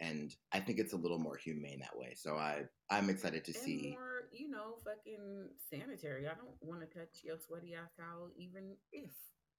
And 0.00 0.34
I 0.52 0.60
think 0.60 0.78
it's 0.78 0.92
a 0.92 0.96
little 0.96 1.18
more 1.18 1.36
humane 1.36 1.80
that 1.80 1.96
way. 1.96 2.14
So 2.16 2.34
I, 2.34 2.62
I'm 2.90 3.10
excited 3.10 3.44
to 3.44 3.52
and 3.52 3.62
see. 3.62 3.90
more, 3.96 4.19
you 4.30 4.48
know, 4.50 4.76
fucking 4.84 5.48
sanitary. 5.70 6.26
I 6.26 6.34
don't 6.34 6.54
want 6.60 6.80
to 6.80 6.86
touch 6.86 7.20
your 7.22 7.36
sweaty 7.38 7.74
ass 7.74 7.90
towel, 7.98 8.30
even 8.36 8.76
if 8.92 9.10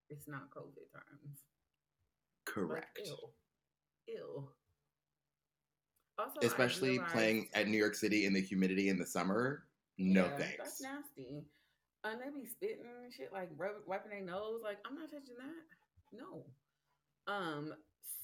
it's 0.10 0.28
not 0.28 0.50
COVID 0.50 0.92
times. 0.94 1.40
Like, 2.46 2.54
Correct. 2.56 3.00
ill. 3.06 3.34
Ill. 4.08 4.52
Also, 6.18 6.40
especially 6.44 6.92
realized- 6.92 7.14
playing 7.14 7.50
at 7.54 7.68
New 7.68 7.78
York 7.78 7.96
City 7.96 8.26
in 8.26 8.34
the 8.34 8.42
humidity 8.42 8.90
in 8.90 8.98
the 8.98 9.06
summer. 9.06 9.68
No 9.98 10.26
Yeah, 10.26 10.38
thanks. 10.38 10.58
That's 10.58 10.82
nasty. 10.82 11.46
And 12.04 12.20
they 12.20 12.30
be 12.30 12.46
spitting 12.46 12.86
and 13.04 13.14
shit, 13.14 13.32
like 13.32 13.50
rub, 13.56 13.76
wiping 13.86 14.10
their 14.12 14.22
nose. 14.22 14.62
Like, 14.64 14.80
I'm 14.86 14.96
not 14.96 15.10
touching 15.12 15.36
that. 15.38 16.18
No. 16.18 16.46
Um, 17.28 17.74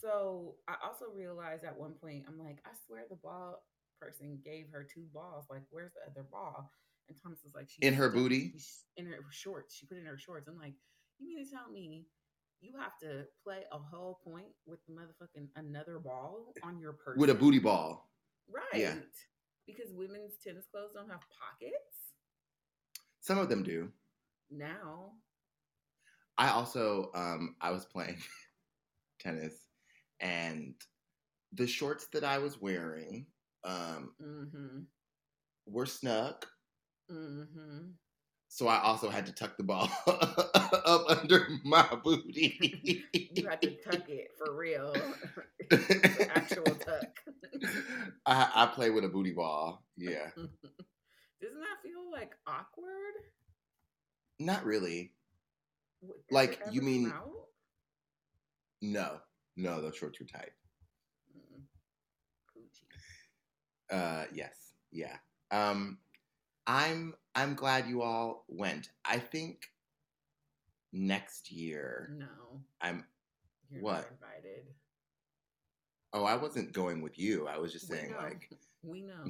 so 0.01 0.55
I 0.67 0.75
also 0.83 1.05
realized 1.15 1.63
at 1.63 1.77
one 1.77 1.93
point, 1.93 2.25
I'm 2.27 2.39
like, 2.39 2.57
I 2.65 2.69
swear 2.85 3.05
the 3.09 3.15
ball 3.17 3.63
person 3.99 4.39
gave 4.43 4.65
her 4.71 4.85
two 4.93 5.05
balls. 5.13 5.45
Like, 5.49 5.63
where's 5.69 5.91
the 5.93 6.09
other 6.11 6.27
ball? 6.31 6.69
And 7.09 7.17
Thomas 7.21 7.39
was 7.43 7.53
like, 7.55 7.69
In 7.81 7.93
her 7.93 8.09
booty? 8.09 8.53
in 8.97 9.05
her 9.05 9.19
shorts. 9.31 9.75
She 9.75 9.85
put 9.85 9.97
it 9.97 10.01
in 10.01 10.05
her 10.07 10.17
shorts. 10.17 10.47
I'm 10.47 10.57
like, 10.57 10.73
you 11.19 11.27
mean 11.27 11.43
to 11.45 11.49
tell 11.51 11.69
me 11.71 12.05
you 12.59 12.73
have 12.79 12.97
to 13.01 13.25
play 13.43 13.63
a 13.71 13.77
whole 13.77 14.19
point 14.23 14.47
with 14.65 14.79
motherfucking 14.89 15.47
another 15.55 15.99
ball 15.99 16.53
on 16.63 16.79
your 16.79 16.93
person 16.93 17.19
With 17.21 17.29
a 17.29 17.35
booty 17.35 17.59
ball. 17.59 18.09
right? 18.49 18.63
Yeah. 18.81 18.95
Because 19.67 19.91
women's 19.93 20.33
tennis 20.43 20.65
clothes 20.71 20.91
don't 20.93 21.09
have 21.09 21.19
pockets 21.19 22.13
Some 23.21 23.37
of 23.37 23.49
them 23.49 23.63
do. 23.63 23.89
now. 24.49 25.11
I 26.39 26.49
also 26.49 27.09
um 27.15 27.55
I 27.61 27.71
was 27.71 27.85
playing 27.85 28.17
tennis 29.19 29.53
and 30.19 30.73
the 31.53 31.67
shorts 31.67 32.07
that 32.13 32.23
I 32.23 32.37
was 32.39 32.59
wearing 32.61 33.25
um 33.63 34.11
Mm-hmm. 34.21 34.79
were 35.67 35.85
snug. 35.85 36.45
Mm-hmm. 37.11 37.89
So 38.49 38.67
I 38.67 38.79
also 38.81 39.09
had 39.09 39.25
to 39.25 39.33
tuck 39.33 39.57
the 39.57 39.63
ball 39.63 39.89
up 40.07 41.05
under 41.09 41.47
my 41.65 41.85
booty. 42.03 43.03
You 43.13 43.47
had 43.47 43.61
to 43.61 43.71
tuck 43.83 44.09
it 44.09 44.29
for 44.37 44.55
real. 44.55 44.95
Actual 46.33 46.63
tuck. 46.63 47.19
I, 48.25 48.49
I 48.55 48.65
play 48.73 48.89
with 48.89 49.03
a 49.03 49.09
booty 49.09 49.33
ball. 49.33 49.83
Yeah. 49.97 50.29
Doesn't 50.35 51.59
that 51.59 51.81
feel 51.83 52.09
like 52.11 52.31
awkward? 52.47 53.13
Not 54.39 54.63
really. 54.65 55.11
Does 56.01 56.11
Like, 56.31 56.59
you 56.71 56.81
mean- 56.81 57.11
out? 57.13 57.29
No. 58.81 59.17
No, 59.57 59.81
those 59.81 59.95
shorts 59.97 60.19
were 60.19 60.25
tight. 60.25 60.51
Mm. 61.35 61.61
Coochie. 62.55 62.85
Uh 63.89 64.25
yes. 64.33 64.73
Yeah. 64.91 65.15
Um 65.51 65.99
I'm 66.65 67.13
I'm 67.35 67.53
glad 67.55 67.87
you 67.87 68.01
all 68.01 68.43
went. 68.47 68.89
I 69.05 69.19
think 69.19 69.67
next 70.93 71.51
year 71.51 72.09
No, 72.17 72.61
I'm 72.81 73.05
you're 73.69 73.81
What? 73.81 74.09
invited. 74.11 74.65
oh 76.13 76.23
I 76.25 76.35
wasn't 76.35 76.73
going 76.73 77.01
with 77.01 77.17
you. 77.19 77.47
I 77.47 77.57
was 77.57 77.71
just 77.71 77.87
saying 77.87 78.13
like 78.15 78.49
we 78.83 79.01
know. 79.03 79.25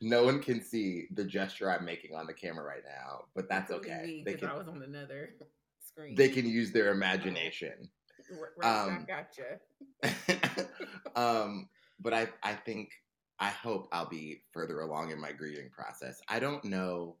no 0.00 0.24
one 0.24 0.40
can 0.42 0.60
see 0.62 1.06
the 1.14 1.24
gesture 1.24 1.70
I'm 1.70 1.84
making 1.84 2.14
on 2.14 2.26
the 2.26 2.34
camera 2.34 2.64
right 2.64 2.82
now, 2.84 3.24
but 3.34 3.48
that's 3.48 3.70
okay. 3.70 4.02
me, 4.04 4.22
They 4.24 4.34
can 4.34 4.48
I 4.48 4.56
was 4.56 4.68
on 4.68 4.82
another 4.82 5.30
screen. 5.80 6.14
they 6.14 6.28
can 6.28 6.46
use 6.46 6.72
their 6.72 6.90
imagination. 6.92 7.88
Right 8.30 8.66
um, 8.66 9.06
back 9.06 9.28
at 10.02 10.66
um, 11.16 11.68
but 12.00 12.12
I 12.12 12.28
I 12.42 12.54
think 12.54 12.90
I 13.38 13.48
hope 13.48 13.88
I'll 13.92 14.08
be 14.08 14.42
further 14.52 14.80
along 14.80 15.10
in 15.10 15.20
my 15.20 15.32
grieving 15.32 15.70
process. 15.70 16.20
I 16.28 16.38
don't 16.38 16.64
know. 16.64 17.16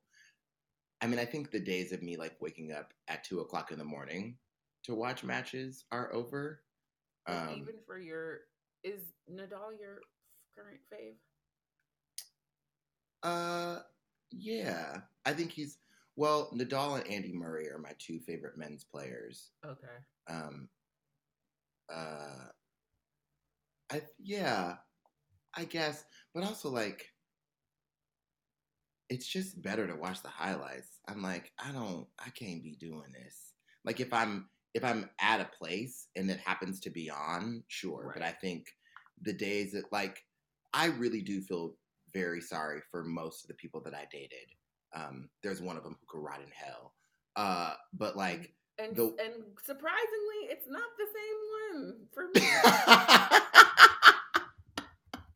I 1.02 1.06
mean, 1.06 1.18
I 1.18 1.26
think 1.26 1.50
the 1.50 1.60
days 1.60 1.92
of 1.92 2.02
me 2.02 2.16
like 2.16 2.36
waking 2.40 2.72
up 2.72 2.92
at 3.08 3.24
two 3.24 3.40
o'clock 3.40 3.70
in 3.70 3.78
the 3.78 3.84
morning 3.84 4.36
to 4.84 4.94
watch 4.94 5.22
matches 5.24 5.84
are 5.92 6.12
over. 6.14 6.62
Um, 7.26 7.50
even 7.56 7.74
for 7.86 7.98
your, 7.98 8.40
is 8.82 9.02
Nadal 9.30 9.78
your 9.78 10.00
current 10.56 10.80
fave? 10.92 11.16
uh, 13.22 13.80
yeah, 14.30 14.98
I 15.24 15.32
think 15.32 15.52
he's 15.52 15.78
well. 16.16 16.50
Nadal 16.54 17.00
and 17.00 17.10
Andy 17.10 17.32
Murray 17.32 17.68
are 17.68 17.78
my 17.78 17.92
two 17.98 18.20
favorite 18.20 18.56
men's 18.56 18.84
players. 18.84 19.50
Okay. 19.64 19.86
Um, 20.28 20.68
uh, 21.92 22.48
I 23.92 24.02
yeah, 24.18 24.76
I 25.54 25.64
guess, 25.64 26.04
but 26.34 26.44
also 26.44 26.70
like, 26.70 27.06
it's 29.08 29.26
just 29.26 29.62
better 29.62 29.86
to 29.86 29.94
watch 29.94 30.22
the 30.22 30.28
highlights. 30.28 30.98
I'm 31.08 31.22
like, 31.22 31.52
I 31.58 31.70
don't, 31.72 32.06
I 32.18 32.30
can't 32.30 32.62
be 32.64 32.76
doing 32.80 33.12
this. 33.12 33.52
Like 33.84 34.00
if 34.00 34.12
I'm 34.12 34.48
if 34.74 34.84
I'm 34.84 35.08
at 35.20 35.40
a 35.40 35.50
place 35.56 36.08
and 36.16 36.30
it 36.30 36.40
happens 36.44 36.80
to 36.80 36.90
be 36.90 37.10
on, 37.10 37.62
sure. 37.68 38.10
But 38.12 38.24
I 38.24 38.32
think 38.32 38.66
the 39.22 39.32
days 39.32 39.72
that 39.72 39.92
like, 39.92 40.20
I 40.74 40.86
really 40.86 41.22
do 41.22 41.40
feel 41.40 41.76
very 42.12 42.40
sorry 42.40 42.80
for 42.90 43.04
most 43.04 43.44
of 43.44 43.48
the 43.48 43.54
people 43.54 43.80
that 43.84 43.94
I 43.94 44.06
dated. 44.10 44.48
Um, 44.94 45.28
there's 45.42 45.62
one 45.62 45.76
of 45.76 45.84
them 45.84 45.96
who 46.00 46.06
could 46.08 46.24
rot 46.24 46.40
in 46.40 46.50
hell. 46.52 46.92
Uh, 47.36 47.74
but 47.94 48.16
like. 48.16 48.55
And 48.78 48.94
The- 48.94 49.16
and 49.18 49.42
surprisingly, 49.64 50.48
it's 50.50 50.66
not 50.68 50.82
the 50.98 51.06
same 51.06 51.38
one 51.82 52.06
for 52.12 52.24
me. 52.34 52.42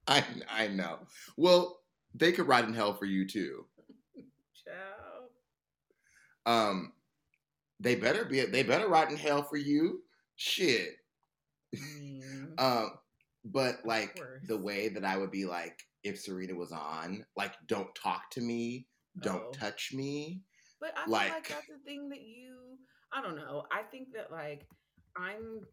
I 0.07 0.25
I 0.51 0.67
know. 0.69 0.99
Well, 1.37 1.81
they 2.15 2.33
could 2.33 2.49
ride 2.49 2.65
in 2.65 2.75
hell 2.75 2.95
for 2.95 3.05
you 3.07 3.27
too. 3.27 3.65
Ciao. 4.65 5.31
Um, 6.47 6.93
they 7.79 7.95
better 7.95 8.25
be. 8.25 8.45
They 8.45 8.63
better 8.63 8.89
ride 8.89 9.11
in 9.11 9.17
hell 9.17 9.43
for 9.43 9.57
you. 9.57 10.03
Shit. 10.37 10.97
Mm, 11.75 12.21
Um, 12.59 12.91
but 13.45 13.77
like 13.87 14.21
the 14.49 14.57
way 14.59 14.89
that 14.89 15.05
I 15.05 15.17
would 15.17 15.31
be 15.31 15.45
like 15.47 15.79
if 16.03 16.19
Serena 16.21 16.55
was 16.55 16.73
on, 16.73 17.25
like, 17.37 17.55
don't 17.69 17.95
talk 17.95 18.31
to 18.33 18.41
me, 18.41 18.87
don't 19.23 19.45
Oh. 19.49 19.53
touch 19.53 19.93
me. 19.95 20.43
But 20.81 20.95
I 20.97 21.05
feel 21.05 21.13
like, 21.13 21.31
Like- 21.33 21.49
that's 21.49 21.67
the 21.69 21.79
thing 21.85 22.09
that 22.09 22.23
you 22.23 22.79
I 23.13 23.23
don't 23.23 23.37
know. 23.37 23.65
I 23.73 23.83
think 23.83 24.13
that 24.15 24.31
like 24.31 24.67
I'm 25.17 25.67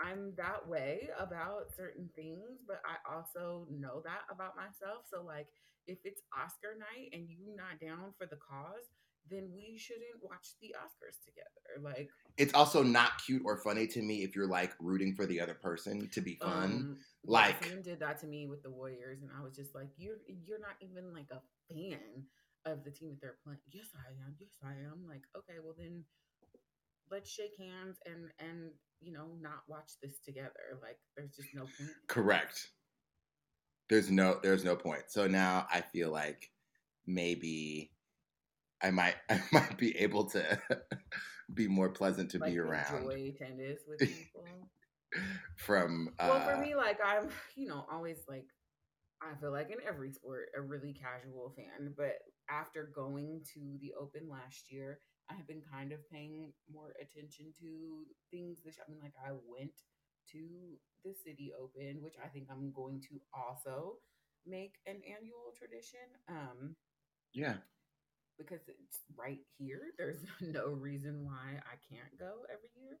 I'm 0.00 0.32
that 0.36 0.66
way 0.66 1.08
about 1.18 1.74
certain 1.76 2.08
things, 2.16 2.60
but 2.66 2.80
I 2.86 3.14
also 3.14 3.66
know 3.70 4.00
that 4.04 4.22
about 4.30 4.56
myself. 4.56 5.04
So 5.12 5.22
like 5.22 5.46
if 5.86 5.98
it's 6.04 6.22
Oscar 6.36 6.76
night 6.78 7.10
and 7.12 7.28
you 7.28 7.54
not 7.56 7.80
down 7.80 8.12
for 8.18 8.26
the 8.26 8.36
cause, 8.36 8.88
then 9.28 9.50
we 9.54 9.76
shouldn't 9.78 10.22
watch 10.22 10.54
the 10.60 10.74
Oscars 10.78 11.18
together. 11.24 11.82
Like 11.82 12.08
It's 12.38 12.54
also 12.54 12.82
not 12.82 13.22
cute 13.24 13.42
or 13.44 13.56
funny 13.58 13.86
to 13.88 14.02
me 14.02 14.22
if 14.22 14.34
you're 14.34 14.48
like 14.48 14.72
rooting 14.80 15.14
for 15.14 15.26
the 15.26 15.40
other 15.40 15.54
person 15.54 16.08
to 16.10 16.20
be 16.20 16.36
fun. 16.36 16.50
Um, 16.64 16.98
Like- 17.24 17.62
someone 17.64 17.82
did 17.82 18.00
that 18.00 18.18
to 18.20 18.26
me 18.26 18.46
with 18.46 18.62
the 18.62 18.70
Warriors, 18.70 19.20
and 19.22 19.30
I 19.38 19.42
was 19.44 19.54
just 19.54 19.74
like, 19.74 19.90
"You're 19.98 20.16
you're 20.26 20.58
not 20.58 20.76
even 20.80 21.12
like 21.12 21.30
a 21.30 21.42
fan 21.68 22.24
of 22.64 22.82
the 22.82 22.90
team 22.90 23.10
that 23.10 23.20
they're 23.20 23.38
playing." 23.44 23.60
Yes, 23.70 23.88
I 23.94 24.08
am. 24.24 24.34
Yes, 24.38 24.56
I 24.64 24.72
am. 24.72 25.06
Like, 25.06 25.22
okay, 25.36 25.58
well 25.62 25.74
then, 25.76 26.04
let's 27.10 27.30
shake 27.30 27.56
hands 27.58 27.98
and 28.06 28.30
and 28.38 28.70
you 29.00 29.12
know 29.12 29.28
not 29.40 29.62
watch 29.68 29.92
this 30.02 30.18
together. 30.24 30.78
Like, 30.82 30.98
there's 31.16 31.34
just 31.34 31.48
no 31.54 31.62
point. 31.62 31.90
Correct. 32.08 32.68
There's 33.88 34.10
no 34.10 34.38
there's 34.42 34.64
no 34.64 34.76
point. 34.76 35.04
So 35.08 35.26
now 35.26 35.66
I 35.70 35.80
feel 35.80 36.10
like 36.10 36.50
maybe 37.06 37.92
I 38.82 38.90
might 38.90 39.16
I 39.30 39.40
might 39.52 39.76
be 39.76 39.96
able 39.98 40.26
to 40.30 40.60
be 41.54 41.68
more 41.68 41.90
pleasant 41.90 42.30
to 42.32 42.38
like, 42.38 42.52
be 42.52 42.58
around 42.58 43.02
enjoy 43.02 43.34
tennis 43.38 43.80
with 43.88 43.98
people. 44.08 44.70
from 45.56 46.10
uh 46.18 46.28
well, 46.28 46.56
for 46.56 46.62
me, 46.62 46.74
like 46.74 46.98
I'm, 47.04 47.28
you 47.56 47.68
know, 47.68 47.84
always 47.90 48.18
like 48.28 48.46
I 49.22 49.38
feel 49.40 49.52
like 49.52 49.70
in 49.70 49.78
every 49.86 50.12
sport 50.12 50.48
a 50.56 50.62
really 50.62 50.94
casual 50.94 51.52
fan, 51.56 51.92
but 51.96 52.14
after 52.48 52.90
going 52.94 53.42
to 53.54 53.60
the 53.80 53.92
Open 54.00 54.28
last 54.30 54.72
year, 54.72 55.00
I 55.30 55.34
have 55.36 55.46
been 55.46 55.62
kind 55.62 55.92
of 55.92 56.00
paying 56.10 56.52
more 56.72 56.92
attention 57.00 57.52
to 57.60 58.06
things. 58.30 58.58
This, 58.64 58.78
I 58.84 58.90
mean, 58.90 59.00
like 59.02 59.14
I 59.24 59.32
went 59.32 59.72
to 60.32 60.40
the 61.04 61.14
City 61.14 61.52
Open, 61.58 62.02
which 62.02 62.16
I 62.22 62.28
think 62.28 62.48
I'm 62.50 62.72
going 62.72 63.00
to 63.10 63.20
also 63.34 63.96
make 64.46 64.74
an 64.86 65.00
annual 65.06 65.54
tradition. 65.56 66.06
Um, 66.28 66.76
yeah. 67.32 67.56
because 68.38 68.60
it's 68.68 69.00
right 69.16 69.40
here. 69.58 69.80
There's 69.98 70.24
no 70.40 70.68
reason 70.68 71.24
why 71.24 71.60
I 71.60 71.76
can't 71.88 72.18
go 72.18 72.44
every 72.52 72.70
year. 72.80 72.98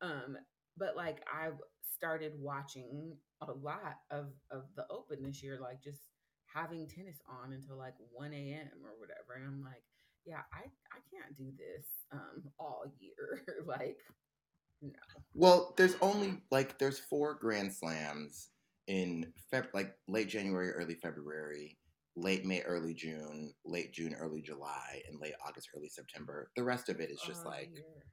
Um, 0.00 0.36
but 0.76 0.96
like 0.96 1.22
I've 1.32 1.58
started 1.94 2.32
watching 2.38 3.16
a 3.40 3.52
lot 3.52 3.96
of 4.10 4.26
of 4.50 4.64
the 4.76 4.86
Open 4.90 5.22
this 5.24 5.42
year, 5.42 5.58
like 5.60 5.82
just 5.82 6.00
having 6.52 6.88
tennis 6.88 7.18
on 7.28 7.52
until 7.52 7.76
like 7.76 7.94
1 8.12 8.32
a.m. 8.32 8.70
or 8.84 8.92
whatever. 8.98 9.34
And 9.36 9.44
I'm 9.46 9.62
like, 9.62 9.82
yeah, 10.26 10.42
I 10.52 10.58
I 10.92 11.00
can't 11.10 11.36
do 11.38 11.52
this 11.56 11.86
um 12.12 12.42
all 12.58 12.84
year. 13.00 13.42
like, 13.66 13.98
no. 14.82 14.90
Well, 15.34 15.74
there's 15.76 15.96
only 16.00 16.42
like 16.50 16.78
there's 16.78 16.98
four 16.98 17.34
grand 17.34 17.72
slams 17.72 18.50
in 18.88 19.32
Feb 19.52 19.66
like 19.74 19.94
late 20.08 20.28
January, 20.28 20.70
early 20.70 20.94
February, 20.94 21.78
late 22.16 22.44
May, 22.44 22.62
early 22.62 22.94
June, 22.94 23.52
late 23.64 23.92
June, 23.92 24.14
early 24.14 24.42
July, 24.42 25.02
and 25.08 25.20
late 25.20 25.34
August, 25.46 25.68
early 25.76 25.88
September. 25.88 26.50
The 26.56 26.64
rest 26.64 26.88
of 26.88 27.00
it 27.00 27.10
is 27.10 27.20
just 27.20 27.44
all 27.44 27.52
like 27.52 27.70
year. 27.72 28.04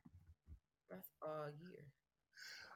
that's 0.90 1.10
all 1.22 1.48
year. 1.62 1.86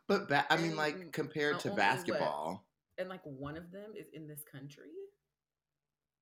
but 0.08 0.28
ba- 0.30 0.46
I 0.50 0.58
mean 0.58 0.76
like 0.76 1.12
compared 1.12 1.60
to 1.60 1.70
only 1.70 1.82
what? 1.82 1.90
basketball, 1.90 2.66
And 2.98 3.10
like 3.10 3.22
one 3.24 3.58
of 3.58 3.72
them 3.72 3.92
is 3.98 4.08
in 4.14 4.28
this 4.28 4.44
country. 4.52 4.92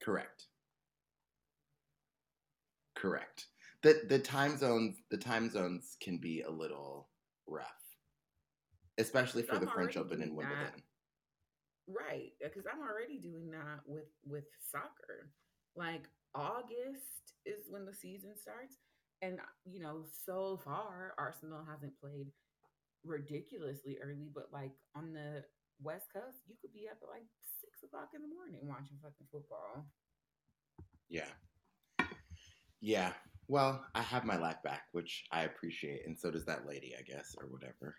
correct. 0.04 0.48
Correct. 2.96 3.48
the 3.84 4.02
the 4.08 4.20
time 4.20 4.58
zones 4.58 4.98
the 5.12 5.18
time 5.18 5.50
zones 5.50 5.98
can 6.02 6.18
be 6.18 6.42
a 6.42 6.50
little 6.50 7.10
rough, 7.48 7.84
especially 8.98 9.44
for 9.44 9.56
I'm 9.56 9.66
the 9.66 9.72
French 9.72 9.98
Open 9.98 10.22
in 10.22 10.30
that. 10.30 10.36
Wimbledon. 10.36 10.84
Right, 11.88 12.32
because 12.42 12.66
I'm 12.72 12.82
already 12.82 13.20
doing 13.20 13.52
that 13.52 13.82
with 13.86 14.10
with 14.26 14.46
soccer. 14.72 15.30
Like 15.76 16.10
August 16.34 17.36
is 17.46 17.66
when 17.70 17.86
the 17.86 17.94
season 17.94 18.32
starts, 18.36 18.76
and 19.22 19.40
you 19.66 19.80
know, 19.82 20.04
so 20.26 20.60
far 20.64 21.14
Arsenal 21.18 21.64
hasn't 21.70 21.94
played 22.02 22.32
ridiculously 23.04 23.98
early, 24.02 24.30
but 24.34 24.50
like 24.52 24.72
on 24.96 25.14
the 25.14 25.44
West 25.82 26.08
Coast, 26.12 26.40
you 26.48 26.56
could 26.60 26.74
be 26.74 26.88
up 26.90 26.98
at 27.04 27.10
like 27.10 27.28
six 27.62 27.84
o'clock 27.84 28.10
in 28.16 28.22
the 28.22 28.34
morning 28.34 28.62
watching 28.64 28.98
fucking 29.04 29.28
football. 29.32 29.86
Yeah. 31.10 31.30
Yeah. 32.86 33.14
Well, 33.48 33.84
I 33.96 34.04
have 34.04 34.26
my 34.26 34.38
life 34.38 34.62
back, 34.64 34.84
which 34.92 35.24
I 35.32 35.42
appreciate, 35.42 36.06
and 36.06 36.18
so 36.18 36.30
does 36.30 36.46
that 36.46 36.68
lady, 36.68 36.94
I 36.98 37.02
guess, 37.02 37.36
or 37.36 37.48
whatever. 37.48 37.96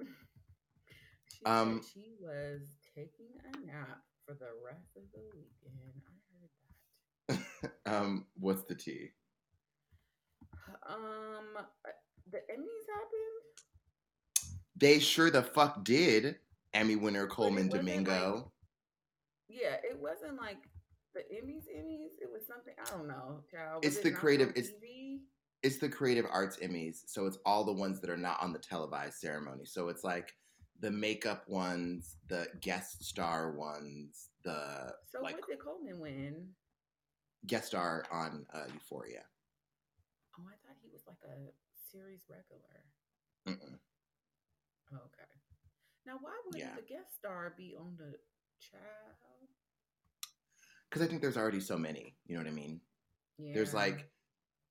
She 0.00 1.44
Um, 1.44 1.82
she 1.92 2.14
was 2.18 2.62
taking 2.94 3.36
a 3.44 3.66
nap 3.66 4.00
for 4.24 4.32
the 4.32 4.48
rest 4.64 4.96
of 4.96 5.02
the 5.12 5.20
weekend. 5.34 6.00
I 7.28 7.36
heard 7.36 7.42
that. 7.66 7.82
um, 7.86 8.26
what's 8.40 8.64
the 8.64 8.74
tea? 8.74 9.10
Um, 10.88 11.58
uh, 11.58 11.90
the 12.30 12.38
Emmys 12.38 12.86
happened. 12.94 14.54
They 14.74 15.00
sure 15.00 15.30
the 15.30 15.42
fuck 15.42 15.84
did. 15.84 16.36
Emmy 16.72 16.96
winner 16.96 17.26
Colman 17.26 17.68
Domingo. 17.68 18.52
Yeah, 19.48 19.76
it 19.84 19.98
wasn't 20.00 20.38
like 20.38 20.66
the 21.14 21.20
Emmys. 21.34 21.64
Emmys. 21.74 22.10
It 22.20 22.30
was 22.30 22.46
something 22.46 22.74
I 22.78 22.90
don't 22.90 23.08
know. 23.08 23.40
Child. 23.50 23.84
It's 23.84 23.96
it 23.98 24.02
the 24.04 24.10
creative- 24.12 24.50
it's- 24.50 24.70
TV? 24.72 25.20
it's 25.62 25.78
the 25.78 25.88
Creative 25.88 26.26
Arts 26.30 26.58
Emmys, 26.58 27.08
so 27.08 27.24
it's 27.26 27.38
all 27.46 27.64
the 27.64 27.72
ones 27.72 28.00
that 28.00 28.10
are 28.10 28.16
not 28.18 28.42
on 28.42 28.52
the 28.52 28.58
televised 28.58 29.16
ceremony. 29.18 29.64
So 29.64 29.88
it's 29.88 30.04
like 30.04 30.34
the 30.80 30.90
makeup 30.90 31.48
ones, 31.48 32.16
the 32.28 32.48
guest 32.60 33.02
star 33.04 33.52
ones, 33.52 34.28
the 34.42 34.94
So 35.10 35.20
like 35.22 35.36
what 35.36 35.48
did 35.48 35.58
Colman 35.60 36.00
win? 36.00 36.54
guest 37.46 37.68
star 37.68 38.04
on 38.10 38.44
uh, 38.52 38.66
Euphoria. 38.74 39.24
Oh, 40.38 40.42
I 40.46 40.56
thought 40.66 40.76
he 40.82 40.90
was 40.92 41.02
like 41.06 41.22
a 41.24 41.52
series 41.90 42.24
regular. 42.28 42.84
Mm-mm. 43.46 43.78
Okay. 44.92 45.30
Now, 46.06 46.18
why 46.20 46.32
wouldn't 46.44 46.62
Yeah. 46.62 46.74
the 46.76 46.82
guest 46.82 47.14
star 47.16 47.54
be 47.56 47.74
on 47.78 47.96
the 47.96 48.18
child? 48.60 49.33
Because 50.94 51.08
I 51.08 51.10
think 51.10 51.22
there's 51.22 51.36
already 51.36 51.58
so 51.58 51.76
many. 51.76 52.14
You 52.24 52.36
know 52.36 52.44
what 52.44 52.48
I 52.48 52.54
mean? 52.54 52.80
Yeah. 53.36 53.52
There's 53.52 53.74
like 53.74 54.08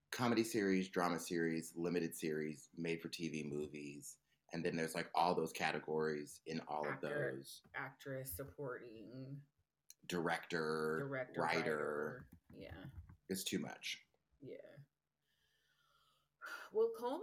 comedy 0.10 0.46
series, 0.46 0.88
drama 0.88 1.20
series, 1.20 1.74
limited 1.76 2.16
series, 2.16 2.70
made 2.78 3.02
for 3.02 3.10
TV 3.10 3.44
movies, 3.52 4.16
and 4.54 4.64
then 4.64 4.78
there's 4.78 4.96
like 4.96 5.08
all 5.14 5.36
those 5.36 5.52
categories 5.52 6.40
in 6.48 6.62
all 6.70 6.88
of 6.88 7.02
those 7.02 7.64
actress, 7.76 8.32
supporting, 8.38 9.36
director, 10.08 11.00
director, 11.10 11.42
writer. 11.42 11.58
writer. 11.60 12.26
Yeah. 12.58 12.86
It's 13.30 13.44
too 13.44 13.60
much. 13.60 13.98
Yeah. 14.42 14.56
Well, 16.72 16.88
Colman, 16.98 17.20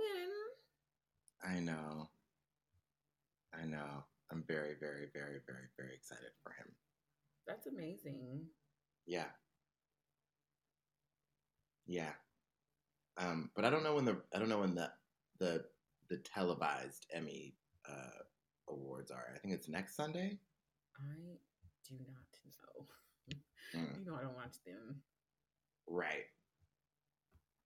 I 1.42 1.58
know. 1.58 2.10
I 3.58 3.64
know. 3.64 4.04
I'm 4.30 4.44
very, 4.46 4.74
very, 4.78 5.06
very, 5.14 5.40
very, 5.46 5.68
very 5.78 5.94
excited 5.94 6.32
for 6.42 6.52
him. 6.52 6.66
that's 7.46 7.66
amazing. 7.66 8.42
Yeah. 9.06 9.26
Yeah. 11.86 12.12
Um, 13.16 13.50
but 13.54 13.64
I 13.64 13.70
don't 13.70 13.82
know 13.84 13.94
when 13.94 14.04
the 14.04 14.22
I 14.34 14.38
don't 14.38 14.48
know 14.48 14.60
when 14.60 14.74
the 14.74 14.90
the 15.38 15.66
the 16.08 16.18
televised 16.18 17.06
Emmy 17.12 17.56
uh, 17.88 18.22
awards 18.68 19.10
are. 19.10 19.32
I 19.34 19.38
think 19.38 19.54
it's 19.54 19.68
next 19.68 19.96
Sunday. 19.96 20.38
I 20.98 21.38
do 21.88 21.94
not 22.08 22.38
know. 22.44 22.86
Mm, 23.74 23.98
You 23.98 24.04
know, 24.04 24.16
I 24.16 24.22
don't 24.22 24.36
watch 24.36 24.62
them. 24.64 25.02
right. 25.86 26.26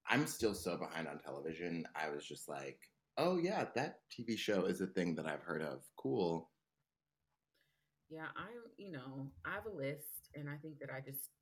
I'm 0.06 0.26
still 0.26 0.54
so 0.54 0.76
behind 0.76 1.08
on 1.08 1.18
television. 1.18 1.86
I 1.94 2.10
was 2.10 2.24
just 2.26 2.48
like, 2.48 2.90
oh 3.16 3.38
yeah, 3.38 3.66
that 3.74 4.00
TV 4.10 4.36
show 4.38 4.66
is 4.66 4.80
a 4.80 4.86
thing 4.86 5.14
that 5.16 5.26
I've 5.26 5.42
heard 5.42 5.62
of. 5.62 5.82
Cool. 5.96 6.50
Yeah, 8.14 8.30
I, 8.38 8.46
you 8.78 8.92
know, 8.92 9.26
I 9.44 9.58
have 9.58 9.66
a 9.66 9.74
list, 9.74 10.30
and 10.38 10.46
I 10.48 10.54
think 10.62 10.78
that 10.78 10.90
I 10.94 11.00
just, 11.02 11.34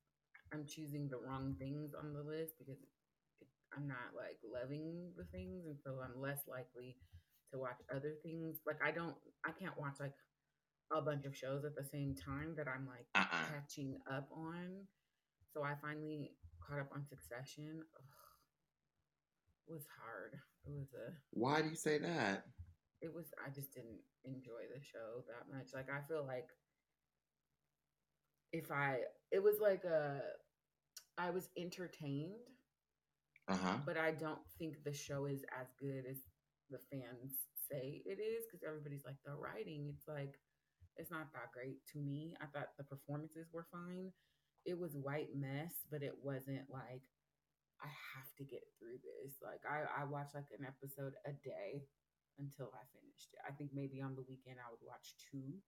I'm 0.51 0.65
choosing 0.65 1.05
the 1.07 1.21
wrong 1.21 1.53
things 1.59 1.93
on 1.93 2.13
the 2.13 2.25
list 2.25 2.57
because 2.57 2.81
I'm 3.77 3.85
not 3.87 4.17
like 4.17 4.41
loving 4.41 5.13
the 5.17 5.25
things, 5.29 5.65
and 5.69 5.77
so 5.85 6.01
I'm 6.01 6.17
less 6.19 6.41
likely 6.49 6.97
to 7.53 7.59
watch 7.59 7.77
other 7.93 8.13
things. 8.25 8.57
Like 8.65 8.81
I 8.83 8.89
don't, 8.89 9.13
I 9.45 9.51
can't 9.53 9.77
watch 9.77 10.01
like 10.01 10.17
a 10.89 11.01
bunch 11.01 11.25
of 11.25 11.37
shows 11.37 11.63
at 11.65 11.75
the 11.75 11.85
same 11.85 12.15
time 12.17 12.55
that 12.57 12.65
I'm 12.67 12.87
like 12.89 13.05
Uh-uh. 13.13 13.45
catching 13.53 13.97
up 14.09 14.27
on. 14.33 14.89
So 15.53 15.61
I 15.61 15.73
finally 15.81 16.33
caught 16.57 16.79
up 16.81 16.89
on 16.95 17.05
Succession. 17.05 17.81
Ugh, 17.85 18.17
it 19.69 19.73
was 19.73 19.85
hard. 20.01 20.33
It 20.65 20.73
was 20.73 20.89
a 20.97 21.13
Why 21.37 21.61
do 21.61 21.69
you 21.69 21.75
say 21.75 21.99
that? 21.99 22.45
it 23.01 23.13
was 23.13 23.25
I 23.45 23.49
just 23.53 23.73
didn't 23.75 23.99
enjoy 24.25 24.65
the 24.73 24.81
show 24.81 25.21
that 25.29 25.45
much. 25.53 25.69
Like 25.73 25.89
I 25.93 26.01
feel 26.07 26.25
like 26.25 26.47
if 28.53 28.71
I 28.71 28.99
it 29.31 29.43
was 29.43 29.57
like 29.61 29.83
a 29.85 30.21
I 31.17 31.29
was 31.31 31.49
entertained, 31.57 32.39
Uh 33.47 33.57
huh. 33.57 33.77
but 33.85 33.97
I 33.97 34.11
don't 34.11 34.41
think 34.57 34.83
the 34.83 34.93
show 34.93 35.25
is 35.25 35.43
as 35.59 35.67
good 35.79 36.05
as 36.09 36.17
the 36.69 36.79
fans 36.91 37.33
say 37.69 38.01
it 38.05 38.19
is 38.19 38.45
because 38.47 38.63
everybody's 38.65 39.05
like 39.05 39.19
the 39.25 39.33
writing. 39.35 39.91
It's 39.93 40.07
like 40.07 40.39
it's 40.97 41.11
not 41.11 41.33
that 41.33 41.51
great 41.53 41.83
to 41.93 41.99
me. 41.99 42.35
I 42.41 42.45
thought 42.47 42.77
the 42.77 42.83
performances 42.85 43.47
were 43.53 43.67
fine. 43.71 44.11
It 44.65 44.79
was 44.79 44.95
white 44.95 45.35
mess, 45.35 45.73
but 45.91 46.03
it 46.03 46.15
wasn't 46.23 46.69
like 46.71 47.03
I 47.83 47.89
have 48.15 48.29
to 48.39 48.43
get 48.45 48.63
through 48.79 48.99
this. 49.03 49.35
Like 49.43 49.61
I, 49.67 50.01
I 50.01 50.05
watched 50.05 50.35
like 50.35 50.49
an 50.57 50.65
episode 50.65 51.13
a 51.27 51.33
day 51.43 51.83
until 52.39 52.71
I 52.73 52.83
finished 52.95 53.33
it. 53.33 53.41
I 53.47 53.51
think 53.53 53.71
maybe 53.73 54.01
on 54.01 54.15
the 54.15 54.25
weekend 54.29 54.57
I 54.63 54.71
would 54.71 54.81
watch 54.85 55.15
two 55.31 55.59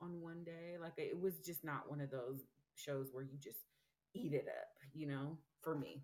on 0.00 0.20
one 0.20 0.44
day. 0.44 0.76
Like 0.80 0.94
it 0.96 1.18
was 1.20 1.38
just 1.40 1.64
not 1.64 1.88
one 1.90 2.00
of 2.00 2.10
those 2.10 2.40
shows 2.74 3.08
where 3.12 3.22
you 3.24 3.38
just 3.42 3.58
eat 4.14 4.32
it 4.32 4.46
up, 4.48 4.68
you 4.94 5.06
know, 5.06 5.36
for 5.62 5.76
me. 5.76 6.02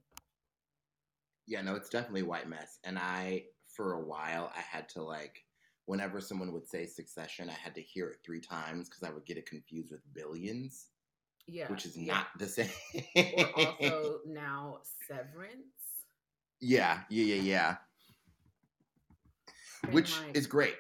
Yeah, 1.47 1.63
no, 1.63 1.75
it's 1.75 1.89
definitely 1.89 2.23
white 2.25 2.49
mess. 2.49 2.79
And 2.85 2.99
I, 2.99 3.45
for 3.75 3.95
a 3.95 4.01
while, 4.05 4.53
I 4.57 4.61
had 4.61 4.89
to 4.91 5.03
like, 5.03 5.45
whenever 5.87 6.21
someone 6.21 6.53
would 6.53 6.67
say 6.69 6.87
Succession, 6.87 7.49
I 7.49 7.53
had 7.55 7.75
to 7.77 7.81
hear 7.83 8.09
it 8.09 8.19
three 8.25 8.41
times 8.41 8.89
because 8.89 9.05
I 9.05 9.11
would 9.13 9.25
get 9.27 9.37
it 9.39 9.47
confused 9.49 9.93
with 9.93 10.01
Billions, 10.13 10.89
Yeah. 11.47 11.69
which 11.71 11.87
is 11.87 11.97
yeah. 11.97 12.15
not 12.15 12.27
the 12.39 12.49
same. 12.49 12.69
or 13.17 13.47
also 13.57 14.19
now 14.27 14.79
Severance. 15.07 15.61
yeah, 16.61 17.03
yeah, 17.11 17.35
yeah, 17.37 17.43
yeah. 17.43 17.77
and, 19.85 19.93
Which 19.95 20.21
like, 20.21 20.37
is 20.37 20.49
great. 20.49 20.75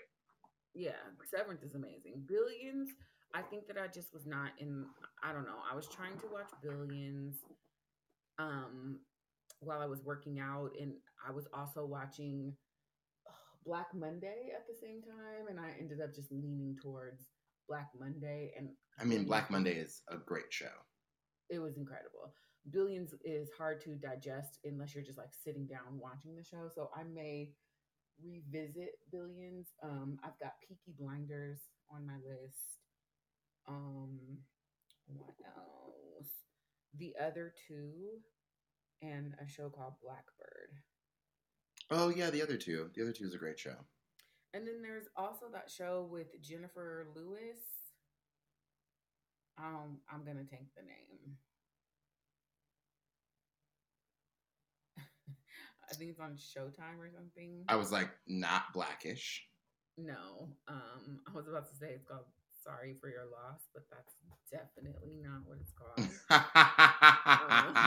yeah, 0.75 0.91
Severance 1.31 1.63
is 1.63 1.77
amazing. 1.77 2.25
Billions, 2.27 2.91
I 3.37 3.43
think 3.43 3.67
that 3.69 3.77
I 3.77 3.87
just 3.87 4.15
was 4.15 4.25
not 4.27 4.51
in. 4.59 4.87
I 5.23 5.33
don't 5.33 5.45
know. 5.45 5.61
I 5.71 5.77
was 5.77 5.87
trying 5.89 6.19
to 6.21 6.27
watch 6.33 6.49
Billions, 6.63 7.37
um, 8.39 8.99
while 9.61 9.81
I 9.81 9.87
was 9.87 10.03
working 10.05 10.39
out, 10.41 10.71
and 10.81 10.93
I 11.27 11.33
was 11.33 11.47
also 11.53 11.85
watching 11.85 12.55
Black 13.67 13.89
Monday 13.95 14.53
at 14.55 14.67
the 14.67 14.75
same 14.81 15.03
time, 15.03 15.49
and 15.51 15.61
I 15.61 15.75
ended 15.79 16.01
up 16.01 16.15
just 16.15 16.33
leaning 16.33 16.77
towards 16.83 17.27
Black 17.69 17.89
Monday, 17.99 18.53
and 18.57 18.71
I 18.99 19.05
mean, 19.05 19.25
Black 19.25 19.51
Monday 19.51 19.75
is 19.75 20.03
a 20.09 20.17
great 20.17 20.51
show. 20.51 20.73
it 21.51 21.59
was 21.59 21.77
incredible. 21.77 22.33
Billions 22.71 23.15
is 23.25 23.49
hard 23.57 23.81
to 23.83 23.95
digest 23.97 24.59
unless 24.65 24.95
you're 24.95 25.05
just 25.05 25.19
like 25.19 25.35
sitting 25.45 25.67
down 25.67 26.01
watching 26.01 26.35
the 26.35 26.43
show. 26.43 26.69
So 26.75 26.91
I 26.97 27.05
may 27.05 27.51
revisit 28.25 28.99
Billions. 29.13 29.69
Um, 29.85 30.19
I've 30.25 30.39
got 30.41 30.55
Peaky 30.67 30.95
Blinders 30.99 31.61
on 31.91 32.07
my 32.07 32.15
list. 32.15 32.86
Um, 33.69 34.39
what 35.07 35.35
else? 35.45 36.29
The 36.99 37.15
other 37.21 37.53
two, 37.69 38.21
and 39.03 39.35
a 39.43 39.49
show 39.49 39.69
called 39.69 39.95
Blackbird. 40.03 40.71
Oh 41.91 42.09
yeah, 42.09 42.31
the 42.31 42.43
other 42.43 42.57
two. 42.57 42.91
The 42.95 43.03
other 43.03 43.13
two 43.13 43.25
is 43.25 43.35
a 43.35 43.39
great 43.39 43.59
show. 43.59 43.77
And 44.55 44.67
then 44.67 44.83
there's 44.83 45.09
also 45.17 45.47
that 45.53 45.71
show 45.71 46.09
with 46.11 46.41
Jennifer 46.41 47.09
Lewis. 47.15 47.59
Um, 49.59 49.99
I'm 50.11 50.25
gonna 50.25 50.45
take 50.45 50.75
the 50.75 50.83
name. 50.83 51.37
I 55.91 55.95
think 55.95 56.11
it's 56.11 56.21
on 56.21 56.37
Showtime 56.37 56.99
or 57.01 57.11
something. 57.15 57.65
I 57.69 57.77
was 57.77 57.93
like, 57.93 58.11
not 58.27 58.73
Blackish. 58.73 59.47
No, 59.99 60.49
um, 60.69 61.21
I 61.27 61.33
was 61.35 61.49
about 61.49 61.69
to 61.71 61.77
say 61.77 61.93
it's 61.95 62.05
called 62.07 62.25
Sorry 62.67 62.97
for 63.01 63.09
Your 63.09 63.27
Loss, 63.31 63.69
but 63.73 63.85
that's 63.91 64.15
definitely 64.51 65.15
not 65.23 65.47
what 65.47 65.59
it's 65.61 65.73
called. 65.73 66.09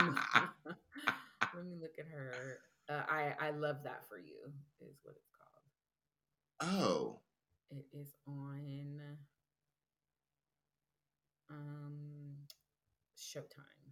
Um, 0.01 0.17
let 1.55 1.65
me 1.65 1.75
look 1.81 1.95
at 1.99 2.05
her 2.07 2.59
Uh, 2.89 3.03
I 3.09 3.33
I 3.39 3.49
love 3.51 3.77
that 3.83 4.07
for 4.07 4.17
you 4.17 4.51
is 4.81 4.97
what 5.03 5.15
it's 5.17 5.29
called. 5.35 6.71
Oh, 6.73 7.19
It 7.71 7.85
is 7.93 8.15
on 8.27 9.17
um 11.49 12.35
Showtime. 13.17 13.91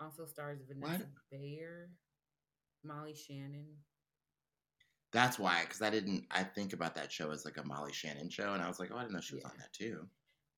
Also 0.00 0.26
stars 0.26 0.60
Vanessa 0.68 1.06
Bayer, 1.30 1.90
Molly 2.84 3.14
Shannon. 3.14 3.66
That's 5.16 5.38
why. 5.38 5.62
Because 5.62 5.82
I 5.82 5.90
didn't. 5.90 6.24
I 6.30 6.42
think 6.42 6.72
about 6.72 6.94
that 6.96 7.10
show 7.10 7.30
as 7.30 7.44
like 7.44 7.56
a 7.56 7.66
Molly 7.66 7.92
Shannon 7.92 8.28
show, 8.28 8.52
and 8.52 8.62
I 8.62 8.68
was 8.68 8.78
like, 8.78 8.90
oh, 8.92 8.96
I 8.98 9.02
didn't 9.02 9.14
know 9.14 9.20
she 9.20 9.34
was 9.34 9.44
on 9.44 9.52
that 9.58 9.72
too. 9.72 10.06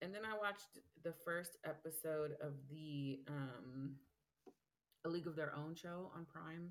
And 0.03 0.15
then 0.15 0.23
I 0.25 0.37
watched 0.37 0.79
the 1.05 1.15
first 1.25 1.59
episode 1.65 2.33
of 2.43 2.53
the 2.71 3.21
um 3.29 3.95
A 5.05 5.09
League 5.09 5.27
of 5.27 5.37
Their 5.37 5.55
Own 5.57 5.75
show 5.75 6.11
on 6.15 6.27
Prime. 6.27 6.71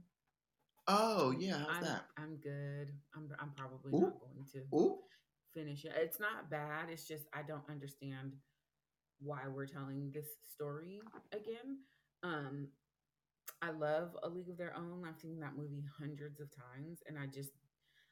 Oh 0.88 1.34
yeah, 1.38 1.60
how's 1.60 1.78
I'm, 1.78 1.84
that? 1.84 2.06
I'm 2.18 2.36
good. 2.38 2.94
I'm 3.16 3.30
I'm 3.40 3.52
probably 3.56 3.94
Ooh. 3.94 4.02
not 4.02 4.20
going 4.20 4.46
to 4.54 4.76
Ooh, 4.76 4.98
finish 5.54 5.86
it. 5.86 5.94
It's 5.96 6.20
not 6.20 6.50
bad. 6.50 6.90
It's 6.90 7.08
just 7.08 7.26
I 7.34 7.42
don't 7.42 7.70
understand 7.70 8.34
why 9.20 9.40
we're 9.50 9.66
telling 9.66 10.12
this 10.14 10.28
story 10.54 11.00
again. 11.32 11.80
Um 12.24 12.68
I 13.62 13.72
love 13.72 14.16
A 14.24 14.30
League 14.30 14.50
of 14.50 14.58
Their 14.58 14.76
Own. 14.78 15.04
I've 15.08 15.20
seen 15.20 15.40
that 15.40 15.58
movie 15.58 15.84
hundreds 16.00 16.40
of 16.40 16.50
times 16.56 17.00
and 17.08 17.18
I 17.18 17.26
just 17.26 17.52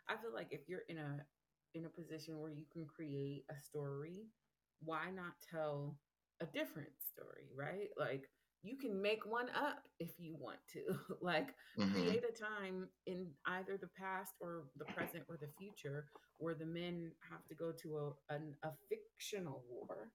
I 0.09 0.15
feel 0.17 0.33
like 0.33 0.47
if 0.51 0.61
you're 0.67 0.85
in 0.89 0.97
a 0.97 1.25
in 1.73 1.85
a 1.85 1.89
position 1.89 2.39
where 2.39 2.51
you 2.51 2.65
can 2.71 2.85
create 2.85 3.43
a 3.49 3.59
story, 3.59 4.27
why 4.81 5.11
not 5.13 5.33
tell 5.51 5.97
a 6.41 6.45
different 6.45 6.89
story, 7.11 7.49
right? 7.55 7.89
Like 7.97 8.29
you 8.63 8.77
can 8.77 8.99
make 9.01 9.25
one 9.25 9.47
up 9.49 9.83
if 9.99 10.11
you 10.17 10.35
want 10.39 10.59
to. 10.73 10.81
like 11.21 11.53
mhm. 11.79 11.91
create 11.93 12.23
a 12.27 12.33
time 12.33 12.87
in 13.05 13.27
either 13.47 13.77
the 13.77 13.89
past 13.97 14.33
or 14.41 14.63
the 14.77 14.85
present 14.85 15.23
or 15.29 15.37
the 15.37 15.49
future 15.57 16.07
where 16.37 16.55
the 16.55 16.65
men 16.65 17.11
have 17.29 17.45
to 17.47 17.55
go 17.55 17.71
to 17.71 17.97
a, 17.97 18.33
an, 18.33 18.55
a 18.63 18.69
fictional 18.89 19.63
war 19.69 20.09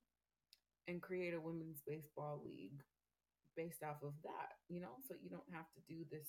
and 0.88 1.00
create 1.00 1.34
a 1.34 1.40
women's 1.40 1.82
baseball 1.86 2.42
league 2.44 2.82
based 3.56 3.82
off 3.82 4.02
of 4.02 4.12
that 4.22 4.58
you 4.68 4.80
know 4.80 4.94
so 5.06 5.14
you 5.22 5.30
don't 5.30 5.52
have 5.52 5.66
to 5.74 5.80
do 5.88 6.04
this 6.10 6.28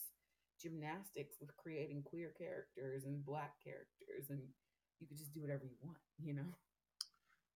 gymnastics 0.62 1.38
with 1.39 1.55
creating 1.57 2.01
queer 2.03 2.32
characters 2.38 3.05
and 3.05 3.26
black 3.26 3.53
characters 3.64 4.30
and 4.30 4.39
you 4.99 5.07
could 5.07 5.18
just 5.18 5.34
do 5.34 5.41
whatever 5.41 5.64
you 5.66 5.78
want 5.82 5.97
you 6.24 6.34
know 6.34 6.53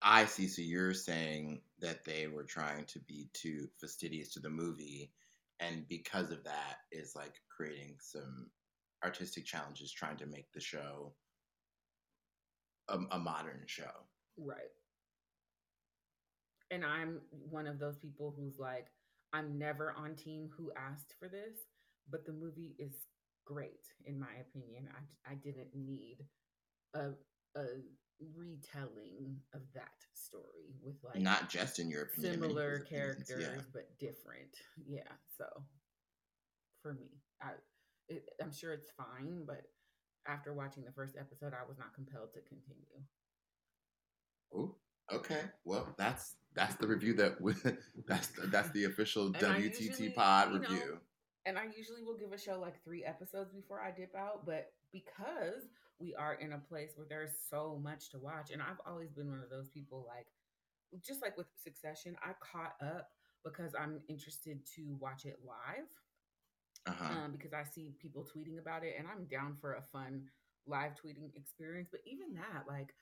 I 0.01 0.25
see. 0.25 0.47
So 0.47 0.61
you're 0.61 0.93
saying 0.93 1.61
that 1.79 2.05
they 2.05 2.27
were 2.27 2.43
trying 2.43 2.85
to 2.85 2.99
be 2.99 3.27
too 3.33 3.67
fastidious 3.79 4.31
to 4.33 4.39
the 4.39 4.49
movie, 4.49 5.11
and 5.59 5.87
because 5.87 6.29
of 6.31 6.43
that, 6.43 6.77
is 6.91 7.15
like 7.15 7.33
creating 7.49 7.95
some 7.99 8.51
artistic 9.03 9.45
challenges, 9.45 9.91
trying 9.91 10.17
to 10.17 10.27
make 10.27 10.51
the 10.53 10.59
show 10.59 11.13
a, 12.87 12.99
a 13.11 13.19
modern 13.19 13.63
show. 13.65 13.91
Right. 14.37 14.71
And 16.71 16.83
I'm 16.83 17.21
one 17.49 17.67
of 17.67 17.79
those 17.79 17.97
people 17.97 18.33
who's 18.37 18.59
like, 18.59 18.87
I'm 19.33 19.57
never 19.57 19.93
on 19.97 20.15
team 20.15 20.49
who 20.55 20.71
asked 20.77 21.15
for 21.19 21.27
this, 21.27 21.57
but 22.09 22.25
the 22.25 22.33
movie 22.33 22.75
is 22.79 22.93
great 23.45 23.85
in 24.05 24.19
my 24.19 24.33
opinion. 24.41 24.89
I, 24.91 25.31
I 25.31 25.35
didn't 25.35 25.75
need 25.75 26.25
a 26.93 27.11
a 27.57 27.65
retelling 28.35 29.37
of 29.53 29.61
that 29.73 29.91
story 30.13 30.75
with 30.83 30.95
like 31.03 31.21
Not 31.21 31.49
just 31.49 31.79
in 31.79 31.89
your 31.89 32.03
opinion, 32.03 32.33
similar 32.33 32.75
opinions, 32.77 32.89
characters 33.27 33.51
yeah. 33.55 33.61
but 33.73 33.97
different. 33.99 34.55
Yeah, 34.87 35.11
so 35.37 35.45
for 36.81 36.93
me, 36.93 37.09
I 37.41 37.51
it, 38.07 38.23
I'm 38.41 38.53
sure 38.53 38.73
it's 38.73 38.89
fine, 38.97 39.43
but 39.45 39.63
after 40.27 40.53
watching 40.53 40.83
the 40.83 40.91
first 40.91 41.15
episode, 41.19 41.53
I 41.53 41.67
was 41.67 41.77
not 41.77 41.93
compelled 41.93 42.33
to 42.33 42.39
continue. 42.41 43.01
Ooh, 44.53 44.75
okay. 45.11 45.41
Well, 45.63 45.93
that's 45.97 46.35
that's 46.55 46.75
the 46.75 46.87
review 46.87 47.13
that 47.15 47.39
we, 47.41 47.53
that's 48.07 48.29
that's 48.45 48.69
the 48.71 48.85
official 48.85 49.31
WTT 49.31 49.81
usually, 49.81 50.09
Pod 50.09 50.53
you 50.53 50.59
know, 50.59 50.69
review. 50.69 50.97
And 51.45 51.57
I 51.57 51.65
usually 51.75 52.03
will 52.03 52.17
give 52.17 52.31
a 52.33 52.37
show 52.37 52.59
like 52.59 52.83
three 52.83 53.03
episodes 53.03 53.51
before 53.53 53.81
I 53.81 53.91
dip 53.91 54.15
out, 54.15 54.45
but 54.45 54.71
because 54.91 55.67
we 55.99 56.15
are 56.15 56.35
in 56.35 56.53
a 56.53 56.57
place 56.59 56.91
where 56.95 57.07
there's 57.09 57.31
so 57.49 57.79
much 57.81 58.09
to 58.11 58.19
watch, 58.19 58.51
and 58.51 58.61
I've 58.61 58.81
always 58.85 59.11
been 59.11 59.29
one 59.29 59.41
of 59.41 59.49
those 59.49 59.69
people 59.69 60.05
like, 60.07 60.27
just 61.05 61.21
like 61.21 61.37
with 61.37 61.47
Succession, 61.63 62.15
I 62.23 62.31
caught 62.39 62.75
up 62.81 63.09
because 63.43 63.75
I'm 63.79 64.01
interested 64.09 64.59
to 64.75 64.97
watch 64.99 65.25
it 65.25 65.39
live 65.45 65.87
Uh-huh. 66.87 67.25
um, 67.25 67.31
because 67.31 67.53
I 67.53 67.63
see 67.63 67.95
people 67.99 68.23
tweeting 68.25 68.59
about 68.59 68.83
it, 68.83 68.95
and 68.97 69.07
I'm 69.07 69.25
down 69.25 69.57
for 69.59 69.73
a 69.73 69.81
fun 69.81 70.23
live 70.67 70.91
tweeting 70.93 71.33
experience. 71.35 71.89
But 71.91 72.01
even 72.05 72.33
that, 72.35 72.65
like 72.67 72.93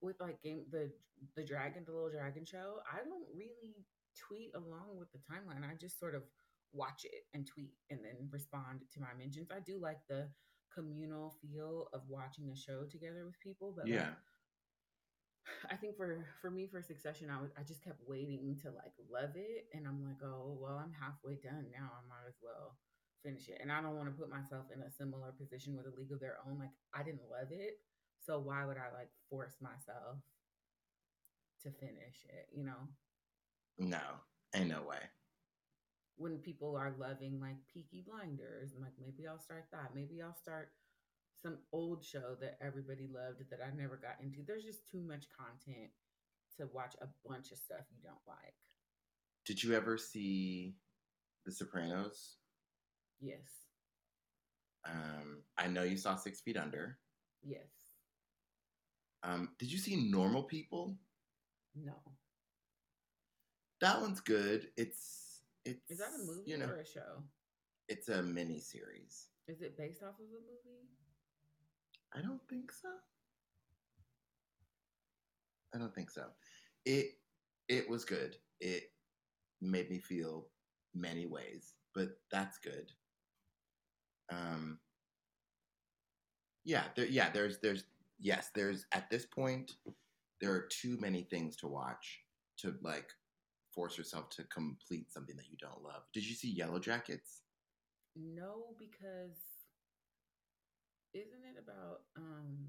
with 0.00 0.20
like 0.20 0.42
game 0.42 0.64
the 0.70 0.90
the 1.36 1.44
dragon, 1.44 1.84
the 1.86 1.92
little 1.92 2.10
dragon 2.10 2.44
show, 2.44 2.80
I 2.90 2.98
don't 3.04 3.26
really 3.34 3.84
tweet 4.28 4.52
along 4.54 4.98
with 4.98 5.10
the 5.12 5.18
timeline. 5.18 5.64
I 5.68 5.74
just 5.80 5.98
sort 5.98 6.14
of 6.14 6.22
watch 6.72 7.04
it 7.04 7.26
and 7.34 7.46
tweet 7.46 7.72
and 7.90 8.00
then 8.00 8.28
respond 8.30 8.80
to 8.94 9.00
my 9.00 9.14
mentions. 9.18 9.50
I 9.50 9.60
do 9.60 9.78
like 9.80 9.98
the 10.08 10.28
communal 10.74 11.34
feel 11.40 11.88
of 11.92 12.02
watching 12.08 12.50
a 12.50 12.56
show 12.56 12.84
together 12.84 13.24
with 13.24 13.40
people, 13.40 13.72
but 13.76 13.86
like, 13.86 13.94
yeah. 13.94 14.10
I 15.70 15.76
think 15.76 15.96
for 15.96 16.24
for 16.40 16.50
me 16.50 16.66
for 16.66 16.82
Succession, 16.82 17.30
I 17.30 17.40
was 17.40 17.50
I 17.58 17.62
just 17.62 17.82
kept 17.82 18.00
waiting 18.06 18.56
to 18.62 18.70
like 18.70 18.92
love 19.10 19.36
it, 19.36 19.66
and 19.72 19.86
I'm 19.86 20.04
like, 20.04 20.22
oh 20.24 20.56
well, 20.60 20.80
I'm 20.82 20.92
halfway 20.92 21.36
done 21.36 21.66
now. 21.72 21.90
I 21.94 22.02
might 22.08 22.28
as 22.28 22.36
well 22.42 22.76
finish 23.22 23.48
it, 23.48 23.58
and 23.60 23.72
I 23.72 23.80
don't 23.80 23.96
want 23.96 24.08
to 24.08 24.18
put 24.20 24.30
myself 24.30 24.66
in 24.74 24.82
a 24.82 24.90
similar 24.90 25.32
position 25.32 25.76
with 25.76 25.86
a 25.86 25.96
League 25.96 26.12
of 26.12 26.20
Their 26.20 26.38
Own. 26.46 26.58
Like 26.58 26.74
I 26.94 27.02
didn't 27.02 27.30
love 27.30 27.48
it, 27.50 27.78
so 28.20 28.38
why 28.38 28.64
would 28.64 28.76
I 28.76 28.92
like 28.96 29.10
force 29.30 29.56
myself 29.60 30.18
to 31.62 31.70
finish 31.70 32.26
it? 32.28 32.48
You 32.52 32.64
know, 32.64 32.82
No, 33.78 34.00
ain't 34.54 34.68
no 34.68 34.82
way. 34.82 34.98
When 36.16 36.38
people 36.38 36.76
are 36.76 36.94
loving 36.98 37.40
like 37.40 37.56
Peaky 37.72 38.04
Blinders, 38.06 38.72
and 38.72 38.82
like 38.82 38.94
maybe 39.00 39.28
I'll 39.28 39.40
start 39.40 39.66
that. 39.72 39.94
Maybe 39.94 40.22
I'll 40.22 40.36
start 40.40 40.70
some 41.42 41.58
old 41.72 42.04
show 42.04 42.36
that 42.40 42.58
everybody 42.60 43.08
loved 43.12 43.42
that 43.50 43.60
I 43.62 43.76
never 43.76 43.96
got 43.96 44.16
into. 44.22 44.38
There's 44.46 44.64
just 44.64 44.90
too 44.90 45.02
much 45.02 45.26
content 45.36 45.90
to 46.58 46.68
watch 46.72 46.94
a 47.02 47.06
bunch 47.28 47.52
of 47.52 47.58
stuff 47.58 47.80
you 47.90 48.02
don't 48.02 48.16
like. 48.26 48.54
Did 49.44 49.62
you 49.62 49.74
ever 49.74 49.98
see 49.98 50.74
The 51.44 51.52
Sopranos? 51.52 52.36
Yes. 53.20 53.46
Um, 54.84 55.42
I 55.58 55.66
know 55.66 55.82
you 55.82 55.96
saw 55.96 56.16
Six 56.16 56.40
Feet 56.40 56.56
Under. 56.56 56.98
Yes. 57.44 57.68
Um, 59.22 59.50
did 59.58 59.70
you 59.70 59.78
see 59.78 60.10
Normal 60.10 60.44
People? 60.44 60.96
No. 61.74 61.92
That 63.80 64.00
one's 64.00 64.20
good. 64.20 64.68
It's 64.76 65.25
it's 65.66 65.90
Is 65.90 65.98
that 65.98 66.10
a 66.14 66.24
movie 66.24 66.50
You 66.50 66.58
know, 66.58 66.66
or 66.66 66.76
a 66.80 66.86
show? 66.86 67.22
it's 67.88 68.08
a 68.08 68.22
mini 68.22 68.60
series. 68.60 69.28
Is 69.48 69.60
it 69.62 69.76
based 69.76 70.02
off 70.02 70.14
of 70.18 70.26
a 70.26 70.40
movie? 70.40 70.88
I 72.14 72.20
don't 72.22 72.40
think 72.48 72.72
so. 72.72 72.88
I 75.74 75.78
don't 75.78 75.94
think 75.94 76.10
so. 76.10 76.24
It 76.84 77.18
it 77.68 77.88
was 77.88 78.04
good. 78.04 78.36
It 78.60 78.84
made 79.60 79.90
me 79.90 79.98
feel 79.98 80.46
many 80.94 81.26
ways, 81.26 81.74
but 81.94 82.18
that's 82.30 82.58
good. 82.58 82.90
Um 84.30 84.78
yeah, 86.64 86.84
there 86.96 87.06
yeah, 87.06 87.30
there's 87.30 87.58
there's 87.58 87.84
yes, 88.18 88.50
there's 88.54 88.86
at 88.92 89.10
this 89.10 89.26
point 89.26 89.76
there 90.40 90.52
are 90.52 90.66
too 90.70 90.96
many 91.00 91.22
things 91.22 91.56
to 91.56 91.68
watch 91.68 92.20
to 92.58 92.74
like 92.82 93.10
force 93.76 93.96
yourself 93.96 94.30
to 94.30 94.42
complete 94.44 95.12
something 95.12 95.36
that 95.36 95.50
you 95.50 95.58
don't 95.60 95.84
love. 95.84 96.02
Did 96.12 96.26
you 96.26 96.34
see 96.34 96.50
Yellow 96.50 96.80
Jackets? 96.80 97.42
No, 98.16 98.74
because 98.78 99.38
isn't 101.14 101.44
it 101.44 101.58
about 101.62 102.00
um 102.16 102.66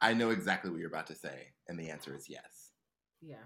I 0.00 0.14
know 0.14 0.30
exactly 0.30 0.70
what 0.70 0.78
you're 0.78 0.88
about 0.88 1.08
to 1.08 1.16
say, 1.16 1.48
and 1.68 1.78
the 1.78 1.90
answer 1.90 2.14
is 2.14 2.28
yes. 2.28 2.70
yeah, 3.20 3.36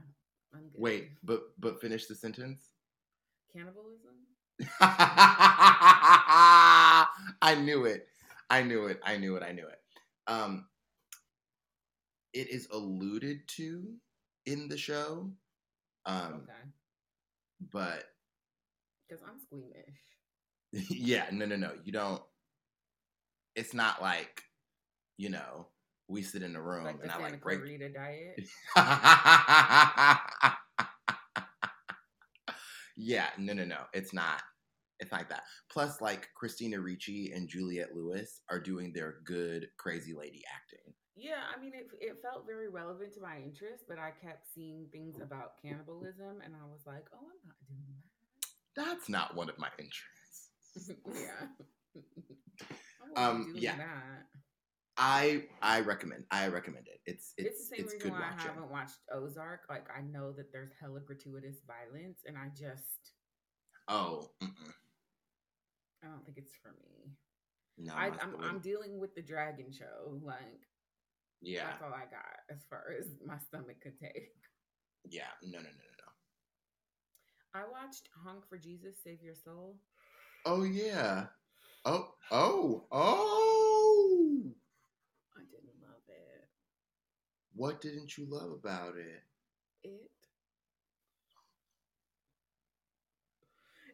I'm 0.55 0.69
good. 0.69 0.81
Wait, 0.81 1.09
but 1.25 1.43
but 1.59 1.81
finish 1.81 2.07
the 2.07 2.15
sentence. 2.15 2.73
Cannibalism? 3.55 4.17
I 7.43 7.55
knew 7.61 7.85
it. 7.87 8.07
I 8.51 8.63
knew 8.63 8.87
it. 8.87 9.01
I 9.05 9.17
knew 9.17 9.37
it. 9.37 9.43
I 9.43 9.53
knew 9.53 9.67
it. 9.67 9.81
Um, 10.27 10.67
it 12.35 12.51
is 12.51 12.69
alluded 12.71 13.47
to 13.49 13.95
in 14.47 14.69
the 14.69 14.77
show, 14.77 15.31
um, 16.07 16.43
Okay. 16.45 16.53
but 17.73 18.05
Because 19.09 19.23
I'm 19.29 19.39
squeamish. 19.41 20.01
yeah, 20.91 21.27
no, 21.33 21.47
no, 21.47 21.57
no. 21.57 21.73
You 21.85 21.93
don't. 21.93 22.23
It's 23.55 23.75
not 23.75 24.01
like 24.01 24.43
you 25.19 25.29
know 25.29 25.69
we 26.09 26.23
sit 26.23 26.43
in 26.43 26.53
the 26.53 26.61
room 26.63 26.85
Like 26.85 26.99
the 26.99 27.05
and 27.05 27.13
I 27.13 27.19
like 27.19 27.41
break. 27.41 27.59
Clarita 27.61 27.89
diet. 27.91 28.41
yeah, 32.97 33.29
no, 33.39 33.53
no, 33.53 33.65
no. 33.65 33.79
It's 33.93 34.13
not. 34.13 34.43
It's 35.01 35.13
like 35.13 35.29
that. 35.31 35.43
Plus, 35.71 36.01
like 36.01 36.29
Christina 36.37 36.81
Ricci 36.81 37.33
and 37.35 37.49
Juliette 37.49 37.95
Lewis 37.95 38.41
are 38.51 38.61
doing 38.61 38.93
their 38.93 39.17
good 39.25 39.67
crazy 39.79 40.15
lady 40.15 40.43
acting. 40.55 40.95
Yeah, 41.15 41.45
I 41.55 41.61
mean, 41.61 41.73
it, 41.75 41.89
it 42.01 42.17
felt 42.23 42.47
very 42.47 42.69
relevant 42.69 43.13
to 43.15 43.21
my 43.21 43.37
interest, 43.37 43.85
but 43.89 43.99
I 43.99 44.13
kept 44.25 44.47
seeing 44.55 44.87
things 44.93 45.21
about 45.21 45.61
cannibalism, 45.61 46.41
and 46.45 46.55
I 46.55 46.65
was 46.65 46.81
like, 46.87 47.05
oh, 47.13 47.19
I'm 47.19 47.43
not 47.45 47.57
doing 47.69 47.85
that. 47.87 48.91
That's 48.91 49.09
not 49.09 49.37
one 49.37 49.51
of 49.51 49.59
my 49.59 49.69
interests. 49.79 50.51
yeah. 51.15 52.01
Um, 53.17 53.53
yeah. 53.55 53.77
That. 53.77 54.27
I 54.97 55.45
I 55.61 55.81
recommend 55.81 56.25
I 56.31 56.49
recommend 56.49 56.87
it. 56.87 57.01
It's 57.05 57.35
it's 57.37 57.49
It's 57.49 57.69
the 57.69 57.77
same 57.77 57.85
it's 57.85 57.95
reason 57.95 58.11
good 58.11 58.19
why 58.19 58.31
I 58.39 58.41
haven't 58.41 58.71
watched 58.71 58.99
Ozark. 59.13 59.63
Like, 59.69 59.87
I 59.95 60.03
know 60.03 60.33
that 60.33 60.53
there's 60.53 60.71
hella 60.81 61.01
gratuitous 61.01 61.57
violence, 61.67 62.21
and 62.27 62.39
I 62.39 62.49
just 62.49 63.13
Oh, 63.89 64.31
mm-mm. 64.43 64.73
I 66.03 66.07
don't 66.09 66.25
think 66.25 66.39
it's 66.39 66.55
for 66.63 66.73
me. 66.81 67.13
no, 67.79 67.93
I, 67.95 68.07
I'm 68.23 68.37
I'm 68.41 68.59
dealing 68.61 68.99
with 68.99 69.15
the 69.15 69.23
Dragon 69.23 69.73
Show. 69.73 70.19
Like, 70.23 70.61
yeah, 71.43 71.65
that's 71.67 71.83
all 71.83 71.93
I 71.93 72.07
got 72.11 72.41
as 72.51 72.65
far 72.71 72.85
as 72.99 73.07
my 73.27 73.39
stomach 73.39 73.81
could 73.83 73.99
take. 73.99 74.31
yeah. 75.09 75.25
No, 75.43 75.59
no, 75.59 75.65
no, 75.65 75.71
no, 75.71 75.71
no. 75.99 77.61
I 77.61 77.65
watched 77.71 78.09
Honk 78.25 78.49
for 78.49 78.57
Jesus, 78.57 78.97
Save 79.05 79.23
Your 79.23 79.35
Soul. 79.35 79.77
Oh 80.47 80.65
yeah. 80.65 81.27
Oh 81.85 82.15
oh 82.31 82.87
oh. 82.93 84.43
I 85.37 85.41
didn't 85.51 85.81
love 85.83 86.03
it. 86.09 86.49
What 87.55 87.81
didn't 87.81 88.17
you 88.17 88.27
love 88.29 88.53
about 88.53 88.97
it? 88.97 89.23
It. 89.85 90.11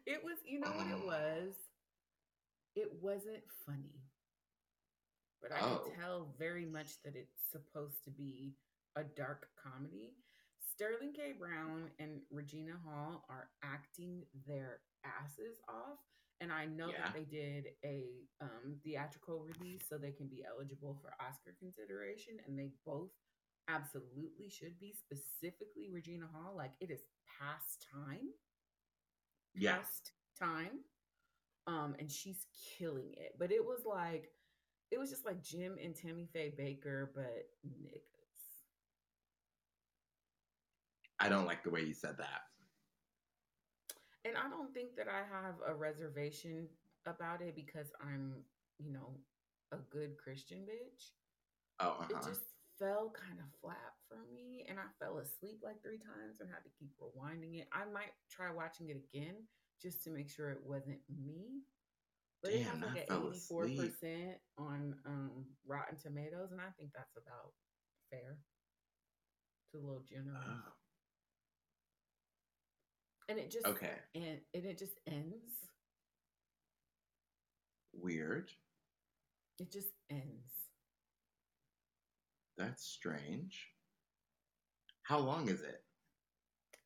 It 0.07 0.23
was, 0.25 0.37
you 0.47 0.61
know 0.61 0.69
what 0.71 0.87
it 0.87 0.99
Oh. 1.03 1.07
was? 1.07 1.55
It 2.77 2.93
wasn't 3.03 3.43
funny. 3.67 4.08
But 5.41 5.53
I 5.53 5.61
Oh. 5.61 5.79
could 5.85 5.95
tell 5.95 6.25
very 6.39 6.65
much 6.67 7.01
that 7.03 7.15
it's 7.17 7.41
supposed 7.51 8.05
to 8.05 8.11
be 8.11 8.57
a 8.97 9.05
dark 9.05 9.51
comedy. 9.57 10.17
Sterling 10.61 11.13
K. 11.13 11.33
Brown 11.33 11.91
and 11.99 12.23
Regina 12.31 12.77
Hall 12.79 13.25
are 13.29 13.51
acting 13.63 14.27
their 14.47 14.81
asses 15.05 15.61
off. 15.69 15.99
And 16.41 16.53
I 16.53 16.67
know 16.67 16.91
Yeah. 16.91 17.03
that 17.11 17.15
they 17.15 17.25
did 17.25 17.77
a 17.85 18.29
um, 18.41 18.81
theatrical 18.85 19.41
release 19.45 19.89
so 19.89 19.99
they 19.99 20.13
can 20.13 20.29
be 20.29 20.45
eligible 20.45 20.95
for 20.95 21.13
Oscar 21.21 21.53
consideration. 21.59 22.39
And 22.47 22.59
they 22.59 22.73
both 22.85 23.11
absolutely 23.67 24.49
should 24.49 24.79
be, 24.79 24.93
specifically 24.93 25.91
Regina 25.91 26.27
Hall. 26.29 26.55
Like 26.57 26.73
it 26.81 26.91
is 26.91 27.03
past 27.39 27.87
time 27.93 28.33
Yes, 29.55 29.79
past 29.79 30.13
time. 30.39 30.85
Um, 31.67 31.97
and 31.99 32.11
she's 32.11 32.47
killing 32.79 33.13
it. 33.15 33.35
But 33.39 33.51
it 33.53 33.65
was 33.65 33.85
like 33.85 34.31
it 34.91 34.99
was 34.99 35.11
just 35.11 35.27
like 35.27 35.43
Jim 35.43 35.77
and 35.83 35.95
Tammy 35.95 36.29
Faye 36.33 36.53
Bakker, 36.59 37.09
but 37.15 37.49
niggas. 37.67 38.03
I 41.21 41.29
don't 41.29 41.47
like 41.47 41.63
the 41.63 41.71
way 41.71 41.83
you 41.83 41.95
said 41.95 42.17
that. 42.19 42.43
And 44.25 44.37
I 44.37 44.49
don't 44.49 44.73
think 44.73 44.97
that 44.97 45.09
I 45.09 45.23
have 45.31 45.55
a 45.67 45.75
reservation 45.75 46.69
about 47.07 47.41
it 47.41 47.55
because 47.55 47.89
I'm, 48.01 48.35
you 48.79 48.93
know, 48.93 49.11
a 49.73 49.77
good 49.91 50.17
Christian 50.17 50.59
bitch. 50.59 51.11
Oh, 51.81 52.05
It 52.09 52.15
uh-huh. 52.15 52.29
just 52.29 52.43
fell 52.79 53.13
kind 53.15 53.39
of 53.41 53.47
flat 53.61 53.99
for 54.09 54.19
me 54.33 54.65
and 54.69 54.79
I 54.79 54.87
fell 55.03 55.19
asleep 55.19 55.61
like 55.63 55.83
three 55.83 55.99
times 55.99 56.41
and 56.41 56.49
had 56.49 56.63
to 56.63 56.71
keep 56.79 56.91
rewinding 57.01 57.61
it. 57.61 57.69
I 57.73 57.91
might 57.93 58.15
try 58.31 58.51
watching 58.53 58.89
it 58.89 58.97
again 58.97 59.35
just 59.83 60.03
to 60.05 60.11
make 60.11 60.29
sure 60.31 60.51
it 60.51 60.63
wasn't 60.65 61.01
me. 61.09 61.63
But 62.43 62.53
it 62.53 62.63
has 62.63 62.81
like 62.81 63.07
an 63.11 63.17
eighty 63.27 63.39
four 63.49 63.65
percent 63.69 64.39
on 64.57 64.95
um, 65.07 65.45
Rotten 65.67 65.97
Tomatoes, 66.01 66.53
and 66.53 66.61
I 66.61 66.71
think 66.79 66.91
that's 66.95 67.17
about 67.17 67.53
fair. 68.11 68.39
to 69.73 69.79
a 69.79 69.83
little 69.85 70.05
generous, 70.09 70.45
Oh, 70.47 70.73
and 73.29 73.39
it 73.39 73.51
just 73.51 73.67
okay. 73.67 73.93
and, 74.15 74.39
and 74.55 74.65
it 74.65 74.79
just 74.79 74.95
ends. 75.07 75.67
Weird. 77.93 78.51
It 79.59 79.73
just 79.73 79.89
ends. 80.09 80.53
That's 82.57 82.85
strange. 82.85 83.67
How 85.03 85.19
long 85.19 85.49
is 85.49 85.61
it? 85.63 85.83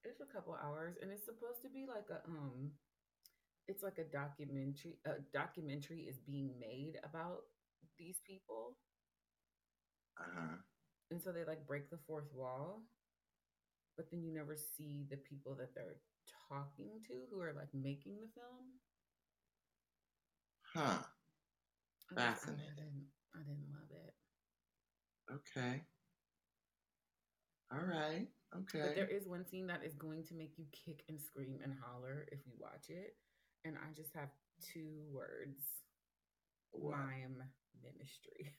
It's 0.05 0.21
a 0.21 0.33
couple 0.35 0.55
hours, 0.65 0.97
and 1.03 1.11
it's 1.13 1.25
supposed 1.27 1.61
to 1.63 1.69
be 1.69 1.85
like 1.87 2.07
a 2.11 2.27
um, 2.29 2.71
it's 3.73 3.83
like 3.83 3.99
a 3.99 4.05
documentary. 4.05 4.99
A 5.07 5.21
documentary 5.33 6.03
is 6.03 6.19
being 6.21 6.51
made 6.61 6.95
about 7.05 7.43
these 7.99 8.21
people, 8.27 8.77
Uh-huh. 10.21 10.57
and 11.11 11.21
so 11.23 11.33
they 11.33 11.45
like 11.45 11.67
break 11.67 11.91
the 11.91 11.99
fourth 12.07 12.31
wall, 12.35 12.83
but 13.97 14.11
then 14.11 14.23
you 14.23 14.33
never 14.33 14.57
see 14.57 15.07
the 15.11 15.17
people 15.17 15.55
that 15.57 15.75
they're 15.75 16.01
talking 16.49 17.01
to 17.09 17.15
who 17.31 17.41
are 17.41 17.53
like 17.55 17.73
making 17.75 18.17
the 18.21 18.29
film. 18.35 18.79
Huh. 20.75 21.03
Just- 22.09 22.13
I 22.13 22.15
Fascinating. 22.35 22.75
didn't, 22.77 23.07
I 23.35 23.39
didn't 23.39 23.69
love 23.73 23.91
it. 23.91 24.15
Okay. 25.33 25.83
All 27.73 27.81
right. 27.87 28.29
Okay. 28.55 28.81
But 28.87 28.97
there 28.97 29.09
is 29.09 29.27
one 29.27 29.47
scene 29.47 29.67
that 29.69 29.83
is 29.85 29.95
going 29.95 30.25
to 30.27 30.35
make 30.35 30.59
you 30.59 30.67
kick 30.73 31.05
and 31.09 31.19
scream 31.21 31.59
and 31.65 31.73
holler 31.83 32.27
if 32.31 32.41
you 32.47 32.53
watch 32.59 32.91
it. 32.91 33.17
And 33.65 33.77
I 33.77 33.93
just 33.95 34.13
have 34.15 34.29
two 34.73 34.91
words 35.13 35.63
What? 36.73 36.97
mime 36.99 37.43
ministry. 37.83 38.53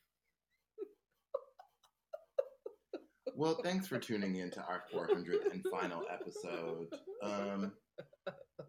Well, 3.35 3.59
thanks 3.63 3.87
for 3.87 3.97
tuning 3.97 4.35
in 4.35 4.51
to 4.51 4.61
our 4.61 4.83
400th 4.93 5.51
and 5.51 5.63
final 5.71 6.03
episode. 6.11 6.87
Um, 7.23 7.71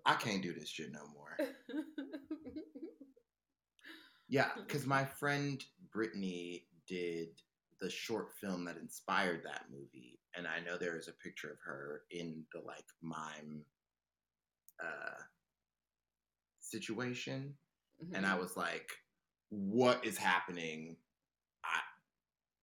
I 0.07 0.15
can't 0.15 0.43
do 0.43 0.55
this 0.55 0.71
shit 0.71 0.91
no 0.91 1.01
more. 1.13 1.37
Yeah, 4.27 4.49
because 4.57 4.87
my 4.87 5.05
friend 5.05 5.63
Brittany 5.93 6.65
did 6.89 7.29
the 7.81 7.91
short 7.91 8.29
film 8.41 8.65
that 8.65 8.79
inspired 8.79 9.43
that 9.45 9.67
movie, 9.71 10.19
and 10.35 10.47
I 10.47 10.61
know 10.61 10.79
there 10.79 10.97
is 10.97 11.09
a 11.09 11.13
picture 11.13 11.51
of 11.51 11.59
her 11.65 12.03
in 12.11 12.45
the 12.55 12.61
like 12.61 12.87
mime 13.03 13.65
uh, 14.83 15.21
situation, 16.75 17.55
and 18.15 18.27
I 18.27 18.35
was 18.37 18.57
like, 18.57 18.89
"What 19.51 20.05
is 20.05 20.17
happening?" 20.19 20.97
I 21.65 21.81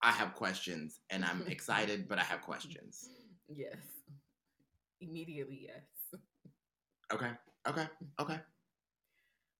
I 0.09 0.11
have 0.11 0.33
questions, 0.35 0.99
and 1.09 1.23
I'm 1.23 1.41
excited, 1.55 2.07
but 2.09 2.17
I 2.19 2.23
have 2.23 2.41
questions. 2.41 3.09
Yes. 3.47 3.77
Immediately, 4.99 5.67
yes. 5.69 6.21
Okay, 7.13 7.31
okay, 7.67 7.87
okay. 8.19 8.39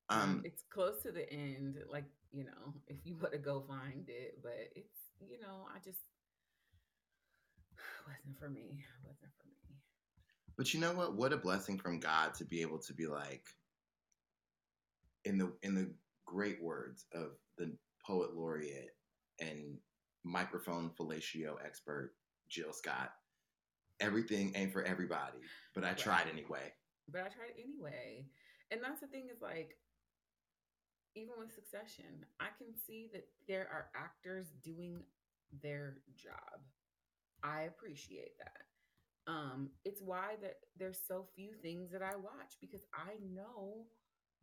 Um, 0.10 0.22
Um, 0.22 0.42
it's 0.46 0.64
close 0.70 1.02
to 1.04 1.12
the 1.12 1.26
end, 1.32 1.78
like, 1.90 2.06
you 2.32 2.44
know, 2.44 2.74
if 2.88 2.98
you 3.04 3.16
want 3.20 3.34
to 3.34 3.40
go 3.40 3.64
find 3.68 4.08
it, 4.08 4.40
but 4.44 4.58
it's, 4.76 5.00
you 5.20 5.40
know, 5.40 5.68
I 5.74 5.80
just 5.84 6.00
wasn't 8.08 8.38
for 8.40 8.50
me. 8.50 8.84
Wasn't 9.04 9.32
for 9.38 9.48
me. 9.48 9.76
But 10.58 10.74
you 10.74 10.80
know 10.80 10.94
what? 10.94 11.16
What 11.16 11.34
a 11.34 11.38
blessing 11.38 11.78
from 11.78 12.00
God 12.00 12.34
to 12.36 12.46
be 12.46 12.62
able 12.62 12.80
to 12.80 12.94
be 12.94 13.08
like 13.08 13.46
in 15.26 15.38
the 15.38 15.52
in 15.64 15.76
the 15.76 15.90
great 16.26 16.62
words 16.62 17.06
of 17.14 17.32
the 17.58 17.72
poet 18.06 18.36
laureate 18.36 18.96
and 19.40 19.78
microphone 20.24 20.92
fellatio 21.00 21.56
expert 21.66 22.14
Jill 22.50 22.74
Scott. 22.74 23.12
Everything 24.00 24.52
ain't 24.56 24.74
for 24.74 24.84
everybody, 24.84 25.38
but 25.76 25.84
I 25.84 25.94
tried 25.94 26.26
anyway. 26.32 26.74
But 27.12 27.22
I 27.22 27.26
tried 27.26 27.54
anyway. 27.58 28.26
And 28.72 28.82
that's 28.82 29.02
the 29.02 29.08
thing 29.08 29.28
is 29.32 29.42
like, 29.42 29.78
even 31.16 31.34
with 31.38 31.54
Succession, 31.54 32.26
I 32.40 32.48
can 32.58 32.74
see 32.88 33.10
that 33.14 33.28
there 33.48 33.68
are 33.72 33.90
actors 33.96 34.48
doing 34.64 35.04
their 35.62 35.98
job. 36.16 36.62
I 37.44 37.64
appreciate 37.64 38.38
that. 38.40 39.32
Um, 39.32 39.70
it's 39.86 40.02
why 40.02 40.36
that 40.42 40.58
there's 40.78 41.00
so 41.08 41.26
few 41.36 41.52
things 41.62 41.92
that 41.92 42.02
I 42.02 42.16
watch 42.16 42.58
because 42.60 42.86
I 42.94 43.14
know 43.34 43.86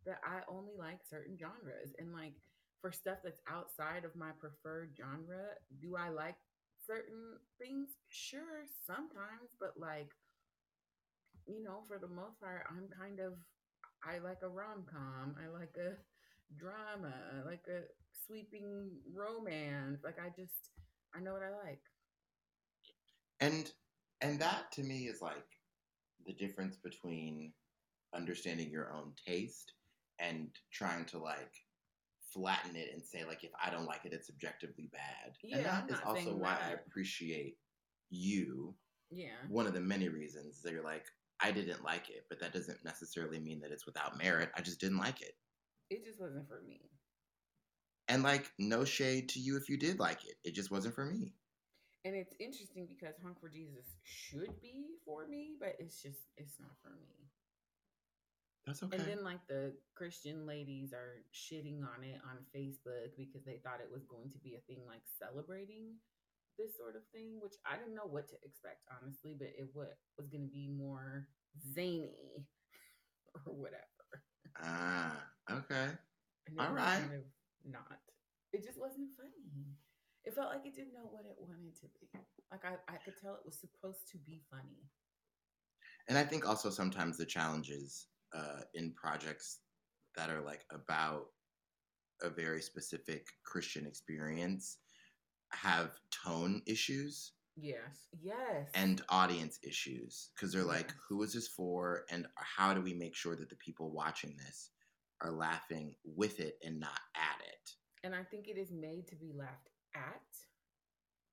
that 0.08 0.24
I 0.24 0.40
only 0.48 0.72
like 0.78 1.04
certain 1.08 1.36
genres. 1.38 1.92
And 1.98 2.12
like 2.12 2.32
for 2.80 2.90
stuff 2.90 3.18
that's 3.22 3.40
outside 3.48 4.04
of 4.04 4.16
my 4.16 4.32
preferred 4.40 4.96
genre, 4.96 5.52
do 5.80 5.96
I 5.96 6.08
like 6.08 6.36
certain 6.86 7.36
things? 7.60 7.90
Sure, 8.08 8.64
sometimes, 8.86 9.52
but 9.60 9.74
like 9.78 10.10
you 11.46 11.62
know, 11.62 11.80
for 11.88 11.98
the 11.98 12.08
most 12.08 12.40
part, 12.40 12.64
I'm 12.68 12.88
kind 12.98 13.20
of 13.20 13.34
I 14.04 14.18
like 14.18 14.38
a 14.42 14.48
rom 14.48 14.84
com. 14.90 15.34
I 15.42 15.48
like 15.48 15.76
a 15.76 15.96
drama. 16.56 17.14
Like 17.44 17.64
a 17.68 17.82
sweeping 18.26 18.90
romance. 19.14 20.00
Like 20.04 20.18
I 20.18 20.28
just 20.28 20.70
I 21.14 21.20
know 21.20 21.32
what 21.32 21.42
I 21.42 21.68
like. 21.68 21.82
And 23.40 23.70
and 24.20 24.40
that 24.40 24.72
to 24.72 24.82
me 24.82 25.08
is 25.08 25.22
like 25.22 25.46
the 26.26 26.32
difference 26.32 26.76
between 26.76 27.52
understanding 28.14 28.70
your 28.70 28.92
own 28.92 29.12
taste 29.26 29.72
and 30.18 30.48
trying 30.72 31.04
to 31.06 31.18
like 31.18 31.52
flatten 32.32 32.76
it 32.76 32.90
and 32.92 33.02
say 33.02 33.24
like 33.24 33.44
if 33.44 33.50
I 33.62 33.70
don't 33.70 33.86
like 33.86 34.04
it, 34.04 34.12
it's 34.12 34.30
objectively 34.30 34.88
bad. 34.92 35.34
Yeah, 35.42 35.56
and 35.56 35.66
that 35.66 35.90
is 35.90 35.98
also 36.04 36.34
why 36.34 36.56
I 36.62 36.72
appreciate 36.72 37.56
you. 38.10 38.74
Yeah. 39.10 39.36
One 39.48 39.66
of 39.66 39.74
the 39.74 39.80
many 39.80 40.08
reasons 40.08 40.62
that 40.62 40.72
you're 40.72 40.84
like, 40.84 41.06
I 41.40 41.50
didn't 41.50 41.84
like 41.84 42.10
it, 42.10 42.26
but 42.28 42.40
that 42.40 42.52
doesn't 42.52 42.84
necessarily 42.84 43.38
mean 43.38 43.60
that 43.60 43.70
it's 43.70 43.86
without 43.86 44.18
merit. 44.18 44.50
I 44.56 44.60
just 44.60 44.80
didn't 44.80 44.98
like 44.98 45.22
it. 45.22 45.34
It 45.90 46.04
just 46.04 46.20
wasn't 46.20 46.48
for 46.48 46.60
me. 46.66 46.80
And 48.08 48.22
like, 48.22 48.50
no 48.58 48.84
shade 48.84 49.28
to 49.30 49.40
you 49.40 49.56
if 49.56 49.68
you 49.68 49.76
did 49.76 49.98
like 49.98 50.24
it. 50.24 50.34
It 50.44 50.54
just 50.54 50.70
wasn't 50.70 50.94
for 50.94 51.04
me. 51.04 51.34
And 52.04 52.14
it's 52.14 52.34
interesting 52.40 52.86
because 52.86 53.14
Honk 53.22 53.40
for 53.40 53.48
Jesus 53.48 53.84
should 54.04 54.60
be 54.62 54.86
for 55.04 55.26
me, 55.26 55.52
but 55.60 55.74
it's 55.78 56.00
just 56.00 56.20
it's 56.36 56.54
not 56.60 56.70
for 56.82 56.90
me. 56.90 57.17
That's 58.68 58.82
okay. 58.84 59.00
And 59.00 59.08
then 59.08 59.24
like 59.24 59.40
the 59.48 59.72
Christian 59.96 60.44
ladies 60.44 60.92
are 60.92 61.24
shitting 61.32 61.80
on 61.80 62.04
it 62.04 62.20
on 62.20 62.44
Facebook 62.52 63.16
because 63.16 63.40
they 63.48 63.64
thought 63.64 63.80
it 63.80 63.88
was 63.88 64.04
going 64.04 64.28
to 64.28 64.38
be 64.44 64.60
a 64.60 64.64
thing 64.68 64.84
like 64.84 65.00
celebrating 65.16 65.96
this 66.60 66.76
sort 66.76 66.92
of 66.92 67.00
thing, 67.08 67.40
which 67.40 67.56
I 67.64 67.80
didn't 67.80 67.96
know 67.96 68.04
what 68.04 68.28
to 68.28 68.36
expect 68.44 68.84
honestly, 68.92 69.32
but 69.40 69.48
it 69.56 69.72
what 69.72 69.96
was 70.20 70.28
going 70.28 70.44
to 70.44 70.52
be 70.52 70.68
more 70.68 71.24
zany 71.72 72.44
or 73.46 73.56
whatever. 73.56 74.04
ah, 74.60 75.16
okay. 75.50 75.88
All 76.60 76.76
right. 76.76 77.00
kind 77.00 77.16
of 77.16 77.24
not. 77.64 78.04
It 78.52 78.62
just 78.62 78.78
wasn't 78.78 79.16
funny. 79.16 79.64
It 80.24 80.34
felt 80.34 80.52
like 80.52 80.66
it 80.66 80.76
didn't 80.76 80.92
know 80.92 81.08
what 81.08 81.24
it 81.24 81.40
wanted 81.40 81.72
to 81.80 81.88
be. 81.96 82.20
Like 82.52 82.68
I, 82.68 82.76
I 82.92 82.96
could 83.00 83.16
tell 83.16 83.32
it 83.32 83.48
was 83.48 83.56
supposed 83.56 84.12
to 84.12 84.18
be 84.18 84.42
funny. 84.50 84.84
And 86.08 86.18
I 86.18 86.24
think 86.24 86.46
also 86.46 86.68
sometimes 86.68 87.16
the 87.16 87.24
challenges 87.24 88.08
uh, 88.34 88.60
in 88.74 88.92
projects 88.92 89.60
that 90.16 90.30
are 90.30 90.40
like 90.40 90.64
about 90.72 91.26
a 92.22 92.28
very 92.28 92.60
specific 92.62 93.26
Christian 93.44 93.86
experience 93.86 94.78
have 95.52 95.92
tone 96.10 96.62
issues 96.66 97.32
Yes. 97.60 98.06
Yes. 98.20 98.68
and 98.74 99.02
audience 99.08 99.58
issues 99.62 100.30
because 100.34 100.52
they're 100.52 100.62
like, 100.62 100.92
who 101.08 101.22
is 101.22 101.32
this 101.32 101.48
for? 101.48 102.04
And 102.10 102.26
how 102.36 102.72
do 102.74 102.80
we 102.80 102.94
make 102.94 103.16
sure 103.16 103.34
that 103.36 103.48
the 103.48 103.56
people 103.56 103.90
watching 103.90 104.36
this 104.36 104.70
are 105.20 105.32
laughing 105.32 105.94
with 106.04 106.38
it 106.38 106.54
and 106.64 106.78
not 106.78 107.00
at 107.16 107.40
it? 107.46 107.70
and 108.04 108.14
I 108.14 108.22
think 108.22 108.46
it 108.46 108.56
is 108.56 108.70
made 108.70 109.08
to 109.08 109.16
be 109.16 109.32
laughed 109.36 109.68
at, 109.94 110.22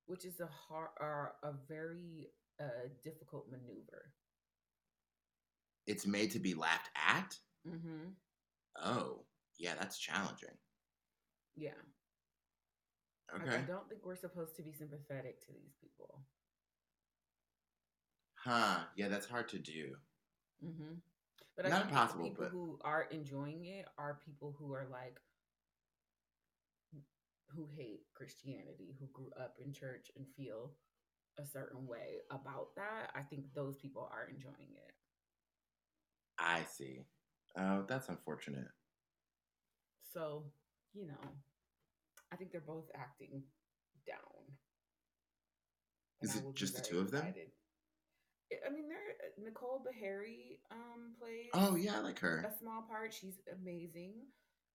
which 0.06 0.24
is 0.24 0.40
a 0.40 0.46
hard 0.48 0.88
or 1.00 1.34
a 1.44 1.52
very 1.68 2.28
uh, 2.60 2.88
difficult 3.04 3.46
maneuver. 3.50 4.12
It's 5.86 6.06
made 6.06 6.30
to 6.32 6.38
be 6.38 6.54
laughed 6.54 6.90
at? 6.96 7.36
Mm-hmm. 7.66 8.10
Oh, 8.82 9.20
yeah, 9.58 9.74
that's 9.78 9.98
challenging. 9.98 10.56
Yeah. 11.56 11.70
Like, 13.32 13.42
Okay. 13.46 13.56
I 13.56 13.60
don't 13.62 13.88
think 13.88 14.02
we're 14.04 14.16
supposed 14.16 14.56
to 14.56 14.62
be 14.62 14.72
sympathetic 14.72 15.40
to 15.46 15.52
these 15.52 15.74
people. 15.80 16.20
Huh. 18.36 18.80
Yeah, 18.96 19.08
that's 19.08 19.26
hard 19.26 19.48
to 19.50 19.58
do. 19.58 19.96
Mm-hmm. 20.64 20.94
But 21.56 21.66
I 21.66 21.68
Not 21.70 21.82
impossible, 21.86 22.24
people 22.24 22.44
but- 22.44 22.52
who 22.52 22.78
are 22.84 23.08
enjoying 23.10 23.64
it 23.66 23.86
are 23.98 24.20
people 24.24 24.54
who 24.58 24.72
are 24.74 24.86
like 24.90 25.18
who 27.54 27.66
hate 27.74 28.02
Christianity, 28.14 28.94
who 29.00 29.06
grew 29.12 29.30
up 29.40 29.54
in 29.64 29.72
church 29.72 30.10
and 30.16 30.26
feel 30.36 30.72
a 31.38 31.46
certain 31.46 31.86
way 31.86 32.18
about 32.30 32.74
that. 32.76 33.10
I 33.14 33.22
think 33.22 33.44
those 33.54 33.76
people 33.76 34.10
are 34.12 34.28
enjoying 34.28 34.74
it. 34.74 34.92
I 36.38 36.64
see. 36.64 37.06
Oh, 37.58 37.84
that's 37.88 38.08
unfortunate. 38.08 38.68
So, 40.12 40.44
you 40.94 41.06
know, 41.06 41.14
I 42.32 42.36
think 42.36 42.52
they're 42.52 42.60
both 42.60 42.88
acting 42.94 43.42
down. 44.06 44.18
Is 46.22 46.36
it 46.36 46.44
just 46.54 46.76
the 46.76 46.82
two 46.82 47.00
of 47.00 47.10
them? 47.10 47.20
excited. 47.20 47.50
I- 48.66 48.70
mean, 48.70 48.88
there 48.88 49.44
Nicole 49.44 49.84
Beharie 49.84 50.58
um 50.70 51.14
plays. 51.18 51.50
Oh, 51.52 51.76
yeah, 51.76 51.96
I 51.96 52.00
like 52.00 52.18
her. 52.20 52.44
a 52.46 52.58
small 52.58 52.82
part. 52.82 53.12
She's 53.12 53.38
amazing. 53.52 54.14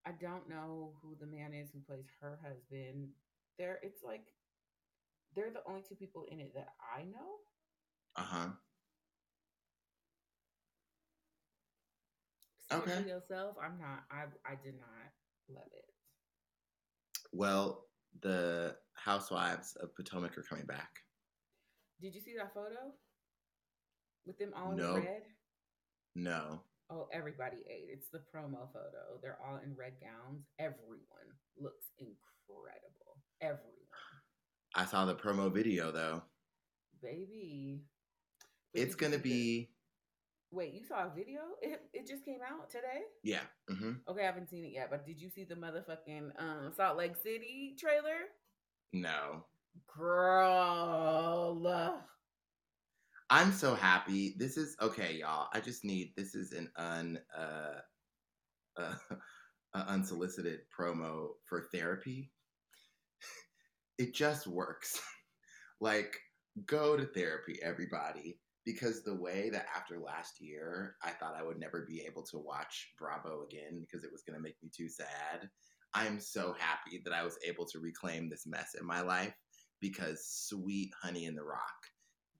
I 0.06 0.12
don't 0.20 0.48
know 0.48 0.94
who 1.00 1.16
the 1.20 1.26
man 1.26 1.54
is 1.54 1.70
who 1.72 1.80
plays 1.80 2.04
her 2.20 2.38
husband. 2.42 3.08
There, 3.58 3.78
it's 3.82 4.02
like 4.04 4.24
they're 5.34 5.50
the 5.50 5.62
only 5.66 5.82
two 5.88 5.94
people 5.94 6.26
in 6.30 6.40
it 6.40 6.52
that 6.54 6.68
I 6.96 7.04
know. 7.04 7.38
Uh 8.16 8.22
huh. 8.22 8.48
See 12.60 12.61
it 12.61 12.61
Okay. 12.78 13.02
For 13.02 13.08
yourself, 13.08 13.56
I'm 13.62 13.78
not. 13.78 14.04
I 14.10 14.24
I 14.50 14.54
did 14.62 14.74
not 14.78 15.10
love 15.54 15.68
it. 15.72 15.84
Well, 17.32 17.86
the 18.20 18.76
Housewives 18.94 19.76
of 19.76 19.94
Potomac 19.94 20.36
are 20.38 20.42
coming 20.42 20.66
back. 20.66 20.90
Did 22.00 22.14
you 22.14 22.20
see 22.20 22.34
that 22.36 22.52
photo 22.54 22.92
with 24.26 24.38
them 24.38 24.52
all 24.56 24.72
in 24.72 24.78
No. 24.78 24.94
red? 24.96 25.22
No. 26.14 26.62
Oh, 26.90 27.08
everybody 27.12 27.58
ate. 27.70 27.88
It's 27.90 28.08
the 28.10 28.18
promo 28.18 28.70
photo. 28.72 29.18
They're 29.22 29.38
all 29.46 29.56
in 29.64 29.74
red 29.76 29.94
gowns. 30.00 30.44
Everyone 30.58 30.98
looks 31.58 31.86
incredible. 31.98 33.22
Everyone, 33.40 33.62
I 34.74 34.84
saw 34.84 35.04
the 35.06 35.14
promo 35.14 35.52
video 35.52 35.90
though. 35.90 36.22
baby. 37.02 37.82
It's 38.74 38.94
gonna 38.94 39.18
be 39.18 39.71
Wait, 40.52 40.74
you 40.74 40.84
saw 40.84 41.06
a 41.06 41.10
video? 41.16 41.40
It 41.62 41.80
it 41.94 42.06
just 42.06 42.24
came 42.26 42.40
out 42.46 42.68
today. 42.70 43.02
yeah. 43.22 43.40
hmm 43.68 43.92
Okay, 44.06 44.22
I 44.22 44.26
haven't 44.26 44.50
seen 44.50 44.64
it 44.66 44.72
yet, 44.72 44.90
but 44.90 45.06
did 45.06 45.20
you 45.20 45.30
see 45.30 45.44
the 45.44 45.54
motherfucking 45.54 46.30
um, 46.38 46.72
Salt 46.76 46.98
Lake 46.98 47.16
City 47.16 47.74
trailer? 47.78 48.28
No. 48.92 49.44
Girl, 49.96 51.98
I'm 53.30 53.52
so 53.52 53.74
happy. 53.74 54.34
This 54.36 54.58
is 54.58 54.76
okay, 54.82 55.14
y'all. 55.14 55.48
I 55.54 55.60
just 55.60 55.82
need 55.84 56.12
this 56.14 56.34
is 56.34 56.52
an 56.52 56.70
un 56.76 57.18
uh, 57.36 57.80
uh 58.78 58.94
a 59.74 59.78
unsolicited 59.88 60.60
promo 60.78 61.28
for 61.48 61.68
therapy. 61.72 62.30
It 63.98 64.14
just 64.14 64.46
works. 64.46 65.00
like 65.80 66.18
go 66.66 66.96
to 66.96 67.06
therapy 67.06 67.58
everybody 67.62 68.38
because 68.64 69.02
the 69.02 69.14
way 69.14 69.50
that 69.50 69.66
after 69.76 69.98
last 69.98 70.40
year 70.40 70.96
I 71.02 71.10
thought 71.10 71.36
I 71.36 71.42
would 71.42 71.58
never 71.58 71.84
be 71.88 72.04
able 72.06 72.22
to 72.24 72.38
watch 72.38 72.92
Bravo 72.98 73.44
again 73.44 73.80
because 73.80 74.04
it 74.04 74.12
was 74.12 74.22
going 74.22 74.36
to 74.36 74.42
make 74.42 74.56
me 74.62 74.70
too 74.74 74.88
sad. 74.88 75.48
I'm 75.94 76.20
so 76.20 76.54
happy 76.58 77.02
that 77.04 77.12
I 77.12 77.22
was 77.22 77.38
able 77.46 77.66
to 77.66 77.78
reclaim 77.78 78.28
this 78.28 78.46
mess 78.46 78.74
in 78.80 78.86
my 78.86 79.02
life 79.02 79.34
because 79.80 80.24
sweet 80.24 80.90
honey 81.02 81.26
in 81.26 81.34
the 81.34 81.44
rock. 81.44 81.60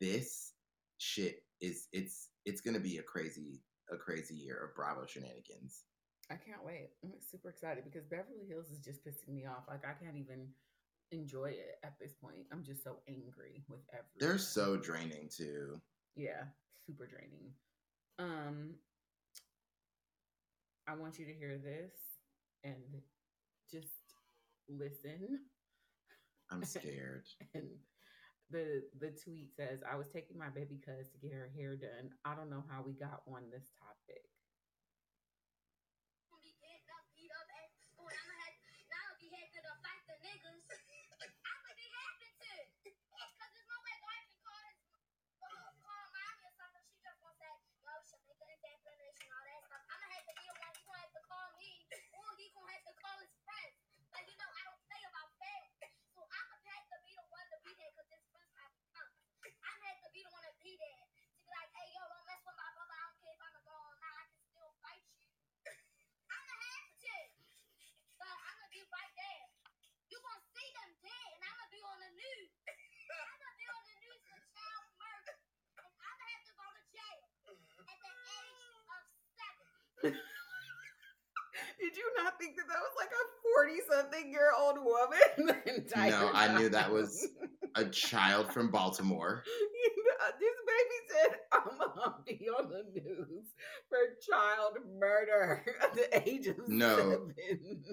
This 0.01 0.53
shit 0.99 1.43
is 1.61 1.89
it's 1.93 2.29
it's 2.47 2.61
gonna 2.61 2.81
be 2.81 2.99
a 2.99 3.03
crazy 3.03 3.61
a 3.93 3.97
crazy 3.97 4.35
year 4.35 4.65
of 4.65 4.75
Bravo 4.75 5.07
shenanigans. 5.07 5.85
I 6.31 6.35
can't 6.35 6.65
wait. 6.65 6.91
I'm 7.05 7.13
super 7.21 7.51
excited 7.51 7.85
because 7.85 8.07
Beverly 8.07 8.47
Hills 8.49 8.71
is 8.71 8.79
just 8.79 9.05
pissing 9.05 9.35
me 9.35 9.45
off. 9.45 9.65
Like 9.69 9.85
I 9.85 9.93
can't 10.03 10.17
even 10.17 10.49
enjoy 11.11 11.51
it 11.51 11.79
at 11.85 11.99
this 12.01 12.15
point. 12.15 12.47
I'm 12.51 12.65
just 12.65 12.83
so 12.83 12.97
angry 13.09 13.65
with 13.69 13.81
everything. 13.93 14.19
They're 14.19 14.39
so 14.39 14.77
draining 14.77 15.29
too. 15.29 15.81
Yeah, 16.17 16.45
super 16.87 17.07
draining. 17.07 17.53
Um, 18.19 18.75
I 20.89 20.95
want 20.95 21.19
you 21.19 21.27
to 21.27 21.33
hear 21.33 21.59
this 21.59 21.93
and 22.65 23.03
just 23.71 24.15
listen. 24.69 25.41
I'm 26.51 26.65
scared. 26.65 27.25
And 27.55 27.69
the 28.51 28.83
the 29.01 29.11
tweet 29.25 29.51
says, 29.57 29.81
"I 29.91 29.97
was 29.97 30.09
taking 30.13 30.39
my 30.39 30.51
baby 30.51 30.79
cuz 30.85 31.09
to 31.11 31.19
get 31.19 31.33
her 31.33 31.51
hair 31.57 31.77
done. 31.77 32.13
I 32.25 32.35
don't 32.35 32.51
know 32.51 32.65
how 32.71 32.83
we 32.83 32.93
got 32.93 33.23
on 33.27 33.51
this 33.51 33.71
topic." 33.81 34.23
gonna 36.31 36.43
be 36.43 36.55
getting 36.59 36.89
up, 36.97 37.05
beat 37.15 37.31
up 37.33 37.49
at 37.55 37.71
school. 37.79 38.09
and 38.11 38.19
I'ma 38.19 38.35
have, 38.43 38.57
now 38.91 39.03
I'll 39.11 39.21
be 39.21 39.29
having 39.31 39.63
to 39.63 39.75
fight 39.85 40.03
the 40.11 40.17
niggas. 40.27 40.65
I'ma 40.67 41.73
be 41.79 41.89
having 41.89 42.35
to. 42.43 42.53
Cause 43.39 43.51
there's 43.55 43.69
no 43.71 43.79
way 43.87 43.95
God 44.03 44.21
can 44.27 44.39
call 44.43 44.61
his, 44.67 44.81
uh, 45.43 45.71
call 45.83 46.05
mommy 46.11 46.43
or 46.49 46.55
something. 46.59 46.85
She 46.91 46.99
just 47.03 47.19
gonna 47.23 47.37
say, 47.39 47.53
yo, 47.85 47.93
Shamika 48.03 48.45
and 48.51 48.63
declaration, 48.63 49.27
all 49.31 49.45
that 49.47 49.61
stuff. 49.71 49.83
I'ma 49.93 50.07
have 50.15 50.27
to 50.27 50.35
be 50.35 50.45
the 50.49 50.57
one. 50.59 50.73
He 50.75 50.83
gonna 50.87 51.03
have 51.05 51.15
to 51.15 51.23
call 51.29 51.49
me, 51.59 51.71
or 52.19 52.29
he 52.39 52.47
gonna 52.55 52.73
have 52.75 52.87
to 52.91 52.95
call 52.99 53.17
his 53.23 53.35
friends. 53.47 53.77
Like, 54.13 54.27
you 54.29 54.37
know, 54.41 54.51
I 54.51 54.63
don't 54.67 54.83
play 54.91 55.03
about 55.07 55.29
family. 55.39 55.91
So 56.15 56.21
I'ma 56.27 56.57
have 56.75 56.87
to 56.93 56.99
be 57.07 57.13
the 57.15 57.27
one 57.31 57.47
to 57.53 57.59
be 57.65 57.73
there, 57.79 57.93
cause 57.97 58.11
his 58.11 58.25
friends 58.35 58.53
have 58.59 58.75
to 58.75 58.85
come. 58.95 59.11
I'm 59.47 59.79
have 59.87 60.01
to 60.03 60.11
be 60.15 60.21
the 60.27 60.33
one 60.35 60.45
to 60.47 60.55
be 60.59 60.73
there. 60.79 61.05
To 61.07 61.41
be 61.47 61.51
like, 61.55 61.71
hey, 61.77 61.89
yo, 61.95 62.03
don't 62.09 62.27
mess 62.27 62.43
with 62.47 62.59
my 62.59 62.71
brother. 62.75 62.95
I 62.95 63.03
don't 63.11 63.19
care 63.23 63.35
if 63.35 63.41
I'm 63.43 63.57
a 63.59 63.63
girl 63.67 63.85
or 63.87 63.97
not. 64.03 64.15
I 64.19 64.25
can 64.31 64.43
still 64.51 64.73
fight 64.83 65.05
you. 65.19 65.29
I'ma 66.31 66.55
have 66.63 66.89
to. 67.03 67.17
But 68.19 68.31
I'ma 68.31 68.67
be 68.71 68.83
right 68.89 69.15
there. 69.19 69.47
You 70.13 70.19
gonna 70.23 70.45
see 70.53 70.69
them 70.77 70.91
dead, 71.03 71.29
and 71.37 71.43
I'ma 71.43 71.65
be 71.73 71.81
on 71.83 71.99
the 72.01 72.13
news. 72.15 72.51
I'ma 72.69 73.51
be 73.59 73.67
on 73.67 73.85
the 73.89 73.97
news 74.07 74.23
for 74.29 74.39
child 74.53 74.87
murder, 75.01 75.37
and 75.81 75.87
I'ma 75.89 76.25
have 76.33 76.45
to 76.47 76.53
go 76.55 76.67
to 76.71 76.83
jail 76.93 77.21
at 77.89 77.99
the 77.99 78.13
age 78.39 78.77
of 78.89 79.03
seven. 79.35 79.69
Did 81.81 81.95
you 81.97 82.07
not 82.25 82.39
think 82.41 82.57
that 82.57 82.67
that 82.69 82.79
was 82.79 82.95
like 82.99 83.11
a 83.11 83.25
40 83.55 83.81
something 83.91 84.31
year 84.33 84.51
old 84.59 84.79
woman? 84.79 85.63
No, 85.97 86.31
I 86.35 86.57
knew 86.59 86.69
that 86.69 86.91
was 86.91 87.29
A 87.77 87.85
child 87.87 88.53
from 88.53 88.71
Baltimore. 88.71 89.43
You 89.85 90.05
know, 90.07 90.27
this 90.39 90.57
baby 90.69 90.99
said, 91.11 91.39
I'm 91.53 91.79
gonna 91.79 92.15
be 92.25 92.49
on 92.49 92.69
the 92.71 92.85
news 93.01 93.47
for 93.89 93.99
child 94.25 94.79
murder 94.97 95.65
at 95.83 95.95
the 95.95 96.29
age 96.29 96.47
of 96.47 96.57
No, 96.69 96.97
seven. 96.97 97.35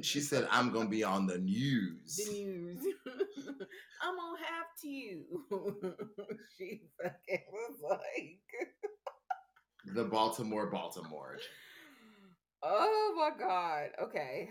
She 0.04 0.20
said, 0.22 0.48
I'm 0.52 0.72
going 0.72 0.86
to 0.86 0.92
be 0.92 1.04
on 1.04 1.26
the 1.26 1.40
news. 1.40 2.18
the 2.18 2.32
news. 2.32 2.78
I'm 4.04 4.16
gonna 4.16 4.38
have 4.38 4.68
to. 4.84 5.96
she 6.58 6.82
fucking 7.02 7.44
was 7.52 7.80
like, 7.90 8.40
The 9.96 10.04
Baltimore, 10.04 10.68
Baltimore. 10.68 11.38
Oh 12.64 13.14
my 13.18 13.38
god. 13.38 13.90
Okay. 14.02 14.50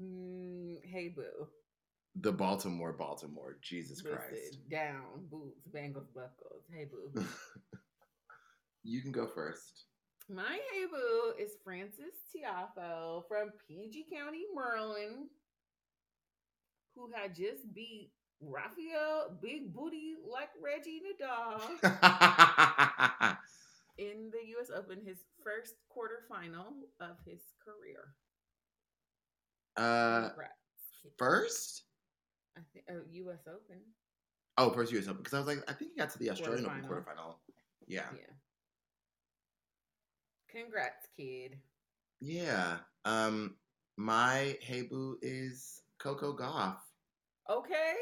Mm, 0.00 0.76
hey 0.84 1.08
boo. 1.14 1.48
The 2.20 2.32
Baltimore, 2.32 2.92
Baltimore. 2.92 3.58
Jesus 3.62 4.00
Christ. 4.00 4.58
Down, 4.70 5.26
boots, 5.30 5.66
bangles, 5.72 6.08
buckles. 6.14 6.64
Hey 6.72 6.86
boo. 6.90 7.24
You 8.88 9.02
can 9.02 9.10
go 9.10 9.26
first. 9.26 9.86
My 10.30 10.58
hey 10.72 10.86
boo 10.86 11.32
is 11.42 11.56
Frances 11.64 12.14
Tiafoe 12.32 13.24
from 13.26 13.50
PG 13.66 14.06
County, 14.14 14.44
Maryland, 14.54 15.26
who 16.94 17.10
had 17.12 17.34
just 17.34 17.74
beat 17.74 18.12
Raphael 18.40 19.36
Big 19.42 19.74
Booty 19.74 20.14
like 20.24 20.50
Reggie 20.62 21.02
Nadal 21.02 21.60
in 23.98 24.30
the 24.30 24.48
U.S. 24.50 24.70
Open, 24.74 25.00
his 25.04 25.18
first 25.42 25.74
quarterfinal 25.90 26.72
of 27.00 27.16
his 27.24 27.40
career. 27.64 28.14
uh, 29.76 30.28
Congrats. 30.28 30.52
first? 31.18 31.82
I 32.56 32.60
think 32.72 32.84
oh, 32.90 33.00
U.S. 33.10 33.46
Open. 33.46 33.80
Oh, 34.58 34.70
first 34.70 34.92
US 34.92 35.06
Open. 35.06 35.18
Because 35.18 35.34
I 35.34 35.38
was 35.38 35.46
like, 35.46 35.58
I 35.68 35.72
think 35.72 35.92
he 35.92 35.98
got 35.98 36.10
to 36.10 36.18
the 36.18 36.30
Australian 36.30 36.66
Open 36.66 36.82
Quarterfinal. 36.82 36.88
quarterfinal. 36.88 37.34
Yeah. 37.86 38.06
Yeah. 38.14 38.32
Congrats, 40.50 41.06
kid. 41.16 41.58
Yeah. 42.20 42.78
Um, 43.04 43.56
my 43.96 44.56
hey 44.62 44.82
boo 44.82 45.18
is 45.22 45.82
Coco 45.98 46.34
Gauff. 46.34 46.78
Okay, 47.50 47.94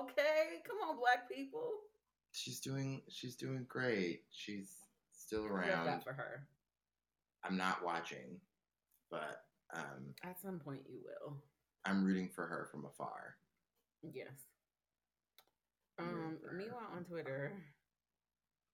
okay. 0.00 0.60
Come 0.66 0.88
on, 0.88 0.96
black 0.98 1.28
people. 1.30 1.70
She's 2.32 2.60
doing 2.60 3.02
she's 3.08 3.34
doing 3.34 3.64
great. 3.68 4.24
She's 4.30 4.81
still 5.32 5.46
around. 5.46 5.86
that 5.86 6.04
for 6.04 6.12
her. 6.12 6.46
I'm 7.44 7.56
not 7.56 7.84
watching, 7.84 8.40
but 9.10 9.44
um 9.74 10.14
At 10.22 10.40
some 10.40 10.58
point, 10.60 10.82
you 10.88 10.98
will. 11.04 11.36
I'm 11.84 12.04
rooting 12.04 12.28
for 12.34 12.46
her 12.46 12.68
from 12.70 12.84
afar. 12.84 13.36
Yes. 14.02 14.32
Um. 15.98 16.38
Meanwhile, 16.56 16.90
on 16.96 17.04
Twitter, 17.04 17.52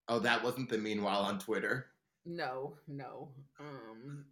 Oh, 0.07 0.19
that 0.19 0.43
wasn't 0.43 0.69
the 0.69 0.77
meanwhile 0.77 1.21
on 1.21 1.39
Twitter. 1.39 1.87
no, 2.25 2.75
no. 2.87 3.29
Um. 3.59 4.25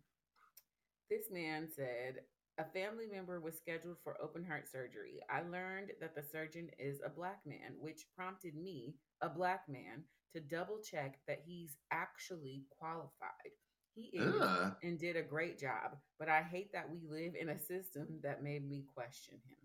This 1.09 1.25
man 1.32 1.69
said 1.73 2.21
a 2.59 2.65
family 2.65 3.05
member 3.11 3.39
was 3.39 3.55
scheduled 3.57 3.97
for 4.03 4.17
open 4.21 4.43
heart 4.43 4.67
surgery. 4.69 5.21
I 5.30 5.41
learned 5.43 5.91
that 6.01 6.15
the 6.15 6.23
surgeon 6.23 6.69
is 6.80 6.99
a 7.05 7.09
black 7.09 7.39
man, 7.45 7.75
which 7.80 8.07
prompted 8.15 8.55
me, 8.55 8.95
a 9.21 9.30
black 9.30 9.69
man, 9.69 10.03
to 10.38 10.55
double 10.55 10.79
check 10.79 11.19
that 11.27 11.41
he's 11.45 11.77
actually 11.91 12.63
qualified. 12.79 13.51
He 13.93 14.11
is 14.13 14.35
Ugh. 14.39 14.75
and 14.83 14.99
did 14.99 15.15
a 15.15 15.23
great 15.23 15.57
job, 15.57 15.97
but 16.19 16.29
I 16.29 16.43
hate 16.43 16.71
that 16.73 16.89
we 16.89 16.99
live 17.09 17.33
in 17.39 17.49
a 17.49 17.57
system 17.57 18.19
that 18.21 18.43
made 18.43 18.67
me 18.67 18.85
question 18.93 19.35
him. 19.47 19.57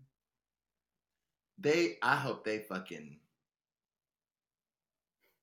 They 1.59 1.97
I 2.01 2.15
hope 2.15 2.43
they 2.43 2.59
fucking 2.59 3.19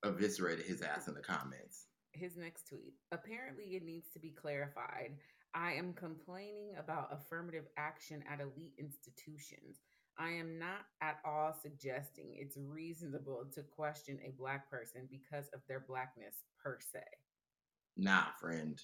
eviscerated 0.03 0.65
his 0.65 0.81
ass 0.81 1.07
in 1.07 1.13
the 1.13 1.21
comments. 1.21 1.85
his 2.13 2.35
next 2.35 2.67
tweet. 2.67 2.93
Apparently, 3.13 3.75
it 3.75 3.85
needs 3.85 4.09
to 4.13 4.19
be 4.19 4.31
clarified. 4.31 5.11
I 5.53 5.71
am 5.73 5.93
complaining 5.93 6.73
about 6.77 7.13
affirmative 7.13 7.65
action 7.77 8.21
at 8.29 8.41
elite 8.41 8.73
institutions. 8.77 9.79
I 10.21 10.29
am 10.29 10.59
not 10.59 10.85
at 11.01 11.17
all 11.25 11.51
suggesting 11.59 12.35
it's 12.37 12.55
reasonable 12.55 13.43
to 13.55 13.63
question 13.63 14.19
a 14.23 14.37
black 14.37 14.69
person 14.69 15.07
because 15.09 15.49
of 15.51 15.61
their 15.67 15.79
blackness 15.79 16.43
per 16.63 16.77
se. 16.79 17.01
Nah, 17.97 18.25
friend. 18.39 18.79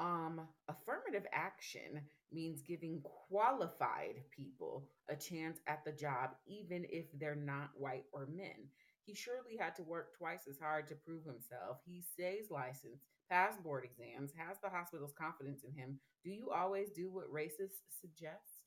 Um, 0.00 0.40
affirmative 0.68 1.26
action 1.32 2.02
means 2.32 2.62
giving 2.62 3.00
qualified 3.28 4.16
people 4.36 4.88
a 5.08 5.14
chance 5.14 5.60
at 5.68 5.84
the 5.84 5.92
job, 5.92 6.30
even 6.48 6.84
if 6.90 7.06
they're 7.20 7.36
not 7.36 7.70
white 7.76 8.04
or 8.12 8.26
men. 8.26 8.66
He 9.04 9.14
surely 9.14 9.56
had 9.56 9.76
to 9.76 9.84
work 9.84 10.18
twice 10.18 10.48
as 10.50 10.58
hard 10.58 10.88
to 10.88 10.96
prove 10.96 11.24
himself. 11.24 11.78
He 11.86 12.02
stays 12.02 12.50
licensed, 12.50 13.06
passed 13.30 13.62
board 13.62 13.84
exams, 13.84 14.32
has 14.36 14.58
the 14.60 14.70
hospital's 14.70 15.14
confidence 15.16 15.62
in 15.62 15.72
him. 15.72 16.00
Do 16.24 16.30
you 16.30 16.50
always 16.50 16.90
do 16.90 17.10
what 17.10 17.32
racists 17.32 17.86
suggest? 18.00 18.57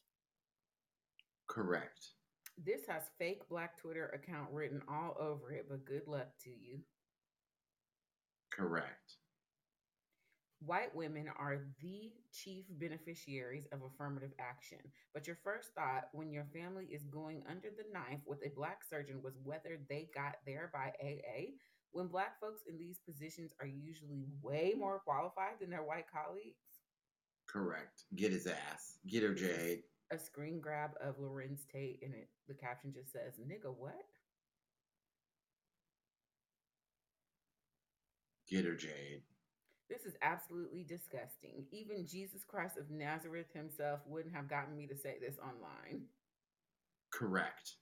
Correct. 1.51 2.07
This 2.63 2.81
has 2.87 3.03
fake 3.19 3.41
black 3.49 3.77
Twitter 3.77 4.07
account 4.13 4.49
written 4.53 4.81
all 4.87 5.17
over 5.19 5.51
it, 5.51 5.65
but 5.69 5.85
good 5.85 6.07
luck 6.07 6.27
to 6.45 6.49
you. 6.49 6.79
Correct. 8.53 9.17
White 10.63 10.95
women 10.95 11.25
are 11.37 11.57
the 11.81 12.11
chief 12.31 12.65
beneficiaries 12.69 13.67
of 13.73 13.81
affirmative 13.81 14.31
action. 14.39 14.77
But 15.13 15.27
your 15.27 15.37
first 15.43 15.69
thought 15.75 16.05
when 16.13 16.31
your 16.31 16.45
family 16.53 16.85
is 16.85 17.03
going 17.05 17.43
under 17.49 17.69
the 17.69 17.91
knife 17.91 18.21
with 18.25 18.45
a 18.45 18.55
black 18.55 18.79
surgeon 18.87 19.21
was 19.21 19.33
whether 19.43 19.79
they 19.89 20.07
got 20.15 20.35
there 20.45 20.69
by 20.71 20.93
AA. 21.03 21.55
When 21.91 22.07
black 22.07 22.39
folks 22.39 22.61
in 22.69 22.77
these 22.77 22.99
positions 23.05 23.51
are 23.59 23.67
usually 23.67 24.23
way 24.41 24.73
more 24.77 24.99
qualified 24.99 25.59
than 25.59 25.69
their 25.69 25.83
white 25.83 26.05
colleagues. 26.09 26.55
Correct. 27.49 28.03
Get 28.15 28.31
his 28.31 28.47
ass. 28.47 28.99
Get 29.07 29.23
her 29.23 29.33
Jade. 29.33 29.81
A 30.11 30.19
screen 30.19 30.59
grab 30.59 30.91
of 31.01 31.17
Larenz 31.19 31.61
Tate, 31.71 31.99
and 32.03 32.13
it, 32.13 32.29
the 32.47 32.53
caption 32.53 32.93
just 32.93 33.11
says, 33.11 33.33
Nigga, 33.39 33.73
what? 33.75 33.93
Get 38.49 38.65
her 38.65 38.75
Jade. 38.75 39.21
This 39.89 40.03
is 40.03 40.15
absolutely 40.21 40.83
disgusting. 40.83 41.65
Even 41.71 42.05
Jesus 42.05 42.43
Christ 42.43 42.77
of 42.77 42.89
Nazareth 42.89 43.47
himself 43.53 44.01
wouldn't 44.05 44.35
have 44.35 44.49
gotten 44.49 44.75
me 44.75 44.87
to 44.87 44.97
say 44.97 45.15
this 45.21 45.37
online. 45.39 46.03
Correct. 47.11 47.75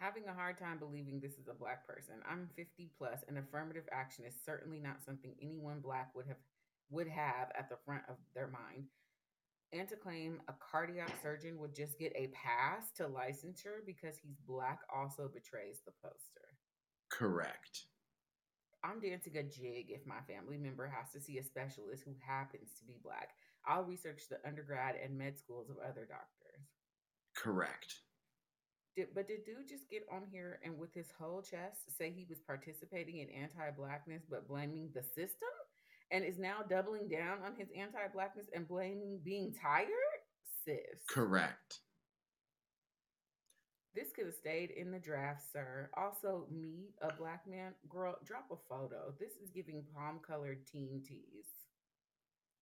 having 0.00 0.24
a 0.26 0.34
hard 0.34 0.56
time 0.56 0.78
believing 0.78 1.20
this 1.20 1.34
is 1.34 1.46
a 1.46 1.54
black 1.54 1.86
person. 1.86 2.14
I'm 2.28 2.48
50 2.56 2.90
plus 2.96 3.20
and 3.28 3.36
affirmative 3.36 3.84
action 3.92 4.24
is 4.24 4.34
certainly 4.46 4.80
not 4.80 5.04
something 5.04 5.34
anyone 5.42 5.80
black 5.80 6.14
would 6.16 6.26
have 6.26 6.40
would 6.90 7.08
have 7.08 7.50
at 7.58 7.68
the 7.68 7.78
front 7.84 8.02
of 8.08 8.16
their 8.34 8.48
mind. 8.48 8.86
And 9.72 9.88
to 9.88 9.96
claim 9.96 10.40
a 10.48 10.54
cardiac 10.58 11.12
surgeon 11.22 11.58
would 11.58 11.74
just 11.74 11.98
get 11.98 12.12
a 12.16 12.32
pass 12.34 12.90
to 12.96 13.04
licensure 13.04 13.86
because 13.86 14.16
he's 14.18 14.40
black 14.46 14.80
also 14.92 15.30
betrays 15.32 15.78
the 15.86 15.92
poster. 16.02 16.58
Correct. 17.10 17.86
I'm 18.82 18.98
dancing 18.98 19.36
a 19.36 19.42
jig 19.42 19.90
if 19.90 20.06
my 20.06 20.20
family 20.26 20.56
member 20.56 20.88
has 20.88 21.12
to 21.12 21.20
see 21.20 21.38
a 21.38 21.44
specialist 21.44 22.02
who 22.04 22.14
happens 22.26 22.70
to 22.78 22.84
be 22.84 22.96
black. 23.02 23.30
I'll 23.66 23.84
research 23.84 24.22
the 24.28 24.38
undergrad 24.46 24.96
and 24.96 25.16
med 25.16 25.38
schools 25.38 25.68
of 25.68 25.76
other 25.78 26.08
doctors. 26.08 26.66
Correct. 27.36 27.94
Did, 28.96 29.08
but 29.14 29.28
did 29.28 29.44
dude 29.44 29.68
just 29.68 29.88
get 29.88 30.06
on 30.10 30.22
here 30.32 30.58
and 30.64 30.76
with 30.76 30.92
his 30.94 31.12
whole 31.16 31.42
chest 31.42 31.96
say 31.96 32.10
he 32.10 32.26
was 32.28 32.40
participating 32.40 33.18
in 33.18 33.30
anti-blackness 33.30 34.24
but 34.28 34.48
blaming 34.48 34.90
the 34.92 35.02
system 35.02 35.54
and 36.10 36.24
is 36.24 36.38
now 36.38 36.58
doubling 36.68 37.08
down 37.08 37.38
on 37.44 37.54
his 37.56 37.68
anti-blackness 37.76 38.46
and 38.54 38.66
blaming 38.68 39.20
being 39.24 39.52
tired 39.60 39.88
sis 40.64 41.02
Correct. 41.08 41.78
this 43.94 44.12
could 44.14 44.26
have 44.26 44.34
stayed 44.34 44.70
in 44.70 44.90
the 44.90 44.98
draft 44.98 45.42
sir 45.52 45.90
also 45.96 46.46
me 46.50 46.90
a 47.02 47.12
black 47.16 47.42
man 47.48 47.72
girl 47.88 48.16
drop 48.24 48.46
a 48.52 48.56
photo 48.68 49.12
this 49.18 49.32
is 49.42 49.50
giving 49.54 49.82
palm 49.94 50.20
colored 50.26 50.66
teen 50.70 51.02
tees 51.06 51.46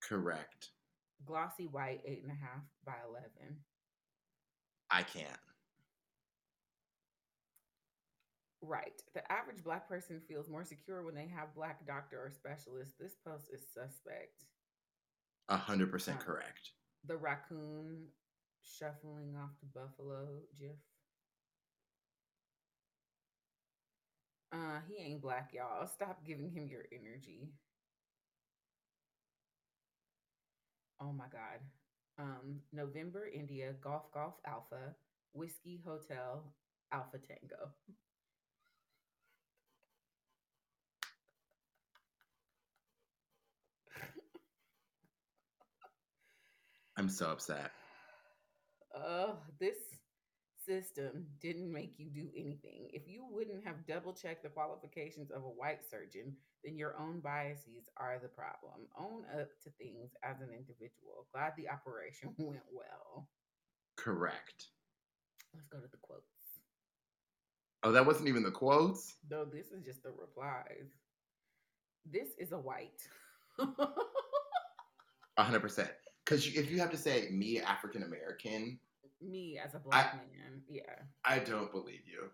Correct. 0.03 0.71
glossy 1.27 1.67
white 1.67 2.01
eight 2.07 2.23
and 2.23 2.33
a 2.33 2.35
half 2.35 2.63
by 2.85 2.95
11 3.09 3.29
I 4.91 5.03
can't. 5.03 5.29
Right. 8.69 9.01
The 9.15 9.33
average 9.33 9.65
black 9.65 9.89
person 9.89 10.21
feels 10.29 10.51
more 10.51 10.63
secure 10.63 11.03
when 11.03 11.15
they 11.15 11.27
have 11.35 11.55
black 11.55 11.87
doctor 11.87 12.19
or 12.19 12.31
specialist. 12.31 12.99
This 13.01 13.17
post 13.27 13.49
is 13.51 13.63
suspect. 13.73 14.45
A 15.49 15.57
hundred 15.57 15.91
percent 15.91 16.21
correct. 16.21 16.73
The 17.07 17.17
raccoon 17.17 18.09
shuffling 18.61 19.35
off 19.43 19.53
the 19.63 19.81
buffalo 19.81 20.43
gif. 20.59 20.77
Uh, 24.53 24.81
he 24.87 25.03
ain't 25.03 25.23
black, 25.23 25.53
y'all. 25.55 25.87
Stop 25.87 26.27
giving 26.27 26.51
him 26.51 26.67
your 26.67 26.85
energy. 26.93 27.49
Oh 31.01 31.13
my 31.13 31.27
god. 31.33 31.61
Um, 32.19 32.61
November, 32.71 33.29
India, 33.33 33.73
Golf 33.83 34.13
Golf 34.13 34.35
Alpha, 34.47 34.95
Whiskey 35.33 35.81
Hotel, 35.87 36.53
Alpha 36.93 37.17
Tango. 37.17 37.71
I'm 46.99 47.09
so 47.09 47.31
upset. 47.31 47.71
Oh, 48.95 49.37
this 49.61 49.77
system 50.67 51.27
didn't 51.41 51.73
make 51.73 51.95
you 51.97 52.11
do 52.11 52.29
anything. 52.37 52.91
If 52.93 53.03
you 53.07 53.25
wouldn't 53.31 53.65
have 53.65 53.87
double 53.87 54.13
checked 54.13 54.43
the 54.43 54.49
qualifications 54.49 55.31
of 55.31 55.45
a 55.45 55.47
white 55.47 55.89
surgeon, 55.89 56.35
then 56.65 56.77
your 56.77 56.99
own 56.99 57.21
biases 57.21 57.89
are 57.97 58.19
the 58.21 58.29
problem. 58.29 58.89
Own 58.99 59.23
up 59.41 59.49
to 59.63 59.71
things 59.79 60.11
as 60.25 60.41
an 60.41 60.49
individual. 60.53 61.29
Glad 61.33 61.53
the 61.57 61.69
operation 61.69 62.35
went 62.39 62.63
well. 62.73 63.29
Correct. 63.97 64.67
Let's 65.55 65.69
go 65.69 65.79
to 65.79 65.89
the 65.89 65.99
quotes. 66.03 66.25
Oh, 67.85 67.93
that 67.93 68.05
wasn't 68.05 68.29
even 68.29 68.43
the 68.43 68.51
quotes? 68.51 69.15
No, 69.31 69.45
this 69.45 69.67
is 69.69 69.85
just 69.85 70.03
the 70.03 70.11
replies. 70.11 70.91
This 72.11 72.31
is 72.39 72.51
a 72.51 72.59
white. 72.59 73.01
100%. 75.39 75.89
Because 76.29 76.47
if 76.47 76.71
you 76.71 76.79
have 76.79 76.91
to 76.91 76.99
say 76.99 77.29
me, 77.31 77.59
African 77.59 78.03
American, 78.03 78.79
Me 79.23 79.59
as 79.65 79.75
a 79.75 79.79
black 79.79 80.15
man. 80.15 80.61
Yeah. 80.69 80.83
I 81.25 81.39
don't 81.39 81.73
believe 81.73 82.03
you. 82.07 82.29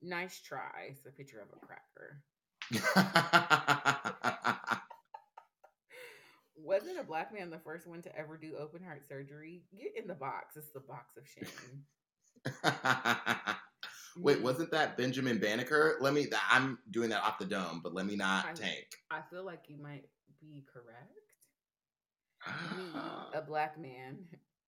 Nice 0.00 0.40
try. 0.40 0.90
It's 0.90 1.04
a 1.06 1.10
picture 1.10 1.40
of 1.40 1.48
a 1.52 1.58
cracker. 1.66 2.22
Wasn't 6.56 6.98
a 6.98 7.02
black 7.02 7.34
man 7.34 7.50
the 7.50 7.58
first 7.58 7.86
one 7.88 8.00
to 8.02 8.16
ever 8.16 8.36
do 8.36 8.54
open 8.58 8.80
heart 8.82 9.06
surgery? 9.08 9.62
Get 9.76 9.96
in 10.00 10.06
the 10.06 10.14
box. 10.14 10.56
It's 10.56 10.70
the 10.70 10.80
box 10.80 11.16
of 11.16 11.26
shame. 11.26 11.84
Wait, 14.18 14.40
wasn't 14.40 14.70
that 14.70 14.96
Benjamin 14.96 15.38
Banneker? 15.38 15.96
Let 16.00 16.14
me. 16.14 16.26
I'm 16.50 16.78
doing 16.90 17.10
that 17.10 17.22
off 17.22 17.38
the 17.38 17.44
dome, 17.44 17.80
but 17.82 17.92
let 17.92 18.06
me 18.06 18.16
not 18.16 18.46
I- 18.46 18.52
tank. 18.52 18.86
I 19.10 19.20
feel 19.30 19.44
like 19.44 19.64
you 19.68 19.76
might 19.76 20.04
be 20.40 20.64
correct. 20.72 21.25
Me, 22.76 23.00
a 23.34 23.42
black 23.46 23.78
man. 23.78 24.18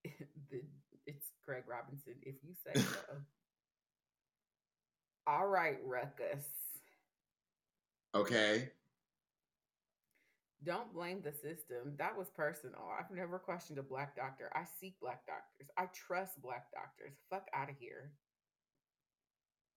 the, 0.50 0.62
it's 1.06 1.32
Craig 1.44 1.64
Robinson, 1.66 2.14
if 2.22 2.36
you 2.42 2.54
say 2.54 2.80
so. 2.80 2.98
All 5.26 5.46
right, 5.46 5.78
Ruckus. 5.84 6.44
okay. 8.14 8.70
Don't 10.64 10.92
blame 10.92 11.20
the 11.22 11.32
system. 11.32 11.94
That 11.98 12.16
was 12.16 12.30
personal. 12.30 12.80
I've 12.98 13.14
never 13.14 13.38
questioned 13.38 13.78
a 13.78 13.82
black 13.82 14.16
doctor. 14.16 14.50
I 14.54 14.64
seek 14.80 14.98
black 15.00 15.24
doctors. 15.26 15.68
I 15.76 15.86
trust 15.94 16.40
black 16.42 16.66
doctors. 16.72 17.14
Fuck 17.30 17.46
out 17.54 17.70
of 17.70 17.76
here. 17.78 18.10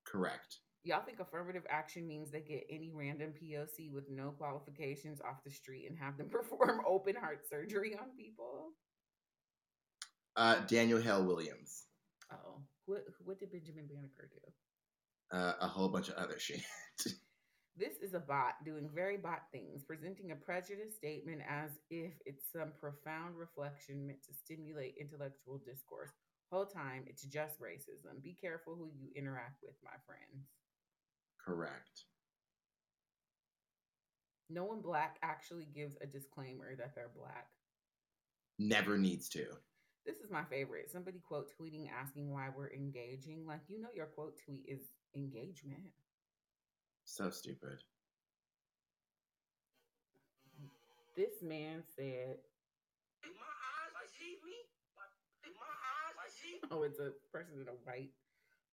Correct. 0.05 0.57
Y'all 0.83 1.03
think 1.05 1.19
affirmative 1.19 1.63
action 1.69 2.07
means 2.07 2.31
they 2.31 2.41
get 2.41 2.65
any 2.69 2.91
random 2.91 3.33
POC 3.39 3.91
with 3.91 4.09
no 4.09 4.31
qualifications 4.31 5.21
off 5.21 5.43
the 5.45 5.51
street 5.51 5.85
and 5.87 5.97
have 5.97 6.17
them 6.17 6.29
perform 6.31 6.81
open 6.87 7.15
heart 7.15 7.47
surgery 7.49 7.95
on 7.95 8.09
people? 8.17 8.71
Uh, 10.35 10.59
Daniel 10.67 10.99
Hale 10.99 11.25
Williams. 11.25 11.83
Oh, 12.31 12.61
what 12.85 13.03
what 13.23 13.39
did 13.39 13.51
Benjamin 13.51 13.87
Banneker 13.87 14.29
do? 14.31 15.37
Uh, 15.37 15.53
a 15.61 15.67
whole 15.67 15.89
bunch 15.89 16.09
of 16.09 16.15
other 16.15 16.39
shit. 16.39 16.61
This 17.77 17.97
is 18.03 18.13
a 18.13 18.19
bot 18.19 18.59
doing 18.65 18.89
very 18.93 19.17
bot 19.17 19.43
things, 19.51 19.83
presenting 19.87 20.31
a 20.31 20.35
prejudice 20.35 20.93
statement 20.95 21.41
as 21.49 21.71
if 21.89 22.11
it's 22.25 22.51
some 22.51 22.73
profound 22.79 23.37
reflection 23.37 24.05
meant 24.05 24.21
to 24.27 24.33
stimulate 24.33 24.99
intellectual 24.99 25.57
discourse. 25.65 26.11
Whole 26.51 26.65
time, 26.65 27.05
it's 27.07 27.23
just 27.23 27.61
racism. 27.61 28.21
Be 28.21 28.35
careful 28.39 28.75
who 28.75 28.91
you 28.93 29.07
interact 29.15 29.63
with, 29.63 29.75
my 29.83 29.95
friends. 30.05 30.51
Correct. 31.45 32.05
No 34.49 34.65
one 34.65 34.81
black 34.81 35.17
actually 35.23 35.65
gives 35.73 35.95
a 36.01 36.05
disclaimer 36.05 36.75
that 36.75 36.93
they're 36.93 37.11
black. 37.15 37.47
Never 38.59 38.97
needs 38.97 39.29
to. 39.29 39.45
This 40.05 40.17
is 40.17 40.29
my 40.29 40.43
favorite. 40.43 40.89
Somebody 40.91 41.19
quote 41.19 41.51
tweeting 41.59 41.87
asking 41.89 42.31
why 42.31 42.49
we're 42.55 42.71
engaging. 42.71 43.45
Like, 43.47 43.61
you 43.69 43.81
know, 43.81 43.89
your 43.95 44.07
quote 44.07 44.37
tweet 44.43 44.65
is 44.67 44.81
engagement. 45.15 45.93
So 47.05 47.29
stupid. 47.29 47.83
This 51.15 51.41
man 51.41 51.83
said, 51.95 52.37
In 53.23 53.31
my 53.35 53.51
eyes, 53.51 53.93
I 53.95 54.05
see 54.17 54.37
me. 54.45 54.57
In 55.45 55.53
my 55.55 55.69
eyes, 55.69 56.15
I 56.17 56.29
see 56.29 56.59
oh, 56.71 56.83
it's 56.83 56.99
a 56.99 57.11
person 57.31 57.61
in 57.61 57.67
a 57.67 57.77
white 57.83 58.11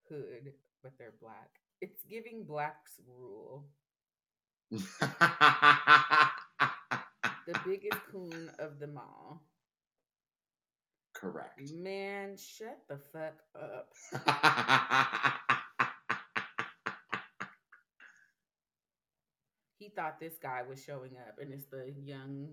hood, 0.09 0.53
but 0.83 0.93
they're 0.99 1.14
black. 1.21 1.51
It's 1.81 2.03
giving 2.05 2.45
blacks 2.45 3.01
rule. 3.07 3.64
The 4.70 4.81
biggest 7.66 7.99
coon 8.12 8.51
of 8.59 8.79
them 8.79 8.99
all. 8.99 9.43
Correct. 11.14 11.72
Man, 11.72 12.37
shut 12.37 12.79
the 12.89 12.99
fuck 13.12 13.39
up. 13.55 13.93
He 19.79 19.89
thought 19.91 20.18
this 20.20 20.39
guy 20.43 20.62
was 20.68 20.83
showing 20.83 21.12
up, 21.16 21.39
and 21.41 21.53
it's 21.53 21.66
the 21.66 21.93
young 22.05 22.49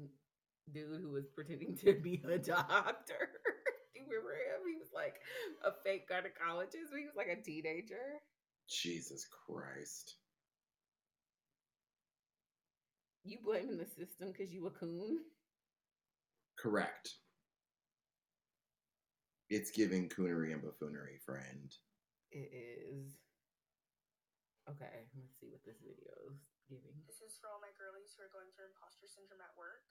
dude 0.72 1.02
who 1.02 1.12
was 1.12 1.28
pretending 1.28 1.76
to 1.78 1.94
be 1.94 2.22
a 2.30 2.38
doctor. 2.38 3.30
Do 3.94 4.00
you 4.00 4.06
remember 4.06 4.32
him? 4.34 4.62
He 4.68 4.76
was 4.78 4.90
like 4.94 5.16
a 5.64 5.72
fake 5.84 6.08
gynecologist. 6.10 6.90
but 6.92 7.00
He 7.00 7.06
was 7.06 7.16
like 7.16 7.28
a 7.28 7.42
teenager. 7.42 8.22
Jesus 8.70 9.28
Christ. 9.30 10.16
You 13.26 13.42
blaming 13.42 13.78
the 13.78 13.90
system 13.90 14.30
because 14.30 14.54
you 14.54 14.68
a 14.68 14.72
coon? 14.72 15.18
Correct. 16.58 17.18
It's 19.50 19.70
giving 19.70 20.10
coonery 20.10 20.54
and 20.54 20.62
buffoonery, 20.62 21.22
friend. 21.26 21.74
It 22.30 22.50
is. 22.54 23.18
Okay, 24.66 25.06
let's 25.14 25.38
see 25.38 25.50
what 25.54 25.62
this 25.62 25.78
video 25.86 26.14
is 26.34 26.42
giving. 26.66 26.98
This 27.06 27.22
is 27.22 27.38
for 27.38 27.54
all 27.54 27.62
my 27.62 27.74
girlies 27.78 28.18
who 28.18 28.26
are 28.26 28.34
going 28.34 28.50
through 28.54 28.74
imposter 28.74 29.06
syndrome 29.06 29.46
at 29.46 29.54
work. 29.54 29.86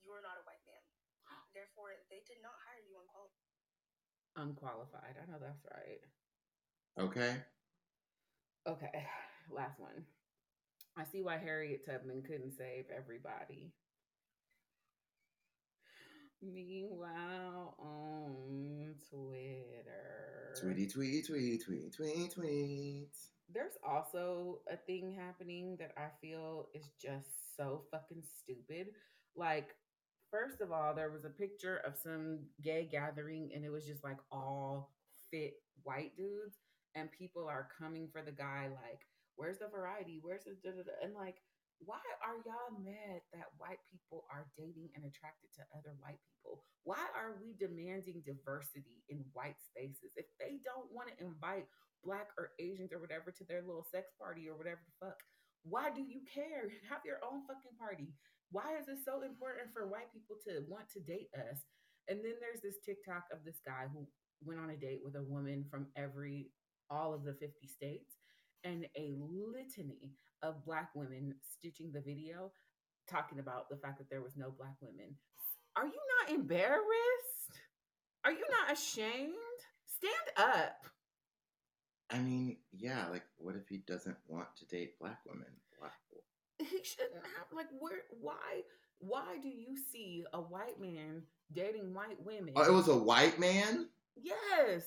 You 0.00 0.16
are 0.16 0.24
not 0.24 0.40
a 0.40 0.44
white 0.48 0.64
man. 0.64 0.84
Therefore, 1.56 1.92
they 2.08 2.24
did 2.24 2.40
not 2.40 2.56
hire 2.64 2.80
you 2.84 2.96
unqualified. 2.96 3.56
Unqualified. 4.36 5.14
I 5.20 5.24
know 5.28 5.40
that's 5.40 5.64
right. 5.68 6.04
Okay. 6.96 7.40
Okay, 8.66 9.04
last 9.50 9.78
one. 9.78 10.04
I 10.98 11.04
see 11.04 11.22
why 11.22 11.36
Harriet 11.38 11.84
Tubman 11.86 12.22
couldn't 12.22 12.56
save 12.56 12.86
everybody. 12.96 13.72
Meanwhile, 16.42 17.76
on 17.78 18.94
Twitter, 19.10 20.54
Tweety, 20.60 20.86
tweet, 20.86 21.26
tweet, 21.26 21.64
tweet, 21.64 21.94
tweet, 21.94 22.32
tweet. 22.32 23.10
there's 23.52 23.72
also 23.86 24.60
a 24.70 24.76
thing 24.76 25.14
happening 25.18 25.76
that 25.78 25.92
I 25.96 26.08
feel 26.20 26.68
is 26.74 26.88
just 27.00 27.28
so 27.56 27.82
fucking 27.90 28.22
stupid. 28.42 28.88
Like, 29.34 29.68
first 30.30 30.60
of 30.60 30.72
all, 30.72 30.94
there 30.94 31.10
was 31.10 31.24
a 31.24 31.30
picture 31.30 31.78
of 31.86 31.94
some 32.02 32.40
gay 32.62 32.88
gathering, 32.90 33.50
and 33.54 33.64
it 33.64 33.70
was 33.70 33.86
just 33.86 34.04
like 34.04 34.18
all 34.30 34.92
fit 35.30 35.54
white 35.82 36.16
dudes, 36.16 36.56
and 36.96 37.12
people 37.12 37.44
are 37.44 37.68
coming 37.76 38.08
for 38.10 38.24
the 38.24 38.32
guy, 38.32 38.72
like, 38.72 39.04
where's 39.36 39.60
the 39.60 39.68
variety? 39.68 40.18
Where's 40.24 40.48
the 40.48 40.56
da, 40.64 40.72
da, 40.72 40.82
da? 40.82 40.96
and 41.04 41.12
like, 41.12 41.36
why 41.84 42.00
are 42.24 42.40
y'all 42.48 42.80
mad 42.80 43.20
that 43.36 43.52
white 43.60 43.84
people 43.92 44.24
are 44.32 44.48
dating 44.56 44.88
and 44.96 45.04
attracted 45.04 45.52
to 45.60 45.68
other 45.76 45.92
white 46.00 46.20
people? 46.24 46.64
Why 46.88 47.04
are 47.12 47.36
we 47.36 47.52
demanding 47.60 48.24
diversity 48.24 49.04
in 49.12 49.20
white 49.36 49.60
spaces? 49.60 50.16
If 50.16 50.24
they 50.40 50.56
don't 50.64 50.88
want 50.88 51.12
to 51.12 51.20
invite 51.20 51.68
black 52.00 52.32
or 52.40 52.56
Asians 52.56 52.96
or 52.96 53.00
whatever 53.04 53.28
to 53.28 53.44
their 53.44 53.60
little 53.60 53.84
sex 53.84 54.08
party 54.16 54.48
or 54.48 54.56
whatever 54.56 54.80
the 54.88 54.96
fuck, 54.96 55.20
why 55.68 55.92
do 55.92 56.00
you 56.00 56.24
care? 56.24 56.72
Have 56.88 57.04
your 57.04 57.20
own 57.20 57.44
fucking 57.44 57.76
party. 57.76 58.08
Why 58.54 58.78
is 58.80 58.88
it 58.88 59.04
so 59.04 59.20
important 59.20 59.74
for 59.76 59.90
white 59.90 60.08
people 60.16 60.40
to 60.48 60.64
want 60.70 60.88
to 60.96 61.04
date 61.04 61.28
us? 61.36 61.60
And 62.08 62.24
then 62.24 62.40
there's 62.40 62.62
this 62.62 62.78
TikTok 62.86 63.28
of 63.34 63.44
this 63.44 63.58
guy 63.66 63.90
who 63.92 64.06
went 64.40 64.60
on 64.62 64.70
a 64.70 64.78
date 64.78 65.02
with 65.02 65.16
a 65.18 65.26
woman 65.26 65.66
from 65.68 65.90
every 65.96 66.48
all 66.90 67.14
of 67.14 67.24
the 67.24 67.32
50 67.34 67.66
states 67.66 68.14
and 68.64 68.86
a 68.96 69.14
litany 69.20 70.12
of 70.42 70.64
black 70.64 70.90
women 70.94 71.34
stitching 71.58 71.92
the 71.92 72.00
video 72.00 72.50
talking 73.08 73.38
about 73.38 73.68
the 73.70 73.76
fact 73.76 73.98
that 73.98 74.10
there 74.10 74.22
was 74.22 74.36
no 74.36 74.50
black 74.56 74.74
women. 74.80 75.14
Are 75.76 75.86
you 75.86 76.00
not 76.20 76.34
embarrassed? 76.34 76.82
Are 78.24 78.32
you 78.32 78.44
not 78.50 78.72
ashamed? 78.76 79.32
Stand 79.86 80.36
up. 80.54 80.76
I 82.10 82.18
mean, 82.18 82.56
yeah, 82.72 83.06
like 83.10 83.24
what 83.36 83.56
if 83.56 83.68
he 83.68 83.78
doesn't 83.78 84.16
want 84.28 84.48
to 84.58 84.66
date 84.66 84.98
black 85.00 85.18
women? 85.26 85.46
Why- 85.78 85.88
He 86.58 86.82
shouldn't 86.82 87.14
have 87.36 87.46
like 87.52 87.66
where 87.78 88.02
why 88.20 88.62
why 88.98 89.36
do 89.42 89.48
you 89.48 89.76
see 89.92 90.24
a 90.32 90.40
white 90.40 90.80
man 90.80 91.22
dating 91.52 91.92
white 91.94 92.20
women? 92.24 92.54
Oh, 92.56 92.62
it 92.64 92.72
was 92.72 92.88
a 92.88 92.96
white 92.96 93.38
man? 93.38 93.88
yes. 94.16 94.84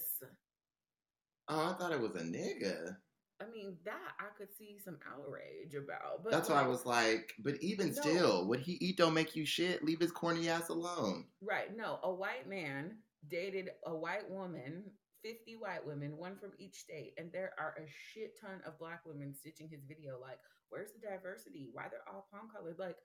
Oh, 1.50 1.70
I 1.70 1.74
thought 1.74 1.92
it 1.92 2.00
was 2.00 2.16
a 2.16 2.20
nigga. 2.24 2.96
I 3.42 3.46
mean 3.50 3.78
that 3.86 4.14
I 4.20 4.26
could 4.38 4.50
see 4.58 4.78
some 4.84 4.98
outrage 5.10 5.74
about, 5.74 6.24
but 6.24 6.32
That's 6.32 6.50
why 6.50 6.62
I 6.62 6.68
was 6.68 6.86
like, 6.86 7.34
but 7.40 7.56
even 7.62 7.88
No. 7.88 7.94
still, 7.94 8.48
what 8.48 8.60
he 8.60 8.74
eat 8.74 8.98
don't 8.98 9.14
make 9.14 9.36
you 9.36 9.46
shit. 9.46 9.84
Leave 9.84 10.00
his 10.02 10.12
corny 10.12 10.50
ass 10.50 10.70
alone. 10.70 11.26
right. 11.42 11.76
No, 11.76 12.00
a 12.04 12.12
white 12.14 12.48
man 12.48 12.98
dated 13.30 13.70
a 13.86 13.96
white 13.96 14.30
woman, 14.30 14.84
fifty 15.24 15.56
white 15.56 15.86
women, 15.86 16.18
one 16.18 16.36
from 16.38 16.52
each 16.60 16.76
state, 16.76 17.14
and 17.18 17.32
there 17.32 17.54
are 17.58 17.76
a 17.78 17.88
shit 18.14 18.40
ton 18.40 18.62
of 18.66 18.78
black 18.78 19.06
women 19.06 19.34
stitching 19.34 19.70
his 19.70 19.84
video. 19.88 20.20
Like, 20.20 20.40
where's 20.70 20.92
the 20.92 21.00
diversity? 21.08 21.70
Why 21.72 21.88
they're 21.90 22.08
all 22.14 22.28
palm 22.32 22.50
colored? 22.54 22.78
Like, 22.78 22.98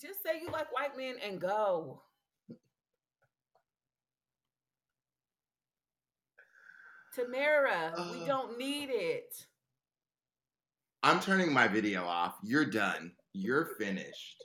just 0.00 0.22
say 0.22 0.40
you 0.40 0.50
like 0.50 0.72
white 0.72 0.96
men 0.96 1.16
and 1.22 1.40
go. 1.40 2.02
Tamara, 7.14 7.94
we 8.12 8.22
Uh. 8.22 8.26
don't 8.26 8.58
need 8.58 8.90
it. 8.90 9.46
I'm 11.02 11.20
turning 11.20 11.52
my 11.52 11.68
video 11.68 12.04
off. 12.04 12.38
You're 12.42 12.64
done. 12.64 13.16
You're 13.32 13.66
finished. 13.76 14.42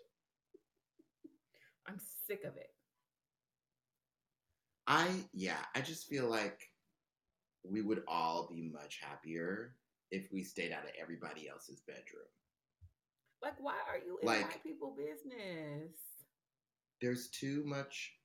I'm 1.86 2.00
sick 2.00 2.44
of 2.44 2.58
it. 2.58 2.74
I 4.88 5.28
yeah, 5.34 5.64
I 5.76 5.82
just 5.82 6.08
feel 6.08 6.28
like 6.30 6.74
we 7.64 7.82
would 7.82 8.04
all 8.08 8.48
be 8.48 8.62
much 8.62 9.00
happier 9.00 9.76
if 10.12 10.32
we 10.32 10.44
stayed 10.44 10.72
out 10.72 10.86
of 10.86 10.92
everybody 10.98 11.48
else's 11.50 11.82
bedroom. 11.82 12.28
Like, 13.42 13.60
why 13.60 13.78
are 13.88 13.98
you 13.98 14.18
in 14.20 14.26
Like- 14.28 14.50
white 14.50 14.64
people 14.64 14.92
business? 14.96 15.96
There's 17.02 17.30
too 17.30 17.64
much 17.66 18.18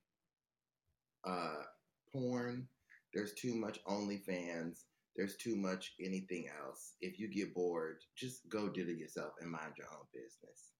uh 1.25 1.63
porn, 2.11 2.67
there's 3.13 3.33
too 3.33 3.55
much 3.55 3.83
OnlyFans, 3.85 4.83
there's 5.15 5.35
too 5.37 5.55
much 5.55 5.93
anything 5.99 6.47
else. 6.65 6.93
If 7.01 7.19
you 7.19 7.27
get 7.29 7.53
bored, 7.53 7.97
just 8.15 8.47
go 8.49 8.69
do 8.69 8.81
it 8.87 8.97
yourself 8.97 9.33
and 9.41 9.51
mind 9.51 9.73
your 9.77 9.87
own 9.87 10.05
business. 10.13 10.71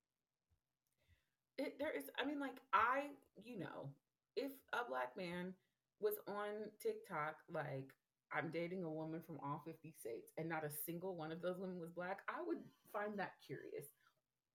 It, 1.58 1.78
there 1.80 1.92
is, 1.96 2.06
I 2.20 2.26
mean, 2.26 2.40
like, 2.40 2.56
I, 2.74 3.12
you 3.44 3.60
know, 3.60 3.90
if 4.36 4.52
a 4.74 4.90
black 4.90 5.16
man 5.16 5.54
was 6.02 6.16
on 6.28 6.70
TikTok, 6.82 7.36
like, 7.52 7.94
I'm 8.36 8.50
dating 8.52 8.84
a 8.84 8.90
woman 8.90 9.22
from 9.28 9.38
all 9.44 9.62
50 9.64 9.94
states, 10.00 10.32
and 10.40 10.50
not 10.50 10.64
a 10.66 10.72
single 10.88 11.16
one 11.16 11.32
of 11.32 11.42
those 11.44 11.60
women 11.60 11.80
was 11.80 11.92
black, 11.92 12.22
I 12.28 12.42
would 12.46 12.58
find 12.92 13.20
that 13.20 13.34
curious. 13.46 13.86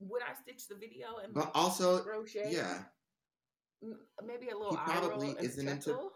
Would 0.01 0.23
I 0.23 0.35
stitch 0.43 0.67
the 0.67 0.75
video 0.75 1.19
and 1.23 1.33
But 1.33 1.45
like, 1.47 1.51
also, 1.57 2.05
shade? 2.27 2.53
yeah, 2.53 2.83
maybe 4.25 4.49
a 4.49 4.57
little 4.59 4.73
He 4.77 4.77
probably 4.85 5.29
and 5.31 5.41
isn't 5.41 5.69
into- 5.69 6.11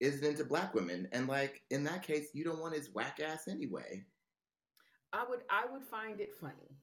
isn't 0.00 0.24
into 0.26 0.44
black 0.44 0.74
women. 0.74 1.08
And 1.12 1.26
like 1.28 1.62
in 1.70 1.84
that 1.84 2.02
case, 2.02 2.28
you 2.34 2.44
don't 2.44 2.60
want 2.60 2.74
his 2.74 2.90
whack 2.94 3.20
ass 3.20 3.48
anyway. 3.48 4.04
I 5.12 5.24
would 5.28 5.40
I 5.50 5.64
would 5.70 5.84
find 5.84 6.20
it 6.20 6.34
funny. 6.40 6.78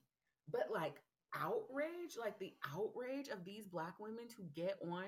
But 0.51 0.68
like 0.74 0.95
outrage, 1.36 2.18
like 2.20 2.39
the 2.39 2.53
outrage 2.74 3.30
of 3.30 3.43
these 3.45 3.68
black 3.68 3.99
women 3.99 4.28
to 4.36 4.43
get 4.55 4.78
on 4.89 5.05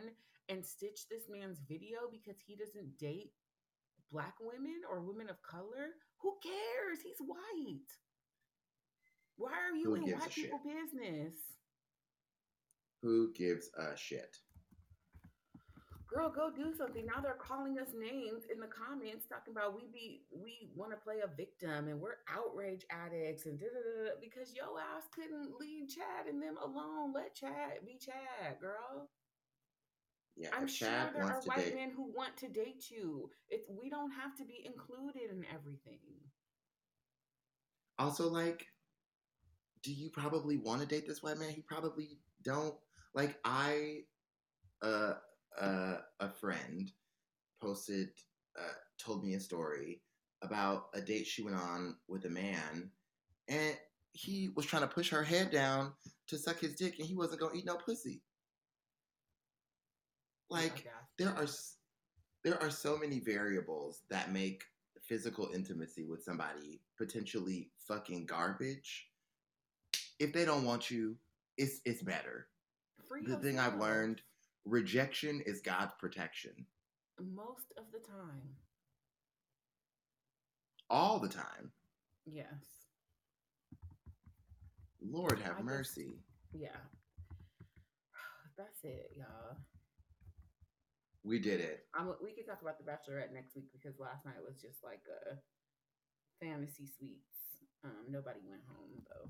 and 0.50 0.66
stitch 0.66 1.08
this 1.10 1.24
man's 1.30 1.60
video 1.68 2.00
because 2.12 2.40
he 2.46 2.56
doesn't 2.56 2.98
date 2.98 3.32
black 4.12 4.36
women 4.40 4.82
or 4.90 5.02
women 5.02 5.30
of 5.30 5.42
color, 5.42 5.94
who 6.20 6.36
cares? 6.42 7.00
He's 7.04 7.20
white. 7.20 7.90
Why 9.36 9.52
are 9.52 9.76
you 9.76 9.86
Who 9.86 9.96
in 9.96 10.02
white 10.04 10.32
shit? 10.32 10.46
people 10.46 10.62
business? 10.64 11.34
Who 13.04 13.32
gives 13.34 13.70
a 13.78 13.96
shit? 13.96 14.38
Girl, 16.08 16.30
go 16.30 16.50
do 16.56 16.74
something. 16.78 17.06
Now 17.06 17.22
they're 17.22 17.34
calling 17.34 17.78
us 17.80 17.90
names 18.00 18.44
in 18.52 18.60
the 18.62 18.68
comments 18.68 19.26
talking 19.28 19.54
about 19.54 19.76
we 19.76 19.88
be 19.92 20.22
we 20.32 20.70
want 20.76 20.92
to 20.92 20.98
play 20.98 21.18
a 21.24 21.28
victim 21.36 21.90
and 21.90 22.00
we're 22.00 22.24
outrage 22.32 22.86
addicts 22.90 23.46
and 23.46 23.60
da 23.60 23.66
da 23.66 23.82
da 23.82 24.10
da 24.10 24.12
because 24.22 24.54
yo 24.56 24.78
ass 24.78 25.04
couldn't 25.14 25.60
leave 25.60 25.90
Chad 25.90 26.28
and 26.30 26.42
them 26.42 26.56
alone. 26.64 27.12
Let 27.14 27.36
Chad 27.36 27.84
be 27.86 27.98
Chad, 28.00 28.60
girl. 28.62 29.10
Yeah, 30.38 30.50
I'm 30.56 30.68
sure 30.68 30.90
there 31.14 31.24
are 31.26 31.42
white 31.46 31.58
date, 31.58 31.76
men 31.76 31.92
who 31.96 32.12
want 32.16 32.38
to 32.38 32.48
date 32.48 32.86
you. 32.90 33.30
It's 33.50 33.68
we 33.70 33.90
don't 33.90 34.12
have 34.12 34.36
to 34.38 34.46
be 34.46 34.64
included 34.66 35.32
in 35.32 35.44
everything. 35.54 36.00
also 38.00 38.30
like, 38.30 38.66
do 39.84 39.92
you 39.92 40.10
probably 40.10 40.58
want 40.58 40.82
to 40.82 40.88
date 40.88 41.08
this 41.08 41.24
white 41.24 41.38
man? 41.40 41.50
He 41.50 41.62
probably 41.62 42.20
don't. 42.44 42.76
Like 43.16 43.38
I, 43.44 44.02
uh, 44.84 45.14
uh, 45.60 45.98
a 46.20 46.30
friend 46.30 46.92
posted, 47.62 48.10
uh, 48.58 48.74
told 48.98 49.24
me 49.24 49.34
a 49.34 49.40
story 49.40 50.02
about 50.42 50.90
a 50.94 51.02
date 51.02 51.26
she 51.28 51.44
went 51.44 51.56
on 51.56 51.96
with 52.08 52.26
a 52.26 52.30
man, 52.30 52.92
and 53.48 53.78
he 54.12 54.50
was 54.56 54.66
trying 54.66 54.84
to 54.84 54.88
push 54.88 55.10
her 55.10 55.24
head 55.24 55.52
down 55.52 55.94
to 56.28 56.38
suck 56.38 56.60
his 56.60 56.76
dick, 56.76 57.00
and 57.00 57.08
he 57.08 57.16
wasn't 57.16 57.40
gonna 57.40 57.56
eat 57.56 57.66
no 57.66 57.76
pussy. 57.76 58.22
Like 60.50 60.88
there 61.18 61.30
are 61.30 61.48
there 62.44 62.62
are 62.62 62.70
so 62.70 62.98
many 62.98 63.20
variables 63.20 64.04
that 64.10 64.32
make 64.32 64.64
physical 65.04 65.50
intimacy 65.54 66.06
with 66.06 66.24
somebody 66.24 66.82
potentially 66.98 67.70
fucking 67.88 68.26
garbage. 68.26 69.08
If 70.20 70.34
they 70.34 70.46
don't 70.46 70.66
want 70.66 70.90
you, 70.90 71.18
it's 71.58 71.82
it's 71.86 72.02
better. 72.02 72.48
free 73.08 73.22
The 73.26 73.38
thing 73.38 73.60
I've 73.60 73.80
learned, 73.80 74.22
rejection 74.68 75.42
is 75.46 75.62
God's 75.62 75.94
protection 76.00 76.52
most 77.34 77.74
of 77.78 77.86
the 77.92 78.00
time. 78.00 78.42
all 80.90 81.20
the 81.20 81.28
time. 81.30 81.72
Yes. 82.26 82.46
Lord 85.02 85.40
I 85.42 85.46
have 85.48 85.56
just- 85.58 85.66
mercy. 85.66 86.20
Yeah. 86.54 86.76
That's 88.58 88.84
it, 88.84 89.12
y'all. 89.16 89.58
We 91.24 91.40
did 91.40 91.60
it. 91.60 91.86
I'm, 91.94 92.14
we 92.24 92.32
could 92.32 92.46
talk 92.46 92.62
about 92.62 92.78
the 92.78 92.90
Bachelorette 92.90 93.34
next 93.34 93.56
week 93.56 93.66
because 93.74 94.00
last 94.00 94.26
night 94.26 94.36
was 94.48 94.62
just 94.62 94.84
like 94.84 95.02
a 95.10 95.36
fantasy 96.44 96.86
suites. 96.88 97.60
Um, 97.84 98.06
nobody 98.10 98.40
went 98.48 98.62
home 98.68 99.04
though. 99.10 99.30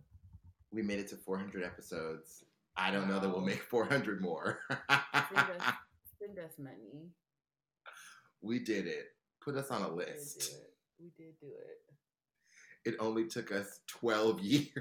We 0.71 0.81
made 0.83 0.99
it 0.99 1.07
to 1.09 1.15
400 1.15 1.63
episodes. 1.63 2.43
I 2.77 2.91
don't 2.91 3.07
know 3.07 3.19
that 3.19 3.29
we'll 3.29 3.41
make 3.41 3.61
400 3.69 4.21
more. 4.21 4.59
Send 4.69 5.49
us, 5.49 5.73
send 6.21 6.39
us 6.39 6.51
money. 6.59 7.09
we 8.41 8.59
did 8.59 8.87
it. 8.87 9.07
Put 9.41 9.55
us 9.55 9.71
on 9.71 9.81
a 9.83 9.89
We 9.93 10.05
did 10.05 10.13
list. 10.15 10.41
it. 10.53 10.73
We 10.99 11.11
did 11.17 11.33
do 11.39 11.47
it. 11.47 12.89
It 12.89 12.95
only 12.99 13.25
took 13.27 13.51
us 13.51 13.79
12 13.87 14.39
years. 14.41 14.73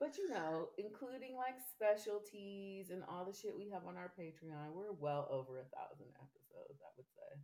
But 0.00 0.18
you 0.18 0.28
know, 0.28 0.68
including 0.76 1.36
like 1.36 1.54
specialties 1.74 2.90
and 2.90 3.02
all 3.08 3.24
the 3.24 3.32
shit 3.36 3.56
we 3.56 3.70
have 3.70 3.86
on 3.86 3.96
our 3.96 4.12
Patreon, 4.18 4.72
we're 4.74 4.92
well 4.92 5.26
over 5.30 5.60
a 5.60 5.64
thousand 5.64 6.06
episodes. 6.16 6.80
I 6.82 6.90
would 6.96 7.06
say. 7.06 7.40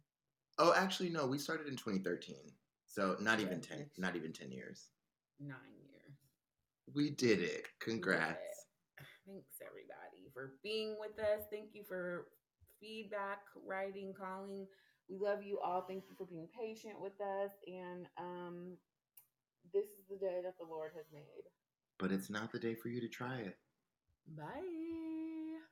Oh, 0.59 0.75
actually, 0.77 1.09
no. 1.09 1.27
We 1.27 1.39
started 1.39 1.69
in 1.69 1.77
2013, 1.77 2.37
so 2.87 3.17
not 3.21 3.41
even 3.41 3.61
10. 3.61 3.87
Not 3.97 4.15
even 4.17 4.33
10 4.33 4.53
years. 4.53 4.89
Nine 5.41 5.57
years. 5.91 6.13
We 6.95 7.11
did 7.11 7.41
it. 7.41 7.67
Congrats. 7.81 8.37
Thanks, 9.31 9.61
everybody, 9.65 10.29
for 10.35 10.55
being 10.63 10.97
with 10.99 11.19
us. 11.21 11.45
Thank 11.51 11.69
you 11.73 11.85
for 11.87 12.27
feedback, 12.81 13.43
writing, 13.67 14.13
calling. 14.13 14.67
We 15.09 15.19
love 15.19 15.43
you 15.45 15.61
all. 15.61 15.83
Thank 15.83 16.05
you 16.09 16.17
for 16.17 16.25
being 16.25 16.49
patient 16.59 17.01
with 17.01 17.21
us. 17.21 17.51
And 17.67 18.07
um, 18.19 18.73
this 19.73 19.85
is 19.85 20.05
the 20.11 20.17
day 20.17 20.41
that 20.43 20.59
the 20.59 20.67
Lord 20.69 20.91
has 20.97 21.05
made. 21.13 21.45
But 21.99 22.11
it's 22.11 22.31
not 22.31 22.51
the 22.51 22.59
day 22.59 22.75
for 22.75 22.89
you 22.89 23.01
to 23.01 23.09
try 23.09 23.37
it. 23.39 23.57
Bye. 24.37 24.63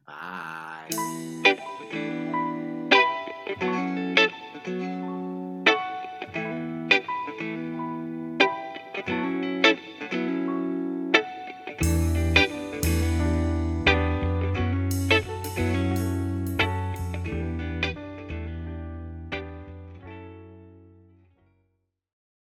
Bye. 0.06 0.88